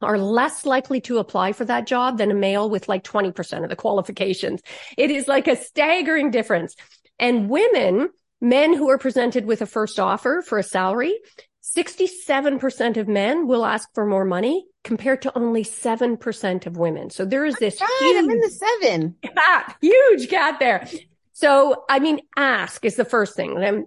are 0.01 0.17
less 0.17 0.65
likely 0.65 1.01
to 1.01 1.19
apply 1.19 1.53
for 1.53 1.65
that 1.65 1.87
job 1.87 2.17
than 2.17 2.31
a 2.31 2.35
male 2.35 2.69
with 2.69 2.89
like 2.89 3.03
20% 3.03 3.63
of 3.63 3.69
the 3.69 3.75
qualifications. 3.75 4.61
It 4.97 5.11
is 5.11 5.27
like 5.27 5.47
a 5.47 5.55
staggering 5.55 6.31
difference. 6.31 6.75
And 7.19 7.49
women, 7.49 8.09
men 8.39 8.73
who 8.73 8.89
are 8.89 8.97
presented 8.97 9.45
with 9.45 9.61
a 9.61 9.67
first 9.67 9.99
offer 9.99 10.43
for 10.45 10.57
a 10.57 10.63
salary, 10.63 11.19
67% 11.75 12.97
of 12.97 13.07
men 13.07 13.47
will 13.47 13.65
ask 13.65 13.87
for 13.93 14.05
more 14.05 14.25
money 14.25 14.65
compared 14.83 15.21
to 15.21 15.37
only 15.37 15.63
7% 15.63 16.65
of 16.65 16.77
women. 16.77 17.09
So 17.09 17.23
there 17.23 17.45
is 17.45 17.55
this 17.55 17.79
God, 17.79 17.89
huge, 17.99 18.17
I'm 18.17 18.29
in 18.29 18.39
the 18.39 18.49
seven. 18.49 19.15
Gap, 19.21 19.77
huge 19.81 20.29
gap 20.29 20.59
there. 20.59 20.87
So, 21.33 21.85
I 21.89 21.99
mean, 21.99 22.19
ask 22.35 22.83
is 22.83 22.95
the 22.95 23.05
first 23.05 23.35
thing. 23.35 23.55
Then 23.55 23.85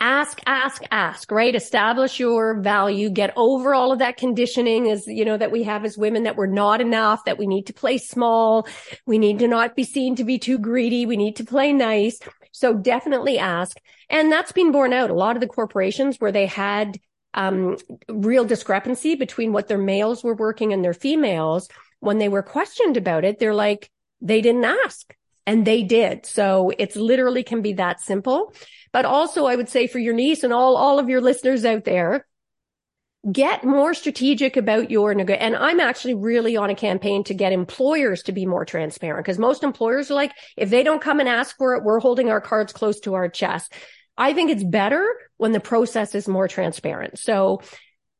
ask, 0.00 0.40
ask, 0.46 0.82
ask, 0.90 1.30
right? 1.30 1.54
Establish 1.54 2.18
your 2.18 2.60
value, 2.60 3.10
get 3.10 3.32
over 3.36 3.74
all 3.74 3.92
of 3.92 4.00
that 4.00 4.16
conditioning 4.16 4.90
as, 4.90 5.06
you 5.06 5.24
know, 5.24 5.36
that 5.36 5.52
we 5.52 5.62
have 5.62 5.84
as 5.84 5.96
women 5.96 6.24
that 6.24 6.36
we're 6.36 6.46
not 6.46 6.80
enough, 6.80 7.24
that 7.26 7.38
we 7.38 7.46
need 7.46 7.66
to 7.66 7.72
play 7.72 7.98
small. 7.98 8.66
We 9.06 9.18
need 9.18 9.38
to 9.38 9.48
not 9.48 9.76
be 9.76 9.84
seen 9.84 10.16
to 10.16 10.24
be 10.24 10.38
too 10.38 10.58
greedy. 10.58 11.06
We 11.06 11.16
need 11.16 11.36
to 11.36 11.44
play 11.44 11.72
nice. 11.72 12.18
So 12.54 12.72
definitely 12.72 13.36
ask. 13.36 13.80
And 14.08 14.30
that's 14.30 14.52
been 14.52 14.70
borne 14.70 14.92
out. 14.92 15.10
A 15.10 15.14
lot 15.14 15.36
of 15.36 15.40
the 15.40 15.48
corporations 15.48 16.20
where 16.20 16.30
they 16.30 16.46
had 16.46 16.96
um, 17.34 17.76
real 18.08 18.44
discrepancy 18.44 19.16
between 19.16 19.52
what 19.52 19.66
their 19.66 19.76
males 19.76 20.22
were 20.22 20.36
working 20.36 20.72
and 20.72 20.84
their 20.84 20.94
females. 20.94 21.68
When 21.98 22.18
they 22.18 22.28
were 22.28 22.44
questioned 22.44 22.96
about 22.96 23.24
it, 23.24 23.40
they're 23.40 23.54
like, 23.54 23.90
they 24.20 24.40
didn't 24.40 24.64
ask 24.64 25.16
and 25.48 25.66
they 25.66 25.82
did. 25.82 26.26
So 26.26 26.70
it's 26.78 26.94
literally 26.94 27.42
can 27.42 27.60
be 27.60 27.72
that 27.72 28.00
simple. 28.00 28.54
But 28.92 29.04
also 29.04 29.46
I 29.46 29.56
would 29.56 29.68
say 29.68 29.88
for 29.88 29.98
your 29.98 30.14
niece 30.14 30.44
and 30.44 30.52
all, 30.52 30.76
all 30.76 31.00
of 31.00 31.08
your 31.08 31.20
listeners 31.20 31.64
out 31.64 31.82
there, 31.82 32.24
get 33.30 33.64
more 33.64 33.94
strategic 33.94 34.56
about 34.56 34.90
your 34.90 35.10
and 35.12 35.56
I'm 35.56 35.80
actually 35.80 36.14
really 36.14 36.56
on 36.56 36.68
a 36.68 36.74
campaign 36.74 37.24
to 37.24 37.34
get 37.34 37.52
employers 37.52 38.22
to 38.24 38.32
be 38.32 38.44
more 38.44 38.64
transparent 38.64 39.24
because 39.24 39.38
most 39.38 39.62
employers 39.62 40.10
are 40.10 40.14
like 40.14 40.32
if 40.56 40.68
they 40.68 40.82
don't 40.82 41.00
come 41.00 41.20
and 41.20 41.28
ask 41.28 41.56
for 41.56 41.74
it 41.74 41.84
we're 41.84 42.00
holding 42.00 42.28
our 42.28 42.40
cards 42.40 42.72
close 42.72 43.00
to 43.00 43.14
our 43.14 43.28
chest. 43.28 43.72
I 44.16 44.34
think 44.34 44.50
it's 44.50 44.62
better 44.62 45.06
when 45.38 45.52
the 45.52 45.60
process 45.60 46.14
is 46.14 46.28
more 46.28 46.48
transparent. 46.48 47.18
So 47.18 47.62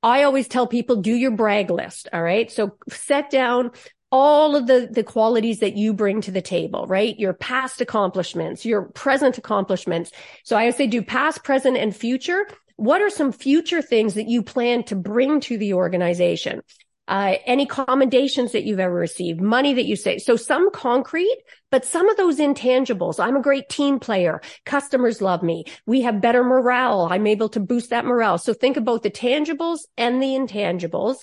I 0.03 0.25
always 0.25 0.49
tell 0.49 0.67
people 0.67 0.97
do 0.97 1.15
your 1.15 1.31
brag 1.31 1.71
list, 1.71 2.09
all 2.13 2.23
right? 2.23 2.51
So 2.51 2.77
set 2.89 3.31
down 3.31 3.71
all 4.11 4.55
of 4.55 4.67
the, 4.67 4.89
the 4.91 5.03
qualities 5.03 5.61
that 5.61 5.77
you 5.77 5.93
bring 5.93 6.21
to 6.23 6.31
the 6.31 6.43
table, 6.43 6.87
right? 6.87 7.19
Your 7.19 7.33
past 7.33 7.81
accomplishments, 7.81 8.65
your 8.65 8.83
present 8.83 9.39
accomplishments. 9.39 10.13
So 10.45 10.57
I 10.57 10.71
say 10.71 10.87
do 10.87 11.03
past, 11.03 11.43
present, 11.43 11.77
and 11.77 11.95
future 11.95 12.47
what 12.77 13.01
are 13.01 13.11
some 13.11 13.33
future 13.33 13.83
things 13.83 14.15
that 14.15 14.29
you 14.29 14.43
plan 14.43 14.85
to 14.85 14.97
bring 14.97 15.41
to 15.41 15.59
the 15.59 15.75
organization? 15.75 16.63
Uh, 17.07 17.35
any 17.45 17.67
commendations 17.67 18.53
that 18.53 18.65
you've 18.65 18.81
ever 18.81 18.95
received, 18.95 19.39
money 19.39 19.75
that 19.75 19.85
you 19.85 19.95
say. 19.95 20.17
So 20.17 20.37
some 20.37 20.71
concrete, 20.71 21.37
but 21.71 21.85
some 21.85 22.09
of 22.09 22.17
those 22.17 22.39
intangibles. 22.39 23.21
I'm 23.21 23.37
a 23.37 23.43
great 23.43 23.69
team 23.69 23.99
player. 23.99 24.41
Customers 24.65 25.21
love 25.21 25.43
me. 25.43 25.65
We 25.85 26.01
have 26.01 26.23
better 26.23 26.43
morale. 26.43 27.07
I'm 27.11 27.27
able 27.27 27.51
to 27.51 27.61
boost 27.61 27.91
that 27.91 28.07
morale. 28.07 28.39
So 28.39 28.55
think 28.55 28.79
about 28.79 29.03
the 29.03 29.11
tangibles 29.11 29.81
and 29.99 30.23
the 30.23 30.29
intangibles. 30.29 31.17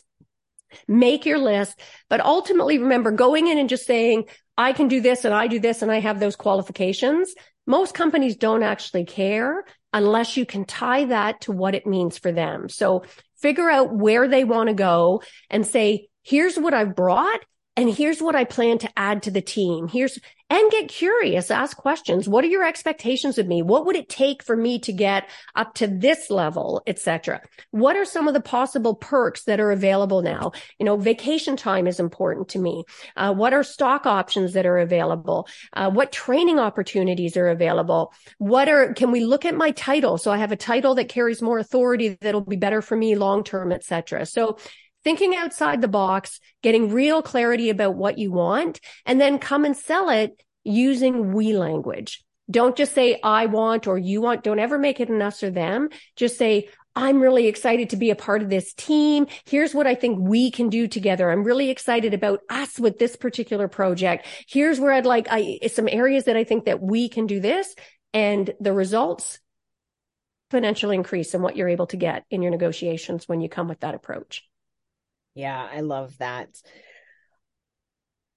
Make 0.88 1.26
your 1.26 1.40
list, 1.40 1.80
but 2.10 2.22
ultimately 2.22 2.78
remember 2.78 3.12
going 3.12 3.48
in 3.48 3.58
and 3.58 3.68
just 3.68 3.88
saying, 3.88 4.26
I 4.58 4.74
can 4.74 4.88
do 4.88 5.02
this 5.02 5.26
and 5.26 5.34
I 5.34 5.48
do 5.48 5.60
this 5.60 5.82
and 5.82 5.92
I 5.92 6.00
have 6.00 6.20
those 6.20 6.36
qualifications. 6.36 7.34
Most 7.66 7.96
companies 7.96 8.36
don't 8.36 8.64
actually 8.64 9.06
care 9.06 9.66
unless 9.94 10.38
you 10.38 10.46
can 10.46 10.66
tie 10.66 11.06
that 11.06 11.42
to 11.42 11.52
what 11.52 11.76
it 11.76 11.86
means 11.86 12.18
for 12.18 12.32
them. 12.32 12.70
So 12.70 13.04
figure 13.38 13.70
out 13.70 13.94
where 13.94 14.28
they 14.28 14.44
want 14.44 14.68
to 14.68 14.74
go 14.74 15.22
and 15.50 15.66
say, 15.66 16.08
here's 16.24 16.58
what 16.58 16.74
I've 16.74 16.96
brought 16.96 17.42
and 17.76 17.90
here's 17.90 18.22
what 18.22 18.36
I 18.36 18.44
plan 18.44 18.78
to 18.80 18.90
add 18.98 19.24
to 19.24 19.32
the 19.32 19.42
team. 19.42 19.88
Here's, 19.88 20.20
and 20.52 20.70
get 20.70 20.90
curious, 20.90 21.50
ask 21.50 21.78
questions. 21.78 22.28
What 22.28 22.44
are 22.44 22.50
your 22.50 22.66
expectations 22.66 23.38
of 23.38 23.48
me? 23.48 23.62
What 23.62 23.86
would 23.86 23.96
it 23.96 24.10
take 24.10 24.44
for 24.44 24.58
me 24.58 24.80
to 24.80 24.92
get 24.92 25.30
up 25.56 25.76
to 25.76 25.88
this 25.88 26.30
level, 26.30 26.84
etc.? 26.86 27.40
What 27.72 27.96
are 27.96 28.04
some 28.04 28.28
of 28.28 28.34
the 28.34 28.42
possible 28.42 28.94
perks 28.94 29.46
that 29.46 29.62
are 29.62 29.72
available 29.72 30.22
now? 30.22 30.52
You 30.78 30.86
know, 30.86 30.98
vacation 30.98 31.56
time 31.56 31.88
is 31.88 32.02
important 32.02 32.50
to 32.50 32.60
me. 32.60 32.84
Uh, 33.16 33.34
what 33.34 33.54
are 33.54 33.64
stock 33.64 34.06
options 34.06 34.52
that 34.52 34.66
are 34.66 34.80
available? 34.80 35.48
Uh, 35.72 35.90
what 35.90 36.12
training 36.12 36.60
opportunities 36.60 37.38
are 37.38 37.48
available? 37.48 38.12
What 38.38 38.68
are, 38.68 38.94
can 38.94 39.12
we 39.12 39.24
look 39.24 39.46
at 39.46 39.56
my 39.56 39.72
title? 39.72 40.18
So 40.18 40.32
I 40.32 40.38
have 40.38 40.52
a 40.52 40.58
title 40.58 40.96
that 40.96 41.08
carries 41.08 41.42
more 41.42 41.60
authority 41.60 42.18
that'll 42.20 42.42
be 42.42 42.58
better 42.58 42.82
for 42.82 42.98
me 42.98 43.16
long 43.16 43.46
term, 43.46 43.72
etc. 43.72 44.26
So 44.26 44.58
thinking 45.04 45.36
outside 45.36 45.82
the 45.82 45.88
box, 45.88 46.40
getting 46.62 46.92
real 46.92 47.22
clarity 47.22 47.70
about 47.70 47.96
what 47.96 48.18
you 48.18 48.32
want, 48.32 48.80
and 49.06 49.20
then 49.20 49.40
come 49.40 49.66
and 49.66 49.76
sell 49.76 50.10
it 50.10 50.42
using 50.64 51.34
we 51.34 51.54
language. 51.54 52.24
Don't 52.50 52.76
just 52.76 52.94
say 52.94 53.20
I 53.24 53.46
want 53.46 53.88
or 53.88 53.98
you 53.98 54.22
want. 54.22 54.44
Don't 54.44 54.60
ever 54.60 54.78
make 54.78 55.00
it 55.00 55.10
an 55.10 55.22
us 55.22 55.42
or 55.42 55.50
them. 55.50 55.90
Just 56.16 56.38
say, 56.38 56.68
I'm 56.96 57.22
really 57.22 57.48
excited 57.48 57.92
to 57.92 57.96
be 57.96 58.10
a 58.10 58.16
part 58.16 58.42
of 58.42 58.50
this 58.50 58.74
team. 58.74 59.28
Here's 59.46 59.74
what 59.74 59.88
I 59.88 59.96
think 59.96 60.20
we 60.20 60.52
can 60.52 60.68
do 60.68 60.88
together. 60.90 61.32
I'm 61.32 61.46
really 61.46 61.70
excited 61.70 62.14
about 62.14 62.42
us 62.50 62.78
with 62.78 63.00
this 63.00 63.16
particular 63.16 63.70
project. 63.70 64.28
Here's 64.48 64.80
where 64.80 64.92
I'd 64.92 65.06
like 65.06 65.28
I, 65.32 65.60
some 65.72 65.88
areas 65.88 66.26
that 66.26 66.36
I 66.36 66.44
think 66.44 66.66
that 66.66 66.82
we 66.82 67.08
can 67.08 67.28
do 67.28 67.40
this 67.40 67.74
and 68.14 68.54
the 68.60 68.74
results 68.74 69.40
exponential 70.52 70.94
increase 70.94 71.34
in 71.34 71.42
what 71.42 71.56
you're 71.56 71.70
able 71.70 71.88
to 71.88 71.98
get 71.98 72.26
in 72.30 72.42
your 72.42 72.52
negotiations 72.52 73.28
when 73.28 73.42
you 73.42 73.48
come 73.48 73.70
with 73.70 73.80
that 73.82 73.96
approach. 73.96 74.44
Yeah, 75.34 75.68
I 75.72 75.82
love 75.82 76.18
that. 76.18 76.50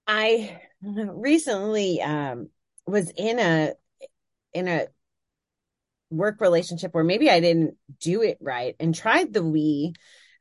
I 0.07 0.61
recently 0.83 2.01
um, 2.03 2.51
was 2.87 3.11
in 3.17 3.39
a 3.39 3.73
in 4.53 4.69
a 4.69 4.87
work 6.11 6.41
relationship 6.41 6.95
where 6.95 7.05
maybe 7.05 7.29
I 7.29 7.41
didn't 7.41 7.77
do 8.01 8.23
it 8.23 8.39
right 8.41 8.77
and 8.79 8.95
tried 8.95 9.33
the 9.33 9.43
we, 9.43 9.95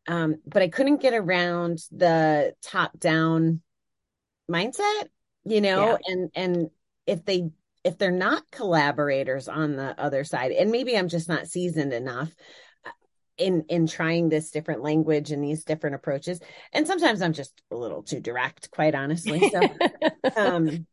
um, 0.07 0.35
but 0.45 0.61
I 0.61 0.67
couldn't 0.67 1.01
get 1.01 1.13
around 1.13 1.79
the 1.91 2.53
top 2.61 2.97
down 2.99 3.61
mindset, 4.49 5.07
you 5.43 5.61
know, 5.61 5.91
yeah. 5.91 6.13
and 6.13 6.31
and 6.35 6.69
if 7.07 7.25
they 7.25 7.49
if 7.83 7.97
they're 7.97 8.11
not 8.11 8.43
collaborators 8.51 9.47
on 9.47 9.75
the 9.75 9.99
other 9.99 10.23
side, 10.23 10.51
and 10.51 10.71
maybe 10.71 10.97
I'm 10.97 11.09
just 11.09 11.27
not 11.27 11.47
seasoned 11.47 11.93
enough, 11.93 12.33
in 13.43 13.65
in 13.67 13.87
trying 13.87 14.29
this 14.29 14.51
different 14.51 14.81
language 14.81 15.31
and 15.31 15.43
these 15.43 15.65
different 15.65 15.95
approaches. 15.95 16.39
And 16.71 16.87
sometimes 16.87 17.21
i'm 17.21 17.33
just 17.33 17.61
a 17.71 17.75
little 17.75 18.01
too 18.01 18.19
direct 18.19 18.71
quite 18.71 18.95
honestly. 18.95 19.49
So 19.49 19.61
um 20.37 20.87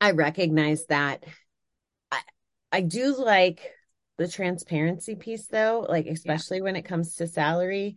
i 0.00 0.12
recognize 0.12 0.86
that. 0.86 1.24
I 2.12 2.20
i 2.72 2.80
do 2.80 3.16
like 3.16 3.72
the 4.18 4.28
transparency 4.28 5.16
piece 5.16 5.46
though 5.48 5.84
like 5.88 6.06
especially 6.06 6.58
yeah. 6.58 6.64
when 6.64 6.76
it 6.76 6.84
comes 6.84 7.16
to 7.16 7.26
salary. 7.26 7.96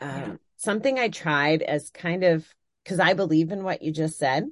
Um 0.00 0.08
yeah. 0.08 0.32
something 0.56 0.98
i 0.98 1.08
tried 1.08 1.62
as 1.62 1.90
kind 1.90 2.24
of 2.24 2.46
because 2.82 2.98
i 2.98 3.12
believe 3.12 3.52
in 3.52 3.62
what 3.62 3.82
you 3.82 3.92
just 3.92 4.18
said. 4.18 4.44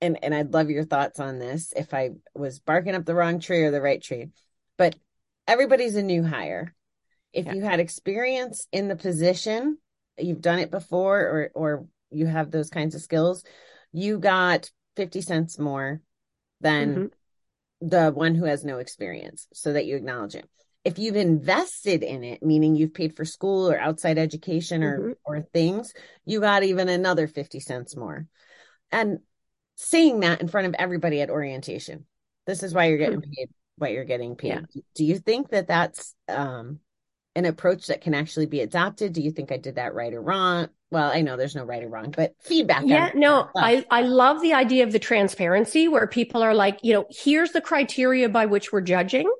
And 0.00 0.18
and 0.24 0.34
i'd 0.34 0.54
love 0.54 0.70
your 0.70 0.84
thoughts 0.84 1.20
on 1.20 1.38
this 1.38 1.74
if 1.76 1.92
i 1.92 2.10
was 2.34 2.58
barking 2.58 2.94
up 2.94 3.04
the 3.04 3.14
wrong 3.14 3.38
tree 3.38 3.64
or 3.64 3.70
the 3.70 3.82
right 3.82 4.02
tree. 4.02 4.30
But 4.78 4.96
everybody's 5.46 5.96
a 5.96 6.02
new 6.02 6.24
hire 6.24 6.74
if 7.32 7.46
yeah. 7.46 7.54
you 7.54 7.62
had 7.62 7.80
experience 7.80 8.66
in 8.72 8.88
the 8.88 8.96
position, 8.96 9.78
you've 10.18 10.40
done 10.40 10.58
it 10.58 10.70
before 10.70 11.20
or 11.20 11.50
or 11.54 11.86
you 12.10 12.26
have 12.26 12.50
those 12.50 12.70
kinds 12.70 12.94
of 12.94 13.02
skills, 13.02 13.44
you 13.92 14.18
got 14.18 14.70
50 14.96 15.20
cents 15.22 15.58
more 15.58 16.00
than 16.60 16.94
mm-hmm. 16.94 17.88
the 17.88 18.10
one 18.10 18.34
who 18.34 18.44
has 18.44 18.64
no 18.64 18.78
experience 18.78 19.46
so 19.52 19.72
that 19.72 19.86
you 19.86 19.96
acknowledge 19.96 20.34
it. 20.34 20.48
If 20.84 20.98
you've 20.98 21.16
invested 21.16 22.02
in 22.02 22.24
it, 22.24 22.42
meaning 22.42 22.74
you've 22.74 22.94
paid 22.94 23.14
for 23.14 23.24
school 23.24 23.70
or 23.70 23.78
outside 23.78 24.18
education 24.18 24.82
or 24.82 24.98
mm-hmm. 24.98 25.12
or 25.24 25.42
things, 25.42 25.92
you 26.24 26.40
got 26.40 26.64
even 26.64 26.88
another 26.88 27.26
50 27.26 27.60
cents 27.60 27.96
more. 27.96 28.26
And 28.90 29.20
saying 29.76 30.20
that 30.20 30.40
in 30.40 30.48
front 30.48 30.66
of 30.66 30.74
everybody 30.78 31.20
at 31.22 31.30
orientation. 31.30 32.04
This 32.46 32.62
is 32.62 32.74
why 32.74 32.86
you're 32.86 32.98
getting 32.98 33.22
hmm. 33.22 33.30
paid 33.30 33.48
what 33.76 33.92
you're 33.92 34.04
getting 34.04 34.36
paid. 34.36 34.66
Yeah. 34.74 34.82
Do 34.94 35.04
you 35.04 35.18
think 35.18 35.50
that 35.50 35.68
that's 35.68 36.14
um 36.28 36.80
an 37.36 37.44
approach 37.44 37.86
that 37.86 38.00
can 38.00 38.14
actually 38.14 38.46
be 38.46 38.60
adopted? 38.60 39.12
Do 39.12 39.22
you 39.22 39.30
think 39.30 39.52
I 39.52 39.56
did 39.56 39.76
that 39.76 39.94
right 39.94 40.12
or 40.12 40.20
wrong? 40.20 40.68
Well, 40.90 41.10
I 41.12 41.20
know 41.20 41.36
there's 41.36 41.54
no 41.54 41.64
right 41.64 41.82
or 41.82 41.88
wrong, 41.88 42.12
but 42.16 42.34
feedback. 42.40 42.82
Yeah, 42.84 43.10
no, 43.14 43.48
I, 43.56 43.84
I 43.90 44.02
love 44.02 44.42
the 44.42 44.54
idea 44.54 44.82
of 44.82 44.92
the 44.92 44.98
transparency 44.98 45.86
where 45.86 46.08
people 46.08 46.42
are 46.42 46.54
like, 46.54 46.80
you 46.82 46.92
know, 46.92 47.06
here's 47.10 47.52
the 47.52 47.60
criteria 47.60 48.28
by 48.28 48.46
which 48.46 48.72
we're 48.72 48.80
judging. 48.80 49.30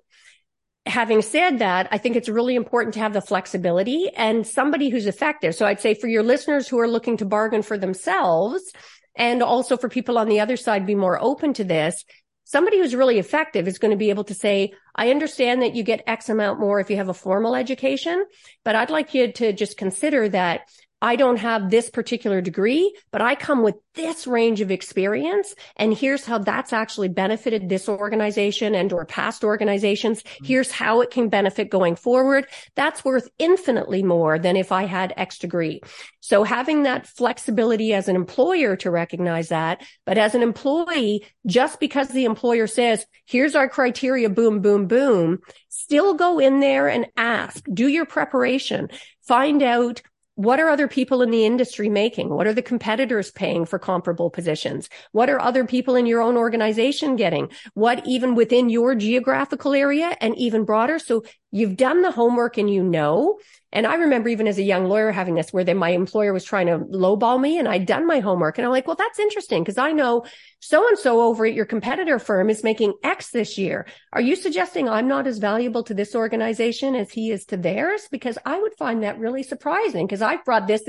Having 0.87 1.23
said 1.23 1.59
that, 1.59 1.89
I 1.91 1.99
think 1.99 2.15
it's 2.15 2.29
really 2.29 2.55
important 2.55 2.95
to 2.95 3.01
have 3.01 3.13
the 3.13 3.21
flexibility 3.21 4.09
and 4.17 4.47
somebody 4.47 4.91
who's 4.91 5.07
effective. 5.07 5.57
So 5.57 5.67
I'd 5.67 5.81
say 5.81 5.95
for 5.95 6.07
your 6.07 6.23
listeners 6.23 6.69
who 6.69 6.79
are 6.79 6.89
looking 6.89 7.17
to 7.17 7.27
bargain 7.27 7.63
for 7.63 7.77
themselves 7.77 8.73
and 9.17 9.43
also 9.43 9.77
for 9.77 9.89
people 9.89 10.17
on 10.17 10.29
the 10.29 10.41
other 10.41 10.57
side, 10.57 10.87
be 10.87 10.95
more 10.95 11.21
open 11.21 11.53
to 11.55 11.65
this 11.65 12.05
somebody 12.51 12.79
who's 12.79 12.97
really 12.97 13.21
effective 13.21 13.69
is 13.69 13.79
going 13.79 13.93
to 13.93 13.97
be 13.97 14.11
able 14.11 14.25
to 14.25 14.35
say, 14.35 14.73
I 14.97 15.11
understand 15.11 15.63
that 15.63 15.77
you 15.77 15.85
get 15.85 16.03
X 16.09 16.29
amount 16.29 16.59
more 16.59 16.81
if 16.81 16.91
you 16.91 16.97
have 16.97 17.09
a 17.09 17.15
formal 17.15 17.55
education, 17.55 18.27
but 18.65 18.75
I'd 18.75 18.91
like 18.91 19.15
you 19.15 19.31
to 19.31 19.53
just 19.53 19.77
consider 19.77 20.29
that 20.31 20.63
I 21.03 21.17
don't 21.17 21.39
have 21.39 21.71
this 21.71 21.89
particular 21.89 22.41
degree, 22.41 22.95
but 23.11 23.23
I 23.23 23.35
come 23.35 23.63
with 23.63 23.77
this 23.95 24.27
range 24.27 24.61
of 24.61 24.71
experience. 24.71 25.55
And 25.77 25.95
here's 25.95 26.25
how 26.25 26.39
that's 26.39 26.73
actually 26.73 27.09
benefited 27.09 27.69
this 27.69 27.89
organization 27.89 28.75
and 28.75 28.93
or 28.93 29.05
past 29.05 29.43
organizations. 29.43 30.23
Mm-hmm. 30.23 30.45
Here's 30.45 30.71
how 30.71 31.01
it 31.01 31.11
can 31.11 31.29
benefit 31.29 31.71
going 31.71 31.97
forward. 31.97 32.47
That's 32.75 33.05
worth 33.05 33.29
infinitely 33.39 34.03
more 34.03 34.39
than 34.39 34.57
if 34.57 34.73
I 34.73 34.85
had 34.85 35.15
X 35.17 35.39
degree. 35.39 35.81
So 36.21 36.45
having 36.45 36.83
that 36.83 37.07
flexibility 37.07 37.95
as 37.95 38.09
an 38.09 38.17
employer 38.17 38.77
to 38.77 38.91
recognize 38.91 39.49
that, 39.49 39.83
but 40.05 40.19
as 40.19 40.35
an 40.35 40.43
employee, 40.43 41.25
just 41.47 41.81
because 41.81 42.09
the 42.09 42.27
employer 42.27 42.67
says, 42.67 43.07
here's 43.25 43.55
our 43.55 43.69
criteria, 43.69 44.29
boom, 44.29 44.61
boom, 44.61 44.87
boom, 44.87 45.39
still 45.69 46.15
go 46.15 46.39
in 46.39 46.61
there 46.61 46.89
and 46.89 47.07
ask, 47.17 47.65
do 47.73 47.89
your 47.89 48.05
preparation, 48.05 48.89
find 49.23 49.63
out 49.63 50.03
what 50.41 50.59
are 50.59 50.71
other 50.71 50.89
people 50.89 51.21
in 51.21 51.31
the 51.31 51.45
industry 51.45 51.91
making? 51.91 52.31
What 52.31 52.47
are 52.47 52.55
the 52.55 52.63
competitors 52.63 53.31
paying 53.31 53.67
for 53.67 53.79
comparable 53.79 54.31
positions? 54.31 54.89
What 55.13 55.29
are 55.29 55.39
other 55.39 55.67
people 55.67 55.97
in 55.97 56.07
your 56.07 56.23
own 56.23 56.39
organization 56.39 57.17
getting? 57.17 57.51
What 57.75 58.07
even 58.07 58.35
within 58.35 58.71
your 58.71 58.95
geographical 58.95 59.75
area 59.75 60.17
and 60.19 60.35
even 60.39 60.65
broader? 60.65 60.99
So 60.99 61.25
You've 61.53 61.77
done 61.77 62.03
the 62.03 62.13
homework 62.13 62.59
and 62.59 62.73
you 62.73 62.83
know. 62.83 63.39
And 63.73 63.87
I 63.87 63.95
remember 63.97 64.29
even 64.29 64.49
as 64.49 64.59
a 64.59 64.63
young 64.63 64.87
lawyer 64.87 65.11
having 65.13 65.35
this 65.35 65.53
where 65.53 65.65
then 65.65 65.79
my 65.79 65.91
employer 65.91 66.33
was 66.33 66.45
trying 66.45 66.67
to 66.67 66.79
lowball 66.79 67.41
me 67.41 67.59
and 67.59 67.69
I'd 67.69 67.87
done 67.87 68.07
my 68.07 68.21
homework. 68.21 68.59
And 68.59 68.65
I'm 68.65 68.73
like, 68.73 68.87
well, 68.87 68.97
that's 68.97 69.19
interesting 69.19 69.63
because 69.63 69.79
I 69.79 69.93
know 69.93 70.25
so 70.61 70.87
and 70.89 70.99
so 70.99 71.23
over 71.23 71.47
at 71.47 71.55
your 71.55 71.67
competitor 71.67 72.19
firm 72.19 72.51
is 72.51 72.65
making 72.65 72.95
X 73.03 73.31
this 73.31 73.59
year. 73.59 73.87
Are 74.13 74.21
you 74.21 74.37
suggesting 74.37 74.89
I'm 74.89 75.09
not 75.09 75.27
as 75.27 75.39
valuable 75.39 75.83
to 75.85 75.95
this 75.95 76.15
organization 76.15 76.95
as 76.95 77.11
he 77.11 77.31
is 77.31 77.45
to 77.47 77.57
theirs? 77.57 78.09
Because 78.11 78.39
I 78.45 78.61
would 78.61 78.75
find 78.77 79.03
that 79.03 79.19
really 79.19 79.43
surprising 79.43 80.07
because 80.07 80.23
I 80.23 80.37
brought 80.37 80.67
this, 80.67 80.83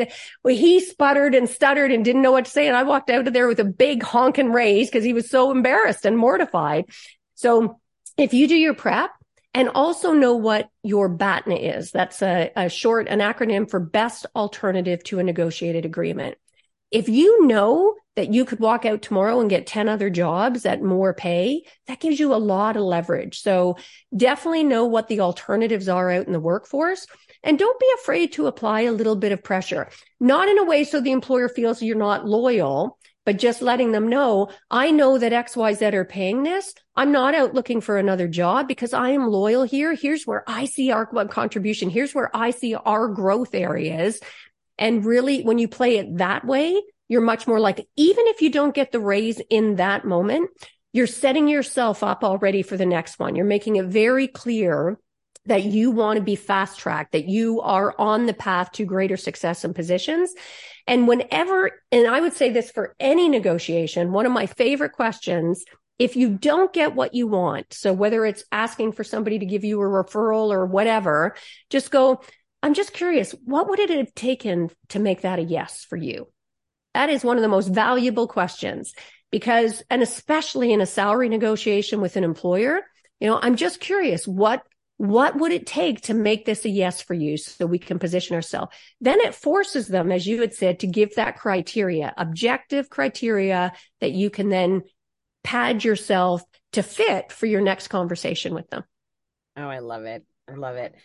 well, 0.43 0.55
he 0.55 0.80
sputtered 0.80 1.36
and 1.36 1.49
stuttered 1.49 1.91
and 1.91 2.05
didn't 2.05 2.22
know 2.24 2.32
what 2.32 2.45
to 2.45 2.51
say. 2.51 2.68
And 2.68 2.78
I 2.78 2.84
walked 2.84 3.09
out 3.09 3.28
of 3.28 3.34
there 3.34 3.47
with 3.47 3.59
a 3.59 3.66
big 3.66 4.03
honking 4.03 4.51
raise 4.51 4.89
because 4.89 5.03
he 5.03 5.14
was 5.14 5.30
so 5.30 5.51
embarrassed 5.51 6.05
and 6.05 6.18
mortified. 6.18 6.86
So 7.36 7.80
if 8.18 8.34
you 8.34 8.47
do 8.47 8.55
your 8.55 8.74
prep, 8.74 9.12
and 9.54 9.70
also 9.70 10.14
know 10.14 10.36
what 10.36 10.70
your 10.84 11.10
BATNA 11.10 11.56
is. 11.56 11.91
That's 11.91 12.22
a, 12.22 12.52
a 12.56 12.70
short, 12.70 13.08
an 13.08 13.20
acronym 13.20 13.70
for 13.70 13.80
best 13.80 14.26
alternative 14.36 15.04
to 15.06 15.20
a 15.20 15.24
negotiated 15.24 15.86
agreement. 15.86 16.38
If 16.89 17.10
you 17.10 17.45
know 17.45 17.95
that 18.16 18.34
you 18.34 18.43
could 18.43 18.60
walk 18.60 18.86
out 18.86 19.02
tomorrow 19.02 19.39
and 19.39 19.49
get 19.49 19.68
10 19.68 19.88
other 19.88 20.10
jobs 20.10 20.66
at 20.66 20.82
more 20.82 21.14
pay, 21.14 21.64
that 21.88 22.02
gives 22.02 22.20
you 22.20 22.34
a 22.34 22.36
lot 22.36 22.76
of 22.76 22.84
leverage. 22.84 23.41
So 23.41 23.78
definitely 24.16 24.64
know 24.64 24.86
what 24.86 25.08
the 25.08 25.22
alternatives 25.22 25.88
are 25.88 26.12
out 26.12 26.28
in 26.28 26.34
the 26.34 26.39
workforce. 26.39 27.08
And 27.43 27.58
don't 27.58 27.80
be 27.80 27.89
afraid 27.95 28.34
to 28.34 28.47
apply 28.47 28.82
a 28.82 28.91
little 28.91 29.16
bit 29.16 29.32
of 29.32 29.43
pressure, 29.43 29.89
not 30.20 30.49
in 30.49 30.60
a 30.60 30.64
way 30.64 30.84
so 30.84 30.99
the 31.02 31.12
employer 31.12 31.49
feels 31.49 31.82
you're 31.82 31.97
not 31.97 32.28
loyal, 32.28 32.99
but 33.26 33.39
just 33.39 33.62
letting 33.62 33.91
them 33.91 34.10
know, 34.10 34.49
I 34.70 34.91
know 34.91 35.18
that 35.18 35.32
XYZ 35.32 35.93
are 35.93 36.06
paying 36.06 36.43
this. 36.43 36.74
I'm 36.96 37.12
not 37.12 37.36
out 37.36 37.54
looking 37.54 37.80
for 37.82 37.98
another 37.98 38.28
job 38.28 38.68
because 38.68 38.94
I 38.94 39.10
am 39.12 39.28
loyal 39.28 39.64
here. 39.64 39.94
Here's 39.94 40.28
where 40.28 40.44
I 40.48 40.66
see 40.66 40.92
our 40.92 41.06
contribution. 41.28 41.89
Here's 41.89 42.14
where 42.14 42.36
I 42.36 42.52
see 42.52 42.76
our 42.76 43.08
growth 43.08 43.56
areas. 43.56 44.20
And 44.78 45.06
really, 45.06 45.44
when 45.44 45.58
you 45.58 45.68
play 45.68 45.98
it 45.98 46.18
that 46.18 46.46
way, 46.46 46.82
you're 47.08 47.22
much 47.22 47.48
more 47.48 47.60
like, 47.60 47.88
even 47.96 48.26
if 48.28 48.42
you 48.42 48.50
don't 48.50 48.76
get 48.76 48.92
the 48.92 49.00
raise 49.00 49.42
in 49.50 49.76
that 49.76 50.06
moment, 50.06 50.50
you're 50.94 51.08
setting 51.08 51.48
yourself 51.48 52.04
up 52.04 52.24
already 52.24 52.62
for 52.62 52.76
the 52.76 52.86
next 52.86 53.20
one. 53.20 53.36
You're 53.36 53.46
making 53.46 53.78
it 53.78 53.86
very 53.86 54.28
clear 54.28 54.98
that 55.46 55.64
you 55.64 55.92
want 55.92 56.18
to 56.18 56.24
be 56.24 56.36
fast 56.36 56.80
tracked, 56.80 57.14
that 57.14 57.28
you 57.28 57.62
are 57.62 57.96
on 57.98 58.26
the 58.26 58.34
path 58.34 58.72
to 58.74 58.86
greater 58.86 59.18
success 59.18 59.64
and 59.64 59.74
positions. 59.74 60.34
And 60.88 61.08
whenever, 61.08 61.72
and 61.92 62.08
I 62.08 62.22
would 62.22 62.34
say 62.34 62.50
this 62.50 62.70
for 62.70 62.96
any 63.00 63.30
negotiation, 63.30 64.12
one 64.12 64.26
of 64.26 64.32
my 64.32 64.46
favorite 64.46 64.92
questions 64.92 65.64
if 66.02 66.16
you 66.16 66.30
don't 66.30 66.74
get 66.74 66.95
what 66.95 67.14
you 67.14 67.28
want, 67.28 67.72
so 67.76 67.93
whether 67.93 68.26
it's 68.26 68.43
asking 68.52 68.93
for 68.93 69.04
somebody 69.04 69.38
to 69.38 69.45
give 69.45 69.64
you 69.64 69.80
a 69.80 69.86
referral 69.86 70.52
or 70.52 70.66
whatever, 70.66 71.36
just 71.70 71.91
go, 71.91 72.22
I'm 72.64 72.74
just 72.74 72.91
curious, 72.91 73.36
what 73.45 73.70
would 73.70 73.78
it 73.78 73.91
have 73.91 74.12
taken 74.16 74.72
to 74.89 74.97
make 74.97 75.22
that 75.22 75.38
a 75.38 75.43
yes 75.43 75.86
for 75.88 75.97
you? 75.97 76.28
That 76.95 77.12
is 77.12 77.24
one 77.24 77.38
of 77.38 77.43
the 77.43 77.47
most 77.47 77.68
valuable 77.68 78.28
questions 78.28 78.95
because, 79.30 79.84
and 79.91 80.02
especially 80.02 80.74
in 80.74 80.82
a 80.82 80.88
salary 80.88 81.30
negotiation 81.30 82.02
with 82.02 82.16
an 82.16 82.24
employer, 82.24 82.82
you 83.20 83.28
know, 83.28 83.39
I'm 83.39 83.56
just 83.56 83.80
curious, 83.80 84.28
what 84.28 84.64
what 84.97 85.36
would 85.36 85.52
it 85.52 85.66
take 85.66 86.02
to 86.02 86.14
make 86.14 86.45
this 86.45 86.64
a 86.64 86.70
yes 86.70 87.02
for 87.02 87.16
you 87.16 87.36
so 87.36 87.66
we 87.66 87.80
can 87.80 87.97
position 87.97 88.36
ourselves? 88.36 88.76
Then 89.02 89.20
it 89.20 89.34
forces 89.34 89.88
them, 89.88 90.12
as 90.12 90.28
you 90.28 90.41
had 90.41 90.54
said, 90.54 90.80
to 90.80 90.88
give 90.88 91.16
that 91.16 91.38
criteria, 91.38 92.14
objective 92.18 92.88
criteria 92.88 93.74
that 93.99 94.12
you 94.12 94.30
can 94.30 94.49
then 94.49 94.84
pad 95.44 95.84
yourself 95.84 96.44
to 96.74 96.84
fit 96.84 97.32
for 97.32 97.46
your 97.46 97.62
next 97.62 97.88
conversation 97.89 98.54
with 98.54 98.70
them. 98.70 98.84
Oh, 99.58 99.68
I 99.68 99.80
love 99.80 100.06
it. 100.06 100.26
I 100.50 100.54
love 100.54 100.76
it. 100.76 100.96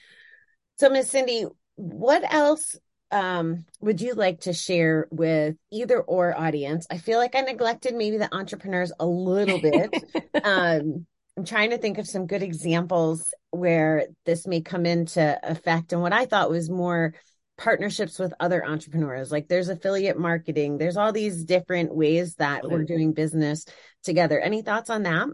So, 0.79 0.91
Miss 0.91 1.11
Cindy, 1.11 1.47
what 1.77 2.23
else 2.33 2.77
um, 3.11 3.65
would 3.81 4.01
you 4.01 4.15
like 4.15 4.41
to 4.41 4.53
share 4.53 5.09
with 5.11 5.57
either 5.73 6.01
or 6.01 6.39
audience? 6.39 6.87
I 6.91 6.99
feel 6.99 7.19
like 7.19 7.35
I 7.35 7.41
neglected 7.41 7.95
maybe 7.95 8.19
the 8.19 8.35
entrepreneurs 8.35 8.93
a 8.99 9.07
little 9.07 9.61
bit. 9.61 9.95
um, 10.45 11.07
I'm 11.37 11.45
trying 11.45 11.71
to 11.71 11.79
think 11.79 11.99
of 11.99 12.07
some 12.07 12.27
good 12.27 12.43
examples 12.43 13.33
where 13.51 14.07
this 14.25 14.47
may 14.47 14.61
come 14.61 14.87
into 14.87 15.39
effect 15.43 15.93
and 15.93 16.03
what 16.03 16.13
I 16.13 16.27
thought 16.27 16.51
was 16.51 16.71
more 16.71 17.15
partnerships 17.59 18.19
with 18.19 18.35
other 18.39 18.65
entrepreneurs. 18.65 19.31
Like 19.31 19.49
there's 19.49 19.69
affiliate 19.69 20.19
marketing, 20.19 20.79
there's 20.79 20.97
all 20.97 21.13
these 21.13 21.45
different 21.45 21.95
ways 21.95 22.35
that 22.37 22.69
we're 22.69 22.85
doing 22.85 23.13
business 23.13 23.65
together. 24.07 24.41
Any 24.41 24.63
thoughts 24.63 24.89
on 24.89 25.03
that? 25.03 25.29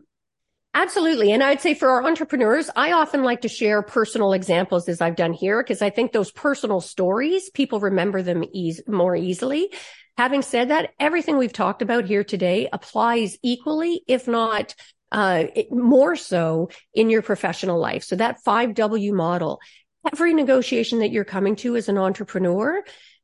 Absolutely. 0.74 1.32
And 1.32 1.42
I'd 1.42 1.60
say 1.60 1.74
for 1.74 1.90
our 1.90 2.04
entrepreneurs, 2.04 2.70
I 2.74 2.92
often 2.92 3.22
like 3.22 3.42
to 3.42 3.48
share 3.48 3.82
personal 3.82 4.32
examples 4.32 4.88
as 4.88 5.02
I've 5.02 5.16
done 5.16 5.34
here, 5.34 5.62
because 5.62 5.82
I 5.82 5.90
think 5.90 6.12
those 6.12 6.32
personal 6.32 6.80
stories, 6.80 7.50
people 7.50 7.78
remember 7.78 8.22
them 8.22 8.42
eas- 8.52 8.80
more 8.88 9.14
easily. 9.14 9.70
Having 10.16 10.42
said 10.42 10.70
that, 10.70 10.90
everything 10.98 11.36
we've 11.36 11.52
talked 11.52 11.82
about 11.82 12.06
here 12.06 12.24
today 12.24 12.68
applies 12.72 13.38
equally, 13.42 14.02
if 14.08 14.26
not 14.26 14.74
uh, 15.10 15.44
more 15.70 16.16
so 16.16 16.70
in 16.94 17.10
your 17.10 17.22
professional 17.22 17.78
life. 17.78 18.02
So 18.02 18.16
that 18.16 18.38
5W 18.44 19.12
model, 19.12 19.60
every 20.10 20.32
negotiation 20.32 21.00
that 21.00 21.12
you're 21.12 21.24
coming 21.24 21.56
to 21.56 21.76
as 21.76 21.90
an 21.90 21.98
entrepreneur, 21.98 22.82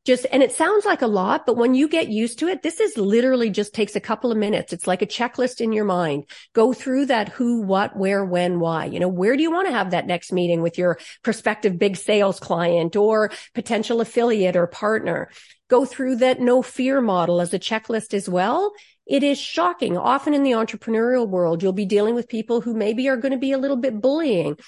just, 0.08 0.24
and 0.32 0.42
it 0.42 0.52
sounds 0.52 0.86
like 0.86 1.02
a 1.02 1.06
lot, 1.06 1.44
but 1.44 1.58
when 1.58 1.74
you 1.74 1.86
get 1.86 2.08
used 2.08 2.38
to 2.38 2.48
it, 2.48 2.62
this 2.62 2.80
is 2.80 2.96
literally 2.96 3.50
just 3.50 3.74
takes 3.74 3.94
a 3.94 4.00
couple 4.00 4.32
of 4.32 4.38
minutes. 4.38 4.72
It's 4.72 4.86
like 4.86 5.02
a 5.02 5.06
checklist 5.06 5.60
in 5.60 5.70
your 5.70 5.84
mind. 5.84 6.24
Go 6.54 6.72
through 6.72 7.06
that 7.06 7.28
who, 7.28 7.60
what, 7.60 7.94
where, 7.94 8.24
when, 8.24 8.58
why. 8.58 8.86
You 8.86 9.00
know, 9.00 9.08
where 9.08 9.36
do 9.36 9.42
you 9.42 9.50
want 9.50 9.66
to 9.68 9.74
have 9.74 9.90
that 9.90 10.06
next 10.06 10.32
meeting 10.32 10.62
with 10.62 10.78
your 10.78 10.98
prospective 11.22 11.78
big 11.78 11.98
sales 11.98 12.40
client 12.40 12.96
or 12.96 13.30
potential 13.54 14.00
affiliate 14.00 14.56
or 14.56 14.66
partner? 14.66 15.28
Go 15.68 15.84
through 15.84 16.16
that 16.16 16.40
no 16.40 16.62
fear 16.62 17.02
model 17.02 17.42
as 17.42 17.52
a 17.52 17.58
checklist 17.58 18.14
as 18.14 18.30
well 18.30 18.72
it 19.06 19.22
is 19.22 19.38
shocking. 19.38 19.96
Often 19.96 20.34
in 20.34 20.42
the 20.42 20.50
entrepreneurial 20.50 21.26
world, 21.26 21.62
you'll 21.62 21.72
be 21.72 21.86
dealing 21.86 22.14
with 22.14 22.28
people 22.28 22.60
who 22.60 22.74
maybe 22.74 23.08
are 23.08 23.16
going 23.16 23.32
to 23.32 23.38
be 23.38 23.52
a 23.52 23.58
little 23.58 23.78
bit 23.78 24.02
bullying. 24.02 24.58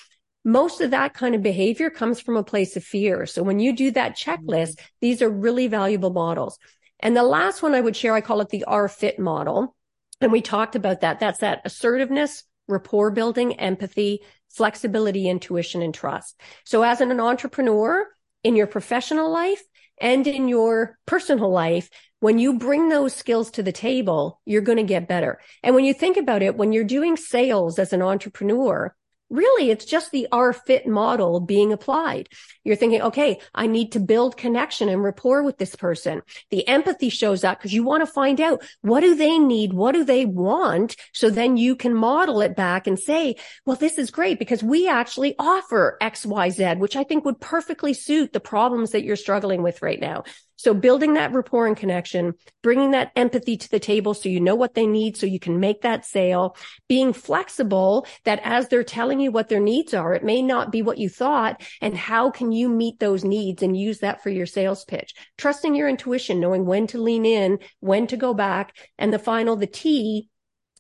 Most 0.45 0.81
of 0.81 0.93
that 0.93 1.15
kind 1.15 1.35
of 1.35 1.43
behavior 1.43 1.91
comes 1.91 2.21
from 2.21 2.37
a 2.37 2.45
place 2.45 2.77
of 2.77 2.85
fear. 2.85 3.27
So 3.27 3.43
when 3.43 3.61
you 3.61 3.75
do 3.75 3.91
that 3.93 4.17
checklist, 4.17 4.75
mm-hmm. 4.77 4.87
these 5.01 5.23
are 5.23 5.31
really 5.31 5.67
valuable 5.67 6.11
models. 6.11 6.59
And 6.99 7.17
the 7.17 7.23
last 7.23 7.63
one 7.63 7.75
I 7.75 7.81
would 7.81 7.97
share, 7.97 8.15
I 8.15 8.21
call 8.21 8.41
it 8.41 8.49
the 8.51 8.65
R 8.65 8.89
fit 8.89 9.19
model. 9.19 9.75
And 10.21 10.33
we 10.33 10.43
talked 10.43 10.77
about 10.77 11.01
that. 11.01 11.21
That's 11.21 11.41
that 11.41 11.63
assertiveness, 11.65 12.45
rapport 12.69 13.11
building, 13.11 13.59
empathy, 13.59 14.21
flexibility, 14.49 15.29
intuition, 15.29 15.83
and 15.83 15.95
trust. 15.95 16.39
So 16.65 16.83
as 16.83 17.01
an 17.01 17.19
entrepreneur 17.21 18.07
in 18.45 18.57
your 18.57 18.67
professional 18.67 19.31
life 19.31 19.63
and 20.01 20.27
in 20.27 20.49
your 20.49 20.99
personal 21.07 21.51
life, 21.51 21.89
when 22.21 22.39
you 22.39 22.59
bring 22.59 22.89
those 22.89 23.15
skills 23.15 23.51
to 23.53 23.63
the 23.63 23.73
table, 23.73 24.41
you're 24.45 24.61
going 24.61 24.79
to 24.79 24.85
get 24.85 25.09
better. 25.09 25.41
And 25.63 25.75
when 25.75 25.85
you 25.85 25.95
think 25.95 26.19
about 26.19 26.43
it, 26.43 26.57
when 26.57 26.73
you're 26.73 26.85
doing 26.85 27.17
sales 27.17 27.79
as 27.79 27.95
an 27.95 28.03
entrepreneur, 28.03 28.95
really 29.31 29.71
it's 29.71 29.85
just 29.85 30.11
the 30.11 30.29
R 30.33 30.53
fit 30.53 30.87
model 30.87 31.41
being 31.41 31.73
applied. 31.73 32.29
You're 32.65 32.77
thinking, 32.77 33.01
okay, 33.03 33.41
I 33.55 33.67
need 33.67 33.93
to 33.93 34.01
build 34.01 34.37
connection 34.37 34.89
and 34.89 35.03
rapport 35.03 35.43
with 35.43 35.57
this 35.57 35.75
person. 35.75 36.23
The 36.51 36.67
empathy 36.69 37.09
shows 37.09 37.45
up 37.45 37.59
because 37.59 37.73
you 37.73 37.85
want 37.85 38.03
to 38.03 38.13
find 38.13 38.41
out 38.41 38.63
what 38.83 39.01
do 39.01 39.15
they 39.15 39.39
need? 39.39 39.73
What 39.73 39.93
do 39.93 40.05
they 40.05 40.27
want? 40.27 40.97
So 41.13 41.31
then 41.31 41.57
you 41.57 41.77
can 41.77 41.95
model 41.95 42.41
it 42.41 42.57
back 42.57 42.87
and 42.87 42.99
say, 42.99 43.37
well, 43.65 43.77
this 43.77 43.97
is 43.97 44.11
great 44.11 44.39
because 44.39 44.63
we 44.63 44.89
actually 44.89 45.35
offer 45.39 45.97
X, 46.01 46.27
Y, 46.27 46.51
Z, 46.51 46.75
which 46.75 46.97
I 46.97 47.05
think 47.05 47.25
would 47.25 47.41
perfectly 47.41 47.95
suit 47.95 48.33
the 48.33 48.41
problems 48.41 48.91
that 48.91 49.05
you're 49.05 49.17
struggling 49.17 49.63
with 49.63 49.83
right 49.83 50.01
now. 50.01 50.25
So 50.61 50.75
building 50.75 51.15
that 51.15 51.33
rapport 51.33 51.67
and 51.67 51.75
connection, 51.75 52.35
bringing 52.63 52.91
that 52.91 53.13
empathy 53.17 53.57
to 53.57 53.71
the 53.71 53.81
table 53.81 54.13
so 54.13 54.29
you 54.29 54.41
know 54.41 54.55
what 54.55 54.75
they 54.75 54.87
need 54.87 55.17
so 55.17 55.25
you 55.25 55.41
can 55.41 55.59
make 55.59 55.81
that 55.81 56.05
sale, 56.05 56.55
being 56.87 57.15
flexible 57.15 58.07
that 58.25 58.41
as 58.45 58.69
they're 58.69 58.85
telling 58.85 59.21
you 59.21 59.31
what 59.33 59.49
their 59.49 59.59
needs 59.59 59.95
are, 59.95 60.13
it 60.13 60.23
may 60.23 60.43
not 60.43 60.71
be 60.71 60.83
what 60.83 60.99
you 60.99 61.09
thought. 61.09 61.63
And 61.81 61.97
how 61.97 62.31
can 62.31 62.53
you 62.53 62.69
meet 62.69 62.99
those 62.99 63.25
needs 63.25 63.63
and 63.63 63.75
use 63.75 64.01
that 64.01 64.23
for 64.23 64.29
your 64.29 64.45
sales 64.45 64.85
pitch? 64.85 65.15
Trusting 65.39 65.75
your 65.75 65.89
intuition, 65.89 66.41
knowing 66.41 66.67
when 66.67 66.87
to 66.89 67.01
lean 67.01 67.25
in, 67.25 67.59
when 67.79 68.07
to 68.09 68.19
go 68.19 68.35
back. 68.35 68.77
And 68.99 69.15
the 69.15 69.19
final, 69.19 69.57
the 69.57 69.67
T 69.67 70.29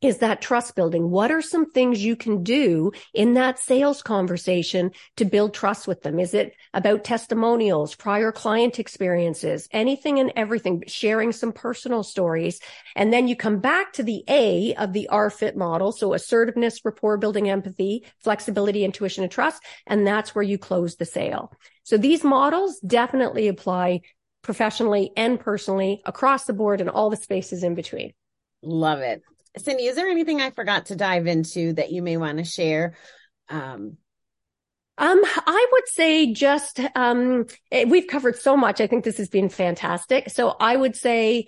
is 0.00 0.18
that 0.18 0.40
trust 0.40 0.74
building. 0.74 1.10
What 1.10 1.30
are 1.30 1.42
some 1.42 1.70
things 1.70 2.02
you 2.02 2.16
can 2.16 2.42
do 2.42 2.92
in 3.12 3.34
that 3.34 3.58
sales 3.58 4.02
conversation 4.02 4.92
to 5.16 5.24
build 5.24 5.52
trust 5.52 5.86
with 5.86 6.02
them? 6.02 6.18
Is 6.18 6.32
it 6.32 6.54
about 6.72 7.04
testimonials, 7.04 7.94
prior 7.94 8.32
client 8.32 8.78
experiences, 8.78 9.68
anything 9.72 10.18
and 10.18 10.32
everything, 10.36 10.84
sharing 10.86 11.32
some 11.32 11.52
personal 11.52 12.02
stories? 12.02 12.60
And 12.96 13.12
then 13.12 13.28
you 13.28 13.36
come 13.36 13.60
back 13.60 13.92
to 13.94 14.02
the 14.02 14.24
A 14.28 14.74
of 14.74 14.92
the 14.92 15.08
R 15.08 15.28
fit 15.28 15.56
model. 15.56 15.92
So 15.92 16.14
assertiveness, 16.14 16.84
rapport 16.84 17.18
building, 17.18 17.50
empathy, 17.50 18.06
flexibility, 18.18 18.84
intuition, 18.84 19.22
and 19.22 19.32
trust. 19.32 19.62
And 19.86 20.06
that's 20.06 20.34
where 20.34 20.42
you 20.42 20.56
close 20.56 20.96
the 20.96 21.04
sale. 21.04 21.52
So 21.82 21.98
these 21.98 22.24
models 22.24 22.80
definitely 22.80 23.48
apply 23.48 24.00
professionally 24.42 25.10
and 25.16 25.38
personally 25.38 26.00
across 26.06 26.44
the 26.44 26.54
board 26.54 26.80
and 26.80 26.88
all 26.88 27.10
the 27.10 27.16
spaces 27.16 27.62
in 27.62 27.74
between. 27.74 28.12
Love 28.62 29.00
it. 29.00 29.22
Cindy, 29.56 29.86
is 29.86 29.96
there 29.96 30.08
anything 30.08 30.40
I 30.40 30.50
forgot 30.50 30.86
to 30.86 30.96
dive 30.96 31.26
into 31.26 31.72
that 31.74 31.90
you 31.92 32.02
may 32.02 32.16
want 32.16 32.38
to 32.38 32.44
share? 32.44 32.94
Um, 33.48 33.96
Um, 34.98 35.20
I 35.24 35.66
would 35.72 35.88
say 35.88 36.32
just, 36.32 36.78
um, 36.94 37.46
eh, 37.72 37.84
we've 37.88 38.06
covered 38.06 38.36
so 38.36 38.54
much. 38.54 38.82
I 38.82 38.86
think 38.86 39.02
this 39.02 39.16
has 39.16 39.30
been 39.30 39.48
fantastic. 39.48 40.28
So 40.28 40.54
I 40.60 40.76
would 40.76 40.94
say 40.94 41.46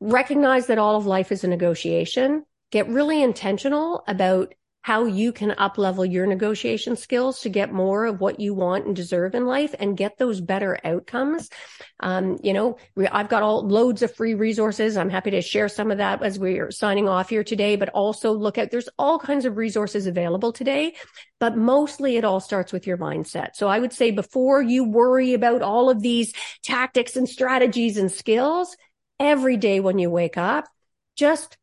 recognize 0.00 0.66
that 0.66 0.78
all 0.78 0.96
of 0.96 1.06
life 1.06 1.30
is 1.30 1.44
a 1.44 1.48
negotiation. 1.48 2.44
Get 2.72 2.88
really 2.88 3.22
intentional 3.22 4.02
about 4.08 4.54
how 4.82 5.04
you 5.04 5.32
can 5.32 5.50
up 5.52 5.76
level 5.76 6.04
your 6.04 6.26
negotiation 6.26 6.96
skills 6.96 7.40
to 7.40 7.48
get 7.48 7.72
more 7.72 8.06
of 8.06 8.20
what 8.20 8.40
you 8.40 8.54
want 8.54 8.86
and 8.86 8.96
deserve 8.96 9.34
in 9.34 9.46
life 9.46 9.74
and 9.78 9.96
get 9.96 10.16
those 10.16 10.40
better 10.40 10.78
outcomes. 10.84 11.50
Um, 12.00 12.38
you 12.42 12.54
know, 12.54 12.78
I've 13.12 13.28
got 13.28 13.42
all 13.42 13.66
loads 13.66 14.02
of 14.02 14.14
free 14.14 14.34
resources. 14.34 14.96
I'm 14.96 15.10
happy 15.10 15.32
to 15.32 15.42
share 15.42 15.68
some 15.68 15.90
of 15.90 15.98
that 15.98 16.22
as 16.22 16.38
we 16.38 16.58
are 16.58 16.70
signing 16.70 17.08
off 17.08 17.28
here 17.28 17.44
today, 17.44 17.76
but 17.76 17.90
also 17.90 18.32
look 18.32 18.56
at 18.56 18.70
there's 18.70 18.88
all 18.98 19.18
kinds 19.18 19.44
of 19.44 19.58
resources 19.58 20.06
available 20.06 20.52
today, 20.52 20.94
but 21.38 21.56
mostly 21.56 22.16
it 22.16 22.24
all 22.24 22.40
starts 22.40 22.72
with 22.72 22.86
your 22.86 22.96
mindset. 22.96 23.50
So 23.54 23.68
I 23.68 23.78
would 23.78 23.92
say 23.92 24.10
before 24.10 24.62
you 24.62 24.84
worry 24.84 25.34
about 25.34 25.60
all 25.60 25.90
of 25.90 26.00
these 26.00 26.32
tactics 26.62 27.16
and 27.16 27.28
strategies 27.28 27.98
and 27.98 28.10
skills, 28.10 28.74
every 29.18 29.58
day 29.58 29.80
when 29.80 29.98
you 29.98 30.08
wake 30.08 30.38
up, 30.38 30.66
just 31.14 31.58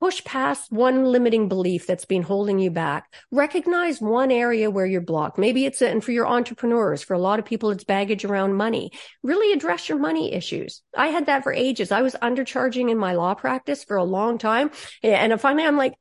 Push 0.00 0.22
past 0.24 0.70
one 0.70 1.06
limiting 1.06 1.48
belief 1.48 1.86
that's 1.86 2.04
been 2.04 2.22
holding 2.22 2.60
you 2.60 2.70
back. 2.70 3.12
Recognize 3.32 4.00
one 4.00 4.30
area 4.30 4.70
where 4.70 4.86
you're 4.86 5.00
blocked. 5.00 5.38
Maybe 5.38 5.64
it's, 5.64 5.82
uh, 5.82 5.86
and 5.86 6.04
for 6.04 6.12
your 6.12 6.26
entrepreneurs, 6.26 7.02
for 7.02 7.14
a 7.14 7.18
lot 7.18 7.40
of 7.40 7.44
people, 7.44 7.70
it's 7.70 7.82
baggage 7.82 8.24
around 8.24 8.54
money. 8.54 8.92
Really 9.24 9.52
address 9.52 9.88
your 9.88 9.98
money 9.98 10.32
issues. 10.32 10.82
I 10.96 11.08
had 11.08 11.26
that 11.26 11.42
for 11.42 11.52
ages. 11.52 11.90
I 11.90 12.02
was 12.02 12.14
undercharging 12.22 12.90
in 12.90 12.96
my 12.96 13.14
law 13.14 13.34
practice 13.34 13.82
for 13.82 13.96
a 13.96 14.04
long 14.04 14.38
time. 14.38 14.70
And 15.02 15.40
finally, 15.40 15.64
I'm 15.64 15.76
like, 15.76 15.94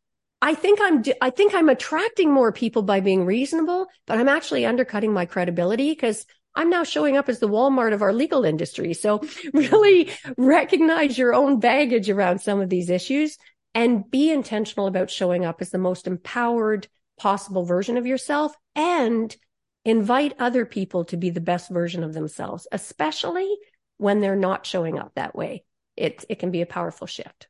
I 0.43 0.53
think 0.53 0.79
I'm, 0.79 1.03
I 1.19 1.31
think 1.31 1.55
I'm 1.55 1.69
attracting 1.69 2.31
more 2.31 2.51
people 2.51 2.83
by 2.83 2.99
being 2.99 3.25
reasonable, 3.25 3.87
but 4.05 4.19
I'm 4.19 4.29
actually 4.29 4.67
undercutting 4.67 5.11
my 5.11 5.25
credibility 5.25 5.89
because 5.89 6.27
I'm 6.53 6.69
now 6.69 6.83
showing 6.83 7.17
up 7.17 7.29
as 7.29 7.39
the 7.39 7.49
Walmart 7.49 7.93
of 7.93 8.03
our 8.03 8.13
legal 8.13 8.45
industry. 8.45 8.93
So 8.93 9.21
really 9.53 10.11
recognize 10.37 11.17
your 11.17 11.33
own 11.33 11.59
baggage 11.59 12.11
around 12.11 12.39
some 12.39 12.61
of 12.61 12.69
these 12.69 12.91
issues 12.91 13.37
and 13.77 14.09
be 14.09 14.31
intentional 14.31 14.87
about 14.87 15.11
showing 15.11 15.45
up 15.45 15.61
as 15.61 15.69
the 15.69 15.77
most 15.77 16.07
empowered 16.07 16.87
possible 17.19 17.63
version 17.63 17.95
of 17.95 18.07
yourself 18.07 18.55
and 18.73 19.37
invite 19.85 20.33
other 20.39 20.65
people 20.65 21.05
to 21.05 21.15
be 21.15 21.29
the 21.29 21.39
best 21.39 21.69
version 21.69 22.03
of 22.03 22.11
themselves, 22.15 22.67
especially 22.71 23.55
when 23.97 24.19
they're 24.19 24.35
not 24.35 24.65
showing 24.65 24.97
up 24.97 25.11
that 25.13 25.35
way. 25.35 25.63
It, 25.95 26.25
it 26.27 26.39
can 26.39 26.49
be 26.49 26.63
a 26.63 26.65
powerful 26.65 27.05
shift. 27.05 27.47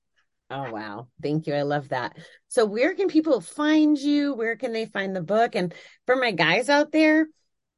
Oh, 0.50 0.70
wow. 0.70 1.08
Thank 1.24 1.48
you. 1.48 1.54
I 1.54 1.62
love 1.62 1.90
that. 1.90 2.18
So, 2.50 2.66
where 2.66 2.94
can 2.94 3.08
people 3.08 3.40
find 3.40 3.98
you? 3.98 4.34
Where 4.34 4.58
can 4.58 4.74
they 4.74 4.86
find 4.86 5.16
the 5.16 5.24
book? 5.24 5.56
And 5.56 5.74
for 6.06 6.18
my 6.18 6.32
guys 6.32 6.68
out 6.68 6.92
there, 6.92 7.28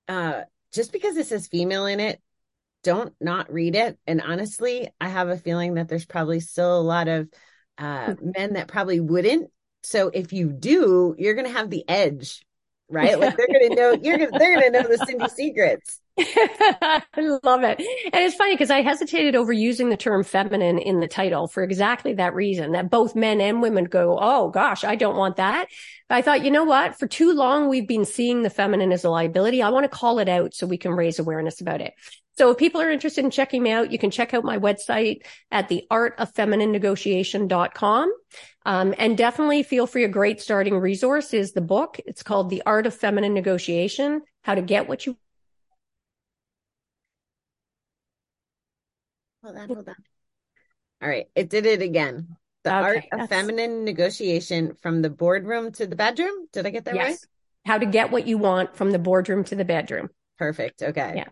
uh, 0.07 0.41
just 0.73 0.91
because 0.91 1.17
it 1.17 1.27
says 1.27 1.47
female 1.47 1.85
in 1.85 1.99
it, 1.99 2.19
don't 2.83 3.13
not 3.21 3.53
read 3.53 3.75
it. 3.75 3.99
And 4.07 4.21
honestly, 4.21 4.89
I 4.99 5.09
have 5.09 5.29
a 5.29 5.37
feeling 5.37 5.75
that 5.75 5.87
there's 5.87 6.05
probably 6.05 6.39
still 6.39 6.79
a 6.79 6.81
lot 6.81 7.07
of 7.07 7.29
uh, 7.79 8.15
men 8.21 8.53
that 8.53 8.67
probably 8.67 8.99
wouldn't. 8.99 9.49
So 9.83 10.09
if 10.09 10.33
you 10.33 10.51
do, 10.51 11.15
you're 11.17 11.35
going 11.35 11.47
to 11.47 11.53
have 11.53 11.69
the 11.69 11.87
edge, 11.87 12.41
right? 12.89 13.17
Like 13.17 13.37
they're 13.37 13.47
going 13.47 13.69
to 13.69 13.75
know 13.75 13.97
you're 14.01 14.17
going 14.17 14.31
they're 14.31 14.59
going 14.59 14.71
to 14.71 14.81
know 14.81 14.87
the 14.87 15.05
Cindy 15.05 15.29
secrets. 15.29 16.01
I 16.19 17.01
love 17.43 17.63
it. 17.63 17.79
And 17.79 18.23
it's 18.23 18.35
funny 18.35 18.53
because 18.53 18.71
I 18.71 18.81
hesitated 18.81 19.35
over 19.35 19.53
using 19.53 19.89
the 19.89 19.95
term 19.95 20.25
feminine 20.25 20.77
in 20.77 20.99
the 20.99 21.07
title 21.07 21.47
for 21.47 21.63
exactly 21.63 22.13
that 22.15 22.35
reason 22.35 22.73
that 22.73 22.89
both 22.89 23.15
men 23.15 23.39
and 23.39 23.61
women 23.61 23.85
go, 23.85 24.17
Oh 24.19 24.49
gosh, 24.49 24.83
I 24.83 24.95
don't 24.95 25.15
want 25.15 25.37
that. 25.37 25.67
But 26.09 26.15
I 26.15 26.21
thought, 26.21 26.43
you 26.43 26.51
know 26.51 26.65
what? 26.65 26.99
For 26.99 27.07
too 27.07 27.33
long, 27.33 27.69
we've 27.69 27.87
been 27.87 28.03
seeing 28.03 28.41
the 28.41 28.49
feminine 28.49 28.91
as 28.91 29.05
a 29.05 29.09
liability. 29.09 29.61
I 29.61 29.69
want 29.69 29.85
to 29.85 29.89
call 29.89 30.19
it 30.19 30.27
out 30.27 30.53
so 30.53 30.67
we 30.67 30.77
can 30.77 30.91
raise 30.91 31.19
awareness 31.19 31.61
about 31.61 31.79
it. 31.79 31.93
So 32.39 32.49
if 32.51 32.57
people 32.57 32.79
are 32.79 32.89
interested 32.89 33.25
in 33.25 33.31
checking 33.31 33.61
me 33.61 33.71
out, 33.71 33.91
you 33.91 33.99
can 33.99 34.11
check 34.11 34.33
out 34.33 34.45
my 34.45 34.57
website 34.57 35.23
at 35.51 35.67
the 35.67 35.85
artoffemininenegotiation.com. 35.91 38.13
Um, 38.65 38.95
and 38.97 39.17
definitely 39.17 39.63
feel 39.63 39.85
free. 39.85 40.05
A 40.05 40.07
great 40.07 40.39
starting 40.39 40.77
resource 40.77 41.33
is 41.33 41.51
the 41.51 41.59
book. 41.59 41.99
It's 42.05 42.23
called 42.23 42.49
The 42.49 42.63
Art 42.65 42.87
of 42.87 42.95
Feminine 42.95 43.33
Negotiation, 43.33 44.21
How 44.43 44.55
to 44.55 44.61
Get 44.61 44.87
What 44.87 45.05
You 45.05 45.17
Hold 49.43 49.57
on, 49.57 49.67
hold 49.67 49.89
on. 49.89 49.95
All 51.01 51.09
right. 51.09 51.25
It 51.35 51.49
did 51.49 51.65
it 51.65 51.81
again. 51.81 52.37
The 52.63 52.69
okay, 52.69 53.09
art 53.11 53.11
of 53.11 53.27
feminine 53.27 53.83
negotiation 53.83 54.77
from 54.81 55.01
the 55.01 55.09
boardroom 55.09 55.73
to 55.73 55.85
the 55.85 55.97
bedroom. 55.97 56.47
Did 56.53 56.65
I 56.65 56.69
get 56.69 56.85
that 56.85 56.95
yes. 56.95 57.05
right? 57.05 57.19
How 57.65 57.79
to 57.79 57.85
get 57.85 58.11
what 58.11 58.27
you 58.27 58.37
want 58.37 58.77
from 58.77 58.91
the 58.91 58.99
boardroom 58.99 59.43
to 59.43 59.57
the 59.57 59.65
bedroom. 59.65 60.09
Perfect. 60.37 60.81
Okay. 60.81 61.15
Yeah. 61.17 61.27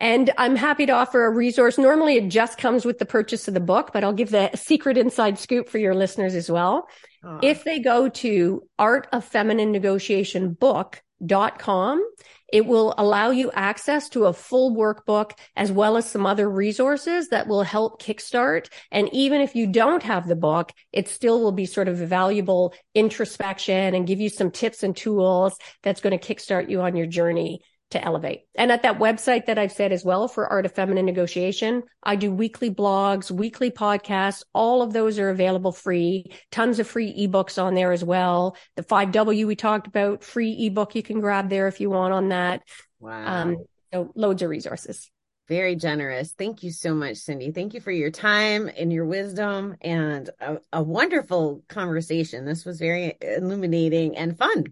And 0.00 0.30
I'm 0.38 0.56
happy 0.56 0.86
to 0.86 0.92
offer 0.92 1.26
a 1.26 1.30
resource. 1.30 1.76
Normally 1.76 2.16
it 2.16 2.28
just 2.28 2.56
comes 2.56 2.86
with 2.86 2.98
the 2.98 3.04
purchase 3.04 3.46
of 3.48 3.54
the 3.54 3.60
book, 3.60 3.90
but 3.92 4.02
I'll 4.02 4.14
give 4.14 4.30
the 4.30 4.50
secret 4.54 4.96
inside 4.96 5.38
scoop 5.38 5.68
for 5.68 5.76
your 5.76 5.94
listeners 5.94 6.34
as 6.34 6.50
well. 6.50 6.88
Aww. 7.22 7.40
If 7.42 7.64
they 7.64 7.80
go 7.80 8.08
to 8.08 8.62
Art 8.78 9.08
of 9.12 9.26
Feminine 9.26 9.72
Negotiation 9.72 10.54
book.com, 10.54 12.02
it 12.50 12.66
will 12.66 12.94
allow 12.96 13.30
you 13.30 13.52
access 13.52 14.08
to 14.08 14.24
a 14.24 14.32
full 14.32 14.74
workbook 14.74 15.32
as 15.54 15.70
well 15.70 15.98
as 15.98 16.10
some 16.10 16.24
other 16.24 16.48
resources 16.48 17.28
that 17.28 17.46
will 17.46 17.62
help 17.62 18.02
kickstart. 18.02 18.68
And 18.90 19.08
even 19.12 19.42
if 19.42 19.54
you 19.54 19.66
don't 19.66 20.02
have 20.02 20.26
the 20.26 20.34
book, 20.34 20.72
it 20.92 21.08
still 21.08 21.40
will 21.40 21.52
be 21.52 21.66
sort 21.66 21.88
of 21.88 22.00
a 22.00 22.06
valuable 22.06 22.74
introspection 22.94 23.94
and 23.94 24.06
give 24.06 24.18
you 24.18 24.30
some 24.30 24.50
tips 24.50 24.82
and 24.82 24.96
tools 24.96 25.56
that's 25.82 26.00
going 26.00 26.18
to 26.18 26.34
kickstart 26.34 26.70
you 26.70 26.80
on 26.80 26.96
your 26.96 27.06
journey 27.06 27.60
to 27.90 28.02
elevate. 28.02 28.42
And 28.54 28.70
at 28.70 28.82
that 28.82 28.98
website 28.98 29.46
that 29.46 29.58
I've 29.58 29.72
said 29.72 29.92
as 29.92 30.04
well 30.04 30.28
for 30.28 30.46
Art 30.46 30.64
of 30.64 30.72
Feminine 30.72 31.06
Negotiation, 31.06 31.82
I 32.02 32.16
do 32.16 32.32
weekly 32.32 32.70
blogs, 32.70 33.30
weekly 33.30 33.70
podcasts. 33.70 34.44
All 34.54 34.82
of 34.82 34.92
those 34.92 35.18
are 35.18 35.30
available 35.30 35.72
free. 35.72 36.32
Tons 36.50 36.78
of 36.78 36.86
free 36.86 37.26
ebooks 37.26 37.62
on 37.62 37.74
there 37.74 37.92
as 37.92 38.04
well. 38.04 38.56
The 38.76 38.84
5W 38.84 39.46
we 39.46 39.56
talked 39.56 39.86
about, 39.86 40.22
free 40.22 40.66
ebook 40.66 40.94
you 40.94 41.02
can 41.02 41.20
grab 41.20 41.50
there 41.50 41.68
if 41.68 41.80
you 41.80 41.90
want 41.90 42.14
on 42.14 42.28
that. 42.28 42.62
Wow. 43.00 43.42
Um, 43.42 43.56
so 43.92 44.12
loads 44.14 44.42
of 44.42 44.50
resources. 44.50 45.10
Very 45.48 45.74
generous. 45.74 46.32
Thank 46.38 46.62
you 46.62 46.70
so 46.70 46.94
much, 46.94 47.16
Cindy. 47.16 47.50
Thank 47.50 47.74
you 47.74 47.80
for 47.80 47.90
your 47.90 48.12
time 48.12 48.70
and 48.78 48.92
your 48.92 49.04
wisdom 49.04 49.74
and 49.80 50.30
a, 50.38 50.58
a 50.72 50.80
wonderful 50.80 51.64
conversation. 51.68 52.44
This 52.44 52.64
was 52.64 52.78
very 52.78 53.16
illuminating 53.20 54.16
and 54.16 54.38
fun. 54.38 54.66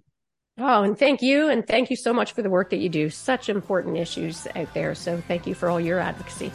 Oh, 0.58 0.82
and 0.82 0.98
thank 0.98 1.22
you. 1.22 1.48
And 1.48 1.66
thank 1.66 1.90
you 1.90 1.96
so 1.96 2.12
much 2.12 2.32
for 2.32 2.42
the 2.42 2.50
work 2.50 2.70
that 2.70 2.78
you 2.78 2.88
do. 2.88 3.10
Such 3.10 3.48
important 3.48 3.96
issues 3.96 4.46
out 4.56 4.72
there. 4.74 4.94
So 4.94 5.22
thank 5.28 5.46
you 5.46 5.54
for 5.54 5.68
all 5.68 5.80
your 5.80 6.00
advocacy. 6.00 6.52